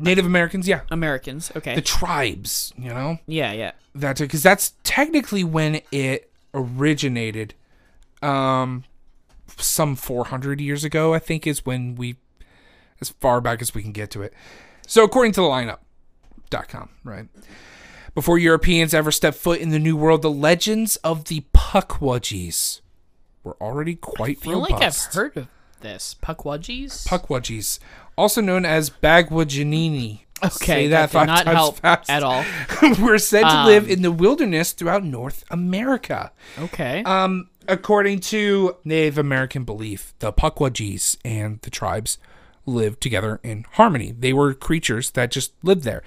Native 0.02 0.26
Americans. 0.26 0.68
Yeah, 0.68 0.82
Americans. 0.90 1.52
Okay. 1.56 1.74
the 1.74 1.82
tribes. 1.82 2.72
You 2.76 2.90
know 2.90 3.18
yeah. 3.26 3.52
Yeah. 3.52 3.72
that 3.94 4.18
because 4.18 4.42
that's 4.42 4.74
technically 4.84 5.44
when 5.44 5.80
it 5.92 6.30
originated. 6.54 7.54
Um, 8.20 8.84
some 9.56 9.96
400 9.96 10.60
years 10.60 10.84
ago, 10.84 11.14
I 11.14 11.18
think, 11.18 11.46
is 11.46 11.64
when 11.64 11.94
we, 11.94 12.16
as 13.00 13.10
far 13.10 13.40
back 13.40 13.62
as 13.62 13.74
we 13.74 13.82
can 13.82 13.92
get 13.92 14.10
to 14.12 14.22
it. 14.22 14.34
So, 14.86 15.04
according 15.04 15.32
to 15.32 15.40
the 15.40 15.46
lineup.com, 15.46 16.90
right? 17.04 17.26
Before 18.14 18.38
Europeans 18.38 18.94
ever 18.94 19.10
stepped 19.12 19.36
foot 19.36 19.60
in 19.60 19.70
the 19.70 19.78
New 19.78 19.96
World, 19.96 20.22
the 20.22 20.30
legends 20.30 20.96
of 20.96 21.24
the 21.26 21.44
Pukwudgies 21.54 22.80
were 23.44 23.56
already 23.60 23.94
quite 23.94 24.38
I 24.38 24.44
feel 24.44 24.62
robust. 24.62 24.72
like 24.72 24.82
I've 24.82 25.14
heard 25.14 25.36
of 25.36 25.48
this. 25.80 26.16
Puckwudgies? 26.22 27.06
Pukwudgies, 27.06 27.78
also 28.18 28.40
known 28.40 28.64
as 28.66 28.90
Bagwajanini. 28.90 30.20
Okay. 30.44 30.54
Say 30.54 30.86
that, 30.88 31.10
did 31.10 31.26
not 31.26 31.46
help 31.46 31.78
fast. 31.78 32.08
at 32.10 32.22
all. 32.22 32.44
We're 33.00 33.18
said 33.18 33.42
to 33.48 33.64
live 33.64 33.84
Um, 33.84 33.90
in 33.90 34.02
the 34.02 34.12
wilderness 34.12 34.72
throughout 34.72 35.02
North 35.02 35.44
America. 35.50 36.30
Okay. 36.58 37.02
Um, 37.04 37.48
according 37.66 38.20
to 38.20 38.76
Native 38.84 39.18
American 39.18 39.64
belief, 39.64 40.14
the 40.20 40.32
Pukwudgies 40.32 41.16
and 41.24 41.60
the 41.62 41.70
tribes 41.70 42.18
lived 42.66 43.00
together 43.00 43.40
in 43.42 43.64
harmony. 43.72 44.12
They 44.16 44.32
were 44.32 44.54
creatures 44.54 45.10
that 45.12 45.32
just 45.32 45.52
lived 45.64 45.82
there. 45.82 46.02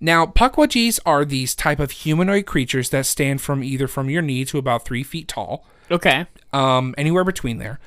Now, 0.00 0.26
Pukwudgies 0.26 1.00
are 1.04 1.24
these 1.24 1.54
type 1.54 1.80
of 1.80 1.90
humanoid 1.90 2.46
creatures 2.46 2.90
that 2.90 3.06
stand 3.06 3.40
from 3.40 3.64
either 3.64 3.88
from 3.88 4.10
your 4.10 4.22
knee 4.22 4.44
to 4.46 4.58
about 4.58 4.84
three 4.84 5.02
feet 5.02 5.26
tall, 5.28 5.64
okay. 5.90 6.26
um, 6.52 6.94
anywhere 6.98 7.24
between 7.24 7.58
there, 7.58 7.78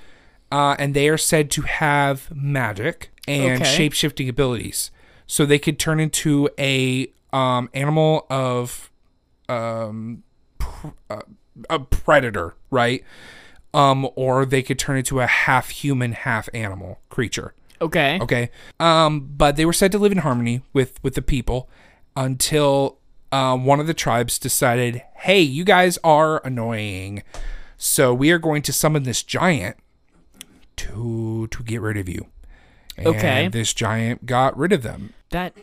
uh, 0.52 0.76
and 0.80 0.94
they 0.94 1.08
are 1.10 1.18
said 1.18 1.52
to 1.52 1.64
have 1.64 2.34
magic 2.34 3.12
and 3.28 3.62
Okay. 3.62 3.76
shape 3.76 3.94
shifting 3.94 4.30
abilities. 4.30 4.92
So 5.28 5.46
they 5.46 5.60
could 5.60 5.80
turn 5.80 6.00
into 6.00 6.50
a 6.60 7.08
um, 7.34 7.70
animal 7.74 8.26
of 8.30 8.92
um, 9.50 10.24
pr- 10.58 10.88
uh, 11.10 11.22
a 11.70 11.80
predator, 11.80 12.56
right? 12.70 13.04
Um, 13.74 14.08
or 14.16 14.46
they 14.46 14.62
could 14.64 14.80
turn 14.80 14.98
into 14.98 15.20
a 15.20 15.28
half 15.28 15.70
human, 15.70 16.14
half 16.14 16.48
animal 16.54 17.00
creature. 17.10 17.54
Okay. 17.82 18.18
Okay. 18.22 18.50
Um, 18.80 19.32
but 19.36 19.56
they 19.58 19.66
were 19.66 19.74
said 19.74 19.92
to 19.92 19.98
live 20.00 20.12
in 20.14 20.20
harmony 20.20 20.62
with 20.72 20.98
with 21.04 21.16
the 21.16 21.22
people 21.22 21.70
until 22.16 23.00
uh, 23.32 23.58
one 23.58 23.80
of 23.82 23.88
the 23.88 23.94
tribes 23.94 24.40
decided, 24.40 25.02
"Hey, 25.16 25.42
you 25.42 25.66
guys 25.66 25.98
are 26.04 26.42
annoying, 26.46 27.22
so 27.78 28.14
we 28.14 28.32
are 28.32 28.40
going 28.40 28.62
to 28.62 28.72
summon 28.72 29.04
this 29.04 29.24
giant 29.24 29.76
to 30.78 31.48
to 31.52 31.64
get 31.64 31.82
rid 31.82 31.98
of 31.98 32.08
you." 32.08 32.28
And 32.98 33.08
Okay. 33.08 33.48
This 33.48 33.74
giant 33.74 34.26
got 34.26 34.58
rid 34.58 34.72
of 34.74 34.84
them. 34.84 35.14
That 35.32 35.54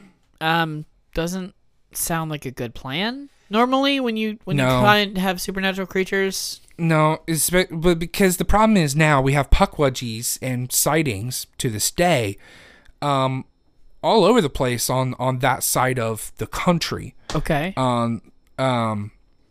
um 0.41 0.85
doesn't 1.15 1.55
sound 1.93 2.31
like 2.31 2.45
a 2.45 2.51
good 2.51 2.75
plan. 2.75 3.29
Normally, 3.51 4.01
when 4.01 4.17
you 4.17 4.39
when 4.45 4.57
you 4.57 4.65
try 4.65 4.99
and 4.99 5.19
have 5.19 5.41
supernatural 5.41 5.87
creatures, 5.87 6.61
No, 6.79 7.19
it's 7.27 7.51
but 7.51 7.99
because 7.99 8.39
the 8.39 8.47
problem 8.47 8.77
is 8.79 8.97
now 8.97 9.21
we 9.21 9.35
have 9.35 9.51
Pukwudgies 9.51 10.39
and 10.41 10.73
sightings 10.73 11.47
to 11.59 11.69
this 11.69 11.91
day, 11.91 12.39
um, 13.03 13.45
all 14.03 14.25
over 14.25 14.41
the 14.41 14.49
place 14.49 14.89
on 14.89 15.15
on 15.19 15.41
that 15.41 15.63
side 15.63 15.99
of 15.99 16.33
the 16.39 16.47
country. 16.47 17.15
okay, 17.35 17.75
Um, 17.77 18.23
um, 18.59 19.11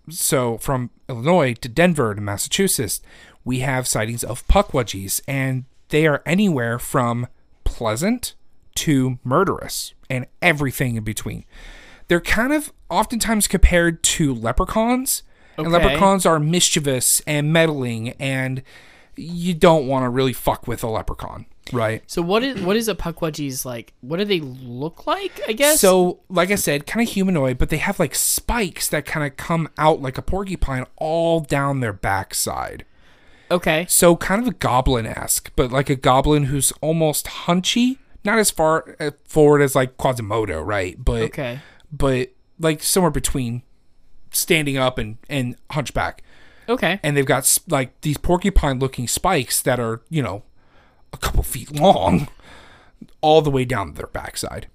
so 0.09 0.57
from 0.57 0.89
Illinois 1.07 1.53
to 1.55 1.69
Denver 1.69 2.15
to 2.15 2.21
Massachusetts, 2.21 3.01
we 3.45 3.59
have 3.59 3.87
sightings 3.87 4.23
of 4.23 4.45
Pukwudgies, 4.47 5.21
and 5.27 5.65
they 5.89 6.07
are 6.07 6.23
anywhere 6.25 6.79
from 6.79 7.27
pleasant 7.71 8.35
to 8.75 9.19
murderous 9.23 9.93
and 10.09 10.25
everything 10.41 10.95
in 10.95 11.03
between. 11.03 11.45
They're 12.07 12.21
kind 12.21 12.51
of 12.53 12.73
oftentimes 12.89 13.47
compared 13.47 14.03
to 14.03 14.33
leprechauns, 14.33 15.23
and 15.57 15.71
leprechauns 15.71 16.25
are 16.25 16.39
mischievous 16.39 17.21
and 17.25 17.53
meddling, 17.53 18.09
and 18.19 18.63
you 19.15 19.53
don't 19.53 19.87
want 19.87 20.03
to 20.03 20.09
really 20.09 20.33
fuck 20.33 20.67
with 20.67 20.83
a 20.83 20.87
leprechaun, 20.89 21.45
right? 21.71 22.03
so 22.07 22.21
what 22.21 22.43
is 22.43 22.61
what 22.61 22.75
is 22.75 22.87
a 22.87 22.95
Pukwudgies 22.95 23.63
like? 23.65 23.93
What 24.01 24.17
do 24.17 24.25
they 24.25 24.39
look 24.39 25.07
like? 25.07 25.39
I 25.47 25.53
guess. 25.53 25.79
So, 25.79 26.19
like 26.29 26.51
I 26.51 26.55
said, 26.55 26.85
kind 26.85 27.05
of 27.07 27.13
humanoid, 27.13 27.57
but 27.57 27.69
they 27.69 27.77
have 27.77 27.99
like 27.99 28.15
spikes 28.15 28.89
that 28.89 29.05
kind 29.05 29.25
of 29.25 29.37
come 29.37 29.69
out 29.77 30.01
like 30.01 30.17
a 30.17 30.21
porcupine 30.21 30.85
all 30.97 31.39
down 31.39 31.79
their 31.79 31.93
backside. 31.93 32.85
Okay, 33.51 33.85
So, 33.89 34.15
kind 34.15 34.41
of 34.41 34.47
a 34.47 34.53
goblin 34.55 35.05
esque, 35.05 35.51
but 35.55 35.71
like 35.71 35.89
a 35.89 35.95
goblin 35.95 36.45
who's 36.45 36.71
almost 36.81 37.25
hunchy, 37.27 37.97
not 38.23 38.39
as 38.39 38.49
far 38.49 38.95
uh, 38.99 39.11
forward 39.25 39.61
as 39.61 39.75
like 39.75 39.97
Quasimodo, 39.97 40.61
right? 40.61 40.95
But 41.03 41.21
okay, 41.23 41.59
but 41.91 42.29
like 42.59 42.81
somewhere 42.81 43.11
between 43.11 43.61
standing 44.31 44.77
up 44.77 44.97
and 44.97 45.17
and 45.29 45.55
hunchback. 45.71 46.23
okay. 46.69 46.99
And 47.03 47.17
they've 47.17 47.25
got 47.25 47.57
like 47.67 47.99
these 48.01 48.17
porcupine 48.17 48.79
looking 48.79 49.07
spikes 49.07 49.61
that 49.61 49.79
are 49.79 50.01
you 50.09 50.23
know 50.23 50.43
a 51.13 51.17
couple 51.17 51.43
feet 51.43 51.71
long, 51.79 52.27
all 53.21 53.41
the 53.41 53.51
way 53.51 53.65
down 53.65 53.93
their 53.93 54.07
backside. 54.07 54.67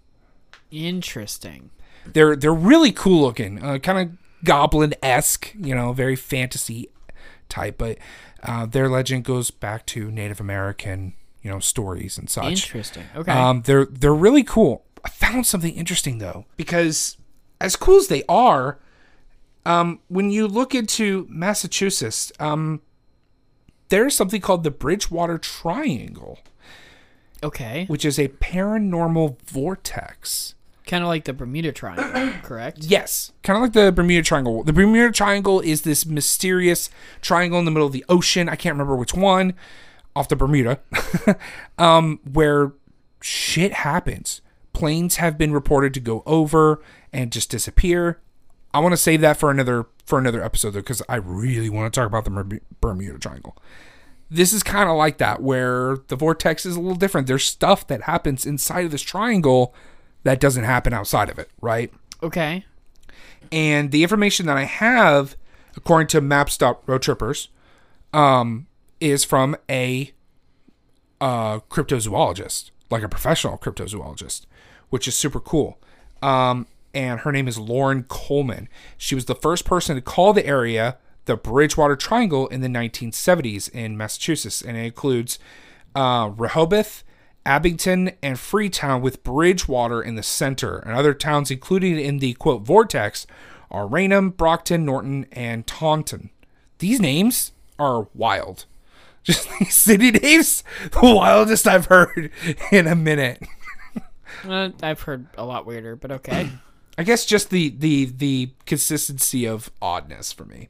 Interesting. 0.70 1.70
they're 2.12 2.36
they're 2.36 2.52
really 2.52 2.92
cool 2.92 3.22
looking, 3.22 3.62
uh, 3.62 3.78
kind 3.78 3.98
of 3.98 4.44
goblin 4.44 4.94
esque, 5.02 5.54
you 5.58 5.74
know, 5.74 5.92
very 5.92 6.16
fantasy 6.16 6.88
type. 7.48 7.78
But 7.78 7.98
uh, 8.42 8.66
their 8.66 8.88
legend 8.88 9.24
goes 9.24 9.50
back 9.50 9.86
to 9.86 10.10
Native 10.10 10.40
American, 10.40 11.14
you 11.42 11.50
know, 11.50 11.58
stories 11.58 12.18
and 12.18 12.28
such. 12.28 12.44
Interesting. 12.44 13.04
Okay. 13.14 13.32
Um, 13.32 13.62
they're 13.62 13.86
they're 13.86 14.14
really 14.14 14.44
cool. 14.44 14.84
I 15.04 15.08
found 15.08 15.46
something 15.46 15.74
interesting 15.74 16.18
though, 16.18 16.46
because 16.56 17.16
as 17.60 17.76
cool 17.76 17.96
as 17.96 18.08
they 18.08 18.22
are, 18.28 18.78
um, 19.64 20.00
when 20.08 20.30
you 20.30 20.46
look 20.46 20.74
into 20.74 21.26
Massachusetts, 21.28 22.32
um, 22.38 22.82
there's 23.88 24.14
something 24.14 24.40
called 24.40 24.64
the 24.64 24.70
Bridgewater 24.70 25.38
Triangle, 25.38 26.38
okay. 27.42 27.84
which 27.86 28.04
is 28.04 28.18
a 28.18 28.28
paranormal 28.28 29.40
vortex. 29.42 30.54
Kind 30.86 31.02
of 31.02 31.08
like 31.08 31.24
the 31.24 31.32
Bermuda 31.32 31.72
Triangle, 31.72 32.32
correct? 32.42 32.78
Yes, 32.82 33.32
kind 33.42 33.56
of 33.56 33.62
like 33.62 33.72
the 33.72 33.90
Bermuda 33.90 34.22
Triangle. 34.22 34.62
The 34.62 34.72
Bermuda 34.72 35.12
Triangle 35.12 35.60
is 35.60 35.82
this 35.82 36.06
mysterious 36.06 36.90
triangle 37.20 37.58
in 37.58 37.64
the 37.64 37.72
middle 37.72 37.88
of 37.88 37.92
the 37.92 38.04
ocean. 38.08 38.48
I 38.48 38.54
can't 38.54 38.74
remember 38.74 38.94
which 38.94 39.12
one, 39.12 39.54
off 40.14 40.28
the 40.28 40.36
Bermuda, 40.36 40.78
um, 41.78 42.20
where 42.30 42.72
shit 43.20 43.72
happens. 43.72 44.40
Planes 44.72 45.16
have 45.16 45.36
been 45.36 45.52
reported 45.52 45.92
to 45.94 46.00
go 46.00 46.22
over 46.24 46.80
and 47.12 47.32
just 47.32 47.50
disappear. 47.50 48.20
I 48.72 48.78
want 48.78 48.92
to 48.92 48.98
save 48.98 49.20
that 49.22 49.38
for 49.38 49.50
another 49.50 49.86
for 50.04 50.20
another 50.20 50.42
episode 50.42 50.70
though, 50.70 50.80
because 50.80 51.02
I 51.08 51.16
really 51.16 51.68
want 51.68 51.92
to 51.92 52.00
talk 52.00 52.06
about 52.06 52.24
the 52.24 52.60
Bermuda 52.80 53.18
Triangle. 53.18 53.56
This 54.30 54.52
is 54.52 54.62
kind 54.62 54.88
of 54.88 54.96
like 54.96 55.18
that, 55.18 55.42
where 55.42 55.98
the 56.06 56.16
vortex 56.16 56.64
is 56.64 56.76
a 56.76 56.80
little 56.80 56.96
different. 56.96 57.26
There's 57.26 57.44
stuff 57.44 57.86
that 57.88 58.02
happens 58.02 58.46
inside 58.46 58.84
of 58.84 58.90
this 58.92 59.02
triangle 59.02 59.74
that 60.26 60.40
doesn't 60.40 60.64
happen 60.64 60.92
outside 60.92 61.30
of 61.30 61.38
it, 61.38 61.48
right? 61.60 61.92
Okay. 62.20 62.64
And 63.52 63.92
the 63.92 64.02
information 64.02 64.46
that 64.46 64.56
I 64.56 64.64
have, 64.64 65.36
according 65.76 66.08
to 66.08 66.20
Maps.roadtrippers, 66.20 67.46
um, 68.12 68.66
is 69.00 69.24
from 69.24 69.56
a 69.70 70.10
uh, 71.20 71.60
cryptozoologist, 71.70 72.72
like 72.90 73.04
a 73.04 73.08
professional 73.08 73.56
cryptozoologist, 73.56 74.46
which 74.90 75.06
is 75.06 75.14
super 75.14 75.38
cool. 75.38 75.78
Um, 76.20 76.66
and 76.92 77.20
her 77.20 77.30
name 77.30 77.46
is 77.46 77.56
Loren 77.56 78.02
Coleman. 78.02 78.68
She 78.98 79.14
was 79.14 79.26
the 79.26 79.34
first 79.36 79.64
person 79.64 79.94
to 79.94 80.02
call 80.02 80.32
the 80.32 80.44
area 80.44 80.98
the 81.26 81.36
Bridgewater 81.36 81.94
Triangle 81.94 82.48
in 82.48 82.62
the 82.62 82.68
1970s 82.68 83.70
in 83.70 83.96
Massachusetts, 83.96 84.60
and 84.60 84.76
it 84.76 84.86
includes 84.86 85.38
uh, 85.94 86.32
Rehoboth, 86.36 87.04
Abington, 87.46 88.12
and 88.22 88.38
Freetown, 88.38 89.00
with 89.00 89.22
Bridgewater 89.22 90.02
in 90.02 90.16
the 90.16 90.22
center. 90.22 90.78
And 90.78 90.94
other 90.94 91.14
towns 91.14 91.50
included 91.50 91.98
in 91.98 92.18
the 92.18 92.34
quote 92.34 92.62
vortex 92.62 93.26
are 93.70 93.86
Raynham, 93.86 94.30
Brockton, 94.30 94.84
Norton, 94.84 95.26
and 95.32 95.66
Taunton. 95.66 96.30
These 96.78 97.00
names 97.00 97.52
are 97.78 98.08
wild. 98.14 98.66
Just 99.24 99.48
these 99.58 99.74
city 99.74 100.12
names, 100.12 100.62
the 100.92 101.00
wildest 101.00 101.66
I've 101.66 101.86
heard 101.86 102.30
in 102.70 102.86
a 102.86 102.94
minute. 102.94 103.42
Uh, 104.46 104.70
I've 104.82 105.00
heard 105.00 105.26
a 105.38 105.44
lot 105.46 105.64
weirder, 105.64 105.96
but 105.96 106.10
okay. 106.10 106.50
I 106.98 107.02
guess 107.04 107.24
just 107.24 107.50
the 107.50 107.70
the 107.70 108.06
the 108.06 108.50
consistency 108.66 109.46
of 109.46 109.70
oddness 109.80 110.32
for 110.32 110.44
me. 110.44 110.68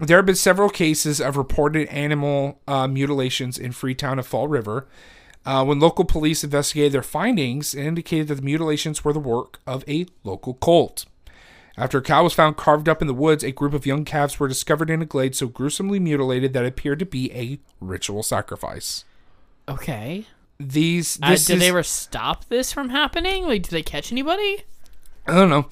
There 0.00 0.16
have 0.16 0.26
been 0.26 0.34
several 0.34 0.68
cases 0.68 1.20
of 1.20 1.36
reported 1.36 1.88
animal 1.88 2.60
uh, 2.66 2.88
mutilations 2.88 3.58
in 3.58 3.72
Freetown 3.72 4.18
and 4.18 4.26
Fall 4.26 4.48
River. 4.48 4.86
Uh, 5.46 5.64
when 5.64 5.78
local 5.78 6.04
police 6.04 6.42
investigated 6.42 6.92
their 6.92 7.02
findings, 7.02 7.74
it 7.74 7.84
indicated 7.84 8.28
that 8.28 8.36
the 8.36 8.42
mutilations 8.42 9.04
were 9.04 9.12
the 9.12 9.20
work 9.20 9.60
of 9.66 9.86
a 9.88 10.06
local 10.22 10.54
cult. 10.54 11.04
After 11.76 11.98
a 11.98 12.02
cow 12.02 12.22
was 12.22 12.32
found 12.32 12.56
carved 12.56 12.88
up 12.88 13.02
in 13.02 13.08
the 13.08 13.14
woods, 13.14 13.42
a 13.42 13.50
group 13.50 13.74
of 13.74 13.84
young 13.84 14.04
calves 14.04 14.38
were 14.38 14.48
discovered 14.48 14.90
in 14.90 15.02
a 15.02 15.06
glade 15.06 15.34
so 15.34 15.48
gruesomely 15.48 15.98
mutilated 15.98 16.52
that 16.52 16.64
it 16.64 16.68
appeared 16.68 17.00
to 17.00 17.06
be 17.06 17.32
a 17.32 17.58
ritual 17.80 18.22
sacrifice. 18.22 19.04
Okay. 19.68 20.26
These, 20.60 21.18
Uh, 21.20 21.30
did 21.30 21.34
is, 21.34 21.46
they 21.46 21.68
ever 21.68 21.82
stop 21.82 22.44
this 22.46 22.72
from 22.72 22.90
happening? 22.90 23.44
Like, 23.44 23.64
did 23.64 23.72
they 23.72 23.82
catch 23.82 24.12
anybody? 24.12 24.62
I 25.26 25.34
don't 25.34 25.50
know. 25.50 25.68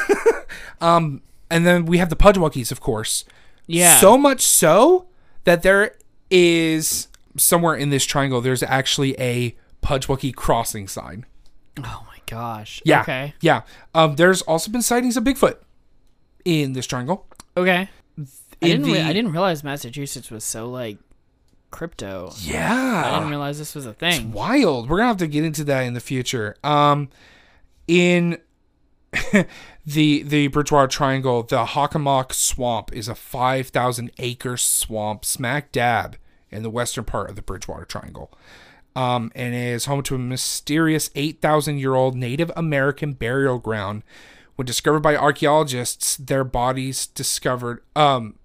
um, 0.80 1.22
and 1.50 1.66
then 1.66 1.84
we 1.84 1.98
have 1.98 2.08
the 2.08 2.16
Pudwuggies, 2.16 2.72
of 2.72 2.80
course. 2.80 3.24
Yeah. 3.66 3.98
So 3.98 4.16
much 4.16 4.40
so 4.40 5.06
that 5.44 5.62
there 5.62 5.96
is 6.30 7.08
somewhere 7.36 7.74
in 7.74 7.90
this 7.90 8.04
triangle, 8.04 8.40
there's 8.40 8.62
actually 8.62 9.18
a 9.20 9.54
Pudwuggy 9.82 10.34
crossing 10.34 10.88
sign. 10.88 11.26
Oh 11.78 12.04
my 12.06 12.18
gosh. 12.26 12.82
Yeah. 12.84 13.00
Okay. 13.02 13.34
Yeah. 13.40 13.62
Um, 13.94 14.16
there's 14.16 14.42
also 14.42 14.70
been 14.70 14.82
sightings 14.82 15.16
of 15.16 15.24
Bigfoot 15.24 15.56
in 16.44 16.72
this 16.74 16.86
triangle. 16.86 17.26
Okay. 17.56 17.88
I 18.18 18.66
didn't. 18.66 18.84
re- 18.86 18.94
the- 18.94 19.02
I 19.04 19.12
didn't 19.12 19.32
realize 19.32 19.64
Massachusetts 19.64 20.30
was 20.30 20.44
so 20.44 20.68
like 20.68 20.98
crypto. 21.70 22.32
Yeah. 22.40 23.02
I 23.06 23.14
didn't 23.14 23.30
realize 23.30 23.58
this 23.58 23.74
was 23.74 23.86
a 23.86 23.92
thing. 23.94 24.32
Wild. 24.32 24.88
We're 24.88 24.98
gonna 24.98 25.08
have 25.08 25.16
to 25.18 25.26
get 25.26 25.44
into 25.44 25.64
that 25.64 25.82
in 25.82 25.94
the 25.94 26.00
future. 26.00 26.56
Um, 26.62 27.08
in 27.88 28.38
the 29.86 30.22
the 30.22 30.48
Bridgewater 30.48 30.88
Triangle, 30.88 31.42
the 31.42 31.64
Hockomock 31.64 32.32
Swamp 32.32 32.92
is 32.92 33.08
a 33.08 33.14
five 33.14 33.68
thousand 33.68 34.10
acre 34.18 34.56
swamp 34.56 35.24
smack 35.24 35.72
dab 35.72 36.16
in 36.50 36.62
the 36.62 36.70
western 36.70 37.04
part 37.04 37.30
of 37.30 37.36
the 37.36 37.42
Bridgewater 37.42 37.84
Triangle. 37.84 38.32
Um, 38.96 39.30
and 39.34 39.54
is 39.54 39.84
home 39.84 40.02
to 40.04 40.16
a 40.16 40.18
mysterious 40.18 41.10
8,000 41.14 41.78
year 41.78 41.94
old 41.94 42.16
Native 42.16 42.50
American 42.56 43.12
burial 43.12 43.58
ground. 43.58 44.02
When 44.56 44.66
discovered 44.66 45.00
by 45.00 45.16
archaeologists, 45.16 46.16
their 46.16 46.44
bodies 46.44 47.06
discovered, 47.06 47.82
um, 47.96 48.38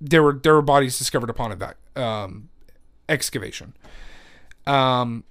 there 0.00 0.22
were 0.22 0.34
there 0.34 0.54
were 0.54 0.62
bodies 0.62 0.98
discovered 0.98 1.30
upon 1.30 1.58
that 1.58 1.76
um, 1.96 2.48
excavation. 3.08 3.74
Um, 4.66 5.24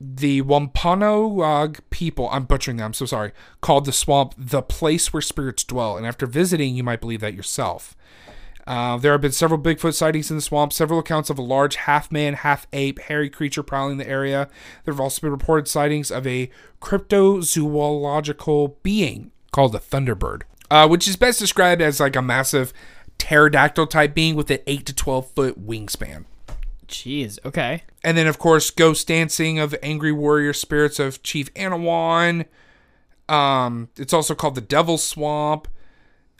the 0.00 0.40
Wampanoag 0.40 1.78
people, 1.90 2.30
I'm 2.32 2.44
butchering 2.44 2.78
them, 2.78 2.86
I'm 2.86 2.94
so 2.94 3.04
sorry, 3.04 3.32
called 3.60 3.84
the 3.84 3.92
swamp 3.92 4.34
the 4.38 4.62
place 4.62 5.12
where 5.12 5.20
spirits 5.20 5.62
dwell. 5.62 5.96
And 5.96 6.06
after 6.06 6.26
visiting, 6.26 6.74
you 6.74 6.82
might 6.82 7.02
believe 7.02 7.20
that 7.20 7.34
yourself. 7.34 7.94
Uh, 8.70 8.96
there 8.96 9.10
have 9.10 9.20
been 9.20 9.32
several 9.32 9.60
Bigfoot 9.60 9.94
sightings 9.94 10.30
in 10.30 10.36
the 10.36 10.40
swamp, 10.40 10.72
several 10.72 11.00
accounts 11.00 11.28
of 11.28 11.36
a 11.36 11.42
large 11.42 11.74
half 11.74 12.12
man, 12.12 12.34
half 12.34 12.68
ape, 12.72 13.00
hairy 13.00 13.28
creature 13.28 13.64
prowling 13.64 13.96
the 13.96 14.08
area. 14.08 14.48
There 14.84 14.94
have 14.94 15.00
also 15.00 15.22
been 15.22 15.32
reported 15.32 15.66
sightings 15.66 16.12
of 16.12 16.24
a 16.24 16.48
cryptozoological 16.80 18.76
being 18.84 19.32
called 19.50 19.74
a 19.74 19.80
Thunderbird, 19.80 20.42
uh, 20.70 20.86
which 20.86 21.08
is 21.08 21.16
best 21.16 21.40
described 21.40 21.82
as 21.82 21.98
like 21.98 22.14
a 22.14 22.22
massive 22.22 22.72
pterodactyl 23.18 23.88
type 23.88 24.14
being 24.14 24.36
with 24.36 24.48
an 24.52 24.60
8 24.68 24.86
to 24.86 24.94
12 24.94 25.30
foot 25.32 25.66
wingspan. 25.66 26.26
Jeez. 26.86 27.40
Okay. 27.44 27.82
And 28.04 28.16
then, 28.16 28.28
of 28.28 28.38
course, 28.38 28.70
ghost 28.70 29.08
dancing 29.08 29.58
of 29.58 29.74
angry 29.82 30.12
warrior 30.12 30.52
spirits 30.52 31.00
of 31.00 31.24
Chief 31.24 31.52
Anawan. 31.54 32.46
Um, 33.28 33.88
it's 33.96 34.12
also 34.12 34.36
called 34.36 34.54
the 34.54 34.60
Devil's 34.60 35.02
Swamp. 35.02 35.66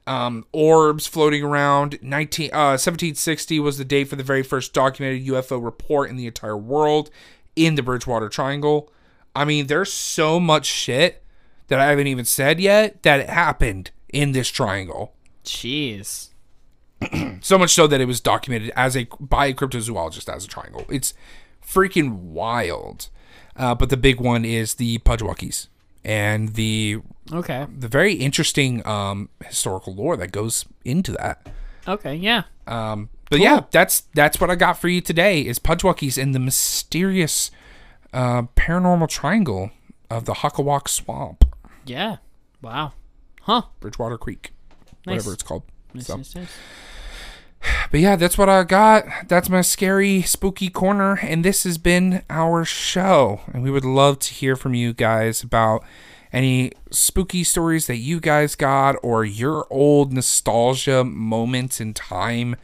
Um, 0.06 0.44
orbs 0.52 1.06
floating 1.06 1.44
around. 1.44 1.98
19, 2.02 2.50
uh, 2.52 2.74
1760 2.76 3.60
was 3.60 3.78
the 3.78 3.84
date 3.84 4.08
for 4.08 4.16
the 4.16 4.22
very 4.22 4.42
first 4.42 4.72
documented 4.72 5.26
UFO 5.26 5.62
report 5.62 6.10
in 6.10 6.16
the 6.16 6.26
entire 6.26 6.56
world 6.56 7.10
in 7.54 7.74
the 7.74 7.82
Bridgewater 7.82 8.28
Triangle. 8.28 8.92
I 9.34 9.44
mean, 9.44 9.66
there's 9.66 9.92
so 9.92 10.40
much 10.40 10.66
shit 10.66 11.22
that 11.68 11.78
I 11.78 11.86
haven't 11.86 12.08
even 12.08 12.24
said 12.24 12.60
yet 12.60 13.02
that 13.04 13.20
it 13.20 13.30
happened 13.30 13.90
in 14.12 14.32
this 14.32 14.48
triangle. 14.48 15.14
Jeez. 15.44 16.28
So 17.42 17.56
much 17.56 17.70
so 17.70 17.86
that 17.86 18.02
it 18.02 18.04
was 18.04 18.20
documented 18.20 18.70
as 18.76 18.94
a 18.94 19.06
by 19.18 19.46
a 19.46 19.54
cryptozoologist 19.54 20.30
as 20.30 20.44
a 20.44 20.48
triangle. 20.48 20.84
It's 20.90 21.14
freaking 21.66 22.12
wild. 22.12 23.08
Uh, 23.56 23.74
but 23.74 23.88
the 23.88 23.96
big 23.96 24.20
one 24.20 24.44
is 24.44 24.74
the 24.74 24.98
Pudgewalkies 24.98 25.68
and 26.04 26.50
the 26.50 27.00
Okay. 27.32 27.66
the 27.76 27.88
very 27.88 28.14
interesting 28.14 28.84
um, 28.86 29.28
historical 29.44 29.94
lore 29.94 30.16
that 30.16 30.32
goes 30.32 30.64
into 30.84 31.12
that. 31.12 31.46
Okay. 31.86 32.14
Yeah. 32.14 32.42
Um, 32.66 33.08
but 33.30 33.40
yeah, 33.40 33.62
that's 33.70 34.02
that's 34.14 34.40
what 34.40 34.50
I 34.50 34.54
got 34.56 34.78
for 34.78 34.88
you 34.88 35.00
today 35.00 35.40
is 35.40 35.58
Pudgewalkies 35.58 36.18
in 36.18 36.32
the 36.32 36.38
mysterious 36.38 37.50
uh, 38.12 38.42
paranormal 38.56 39.08
triangle 39.08 39.70
of 40.10 40.24
the 40.24 40.34
Huckawak 40.34 40.88
Swamp, 40.88 41.44
Yeah. 41.86 42.16
Wow. 42.60 42.92
Huh. 43.42 43.62
Bridgewater 43.80 44.18
Creek, 44.18 44.52
Nice. 45.06 45.16
whatever 45.18 45.32
it's 45.32 45.42
called. 45.44 45.62
Nice, 45.94 46.06
So- 46.06 46.16
nice, 46.16 46.34
nice. 46.34 46.52
But 47.90 48.00
yeah, 48.00 48.16
that's 48.16 48.38
what 48.38 48.48
I 48.48 48.62
got. 48.64 49.04
That's 49.28 49.48
my 49.50 49.60
scary, 49.60 50.22
spooky 50.22 50.70
corner. 50.70 51.18
And 51.22 51.44
this 51.44 51.64
has 51.64 51.76
been 51.76 52.22
our 52.30 52.64
show. 52.64 53.40
And 53.52 53.62
we 53.62 53.70
would 53.70 53.84
love 53.84 54.18
to 54.20 54.32
hear 54.32 54.56
from 54.56 54.72
you 54.74 54.92
guys 54.94 55.42
about 55.42 55.84
any 56.32 56.72
spooky 56.90 57.44
stories 57.44 57.86
that 57.86 57.96
you 57.96 58.20
guys 58.20 58.54
got 58.54 58.96
or 59.02 59.24
your 59.24 59.66
old 59.70 60.12
nostalgia 60.12 61.04
moments 61.04 61.80
in 61.80 61.94
time 61.94 62.56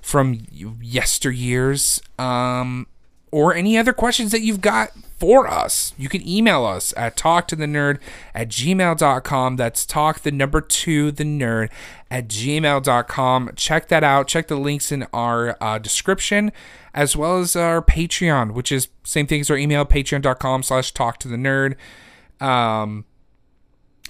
from 0.00 0.36
yesteryears. 0.36 2.00
Um, 2.20 2.86
or 3.34 3.52
any 3.52 3.76
other 3.76 3.92
questions 3.92 4.30
that 4.30 4.42
you've 4.42 4.60
got 4.60 4.92
for 5.18 5.48
us. 5.48 5.92
You 5.98 6.08
can 6.08 6.26
email 6.26 6.64
us 6.64 6.94
at 6.96 7.16
talktothenerd 7.16 7.98
at 8.32 8.48
gmail.com. 8.48 9.56
That's 9.56 9.84
talk 9.84 10.20
the 10.20 10.30
number 10.30 10.60
two, 10.60 11.10
the 11.10 11.24
nerd 11.24 11.68
at 12.12 12.28
gmail.com. 12.28 13.50
Check 13.56 13.88
that 13.88 14.04
out. 14.04 14.28
Check 14.28 14.46
the 14.46 14.54
links 14.54 14.92
in 14.92 15.08
our 15.12 15.56
uh, 15.60 15.78
description 15.78 16.52
as 16.94 17.16
well 17.16 17.40
as 17.40 17.56
our 17.56 17.82
Patreon, 17.82 18.52
which 18.52 18.70
is 18.70 18.86
same 19.02 19.26
thing 19.26 19.40
as 19.40 19.50
our 19.50 19.56
email, 19.56 19.84
patreon.com 19.84 20.62
slash 20.62 20.92
talk 20.92 21.18
to 21.18 21.26
the 21.26 21.36
nerd. 21.36 21.74
Um, 22.40 23.04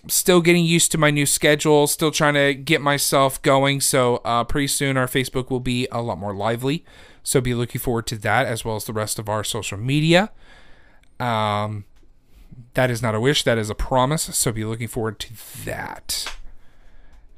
still 0.09 0.41
getting 0.41 0.65
used 0.65 0.93
to 0.93 0.99
my 0.99 1.11
new 1.11 1.27
schedule, 1.27 1.87
still 1.87 2.11
trying 2.11 2.35
to 2.35 2.55
get 2.55 2.81
myself 2.81 3.41
going. 3.43 3.81
So, 3.81 4.17
uh, 4.25 4.45
pretty 4.45 4.69
soon 4.69 4.97
our 4.97 5.07
Facebook 5.07 5.51
will 5.51 5.61
be 5.61 5.89
a 5.91 6.03
lot 6.03 6.19
more 6.19 6.35
lively. 6.35 6.85
So, 7.23 7.41
be 7.41 7.55
looking 7.55 7.81
forward 7.81 8.07
to 8.09 8.17
that 8.19 8.47
as 8.47 8.65
well 8.65 8.77
as 8.77 8.85
the 8.85 8.93
rest 8.93 9.19
of 9.19 9.29
our 9.29 9.45
social 9.45 9.79
media. 9.79 10.31
Um, 11.19 11.85
that 12.75 12.91
is 12.91 13.03
not 13.03 13.15
a 13.15 13.21
wish, 13.21 13.45
that 13.45 13.59
is 13.59 13.71
a 13.71 13.75
promise. 13.75 14.23
So, 14.23 14.53
be 14.53 14.65
looking 14.65 14.89
forward 14.89 15.19
to 15.21 15.33
that. 15.65 16.37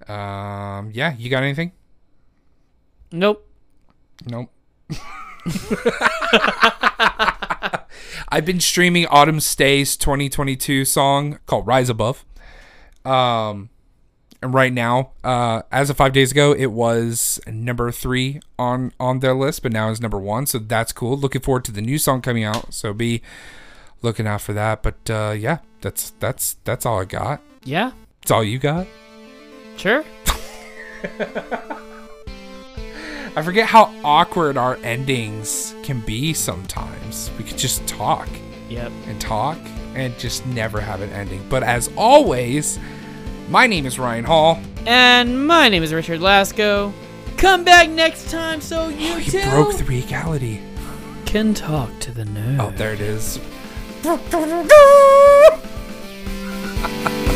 Um, 0.08 0.90
yeah, 0.92 1.14
you 1.16 1.30
got 1.30 1.42
anything? 1.42 1.72
Nope. 3.12 3.46
Nope. 4.24 4.50
I've 8.28 8.44
been 8.44 8.60
streaming 8.60 9.06
Autumn 9.06 9.40
Stays 9.40 9.96
2022 9.96 10.84
song 10.84 11.38
called 11.46 11.66
Rise 11.66 11.88
Above. 11.88 12.24
Um, 13.04 13.70
and 14.42 14.52
right 14.52 14.72
now, 14.72 15.12
uh, 15.22 15.62
as 15.70 15.90
of 15.90 15.96
five 15.96 16.12
days 16.12 16.32
ago, 16.32 16.52
it 16.52 16.66
was 16.66 17.40
number 17.46 17.90
three 17.92 18.40
on 18.58 18.92
on 18.98 19.20
their 19.20 19.34
list, 19.34 19.62
but 19.62 19.72
now 19.72 19.90
is 19.90 20.00
number 20.00 20.18
one. 20.18 20.46
So 20.46 20.58
that's 20.58 20.92
cool. 20.92 21.16
Looking 21.16 21.40
forward 21.40 21.64
to 21.66 21.72
the 21.72 21.80
new 21.80 21.98
song 21.98 22.20
coming 22.20 22.44
out. 22.44 22.74
So 22.74 22.92
be 22.92 23.22
looking 24.02 24.26
out 24.26 24.40
for 24.40 24.52
that. 24.52 24.82
But 24.82 25.08
uh, 25.08 25.34
yeah, 25.38 25.58
that's 25.80 26.10
that's 26.18 26.56
that's 26.64 26.84
all 26.84 27.00
I 27.00 27.04
got. 27.04 27.40
Yeah. 27.64 27.92
it's 28.22 28.30
all 28.30 28.44
you 28.44 28.58
got. 28.58 28.86
Sure. 29.76 30.04
I 33.36 33.42
forget 33.42 33.66
how 33.66 33.92
awkward 34.02 34.56
our 34.56 34.76
endings 34.82 35.74
can 35.82 36.00
be 36.00 36.32
sometimes. 36.32 37.30
We 37.36 37.44
could 37.44 37.58
just 37.58 37.86
talk 37.86 38.28
Yep. 38.70 38.90
and 39.06 39.20
talk 39.20 39.58
and 39.94 40.18
just 40.18 40.46
never 40.46 40.80
have 40.80 41.02
an 41.02 41.10
ending. 41.10 41.46
But 41.50 41.62
as 41.62 41.90
always, 41.96 42.78
my 43.50 43.66
name 43.66 43.84
is 43.84 43.98
Ryan 43.98 44.24
Hall. 44.24 44.58
And 44.86 45.46
my 45.46 45.68
name 45.68 45.82
is 45.82 45.92
Richard 45.92 46.20
Lasco. 46.20 46.94
Come 47.36 47.62
back 47.62 47.90
next 47.90 48.30
time 48.30 48.62
so 48.62 48.84
oh, 48.84 48.88
you 48.88 49.12
Oh, 49.12 49.18
He 49.18 49.30
too 49.30 49.50
broke 49.50 49.76
the 49.76 49.84
reality. 49.84 50.60
can 51.26 51.52
talk 51.52 51.90
to 52.00 52.12
the 52.12 52.22
oh, 52.22 52.24
nerd. 52.24 52.60
Oh, 52.60 52.70
there 52.76 52.94
it 52.94 53.00
is. 53.00 53.38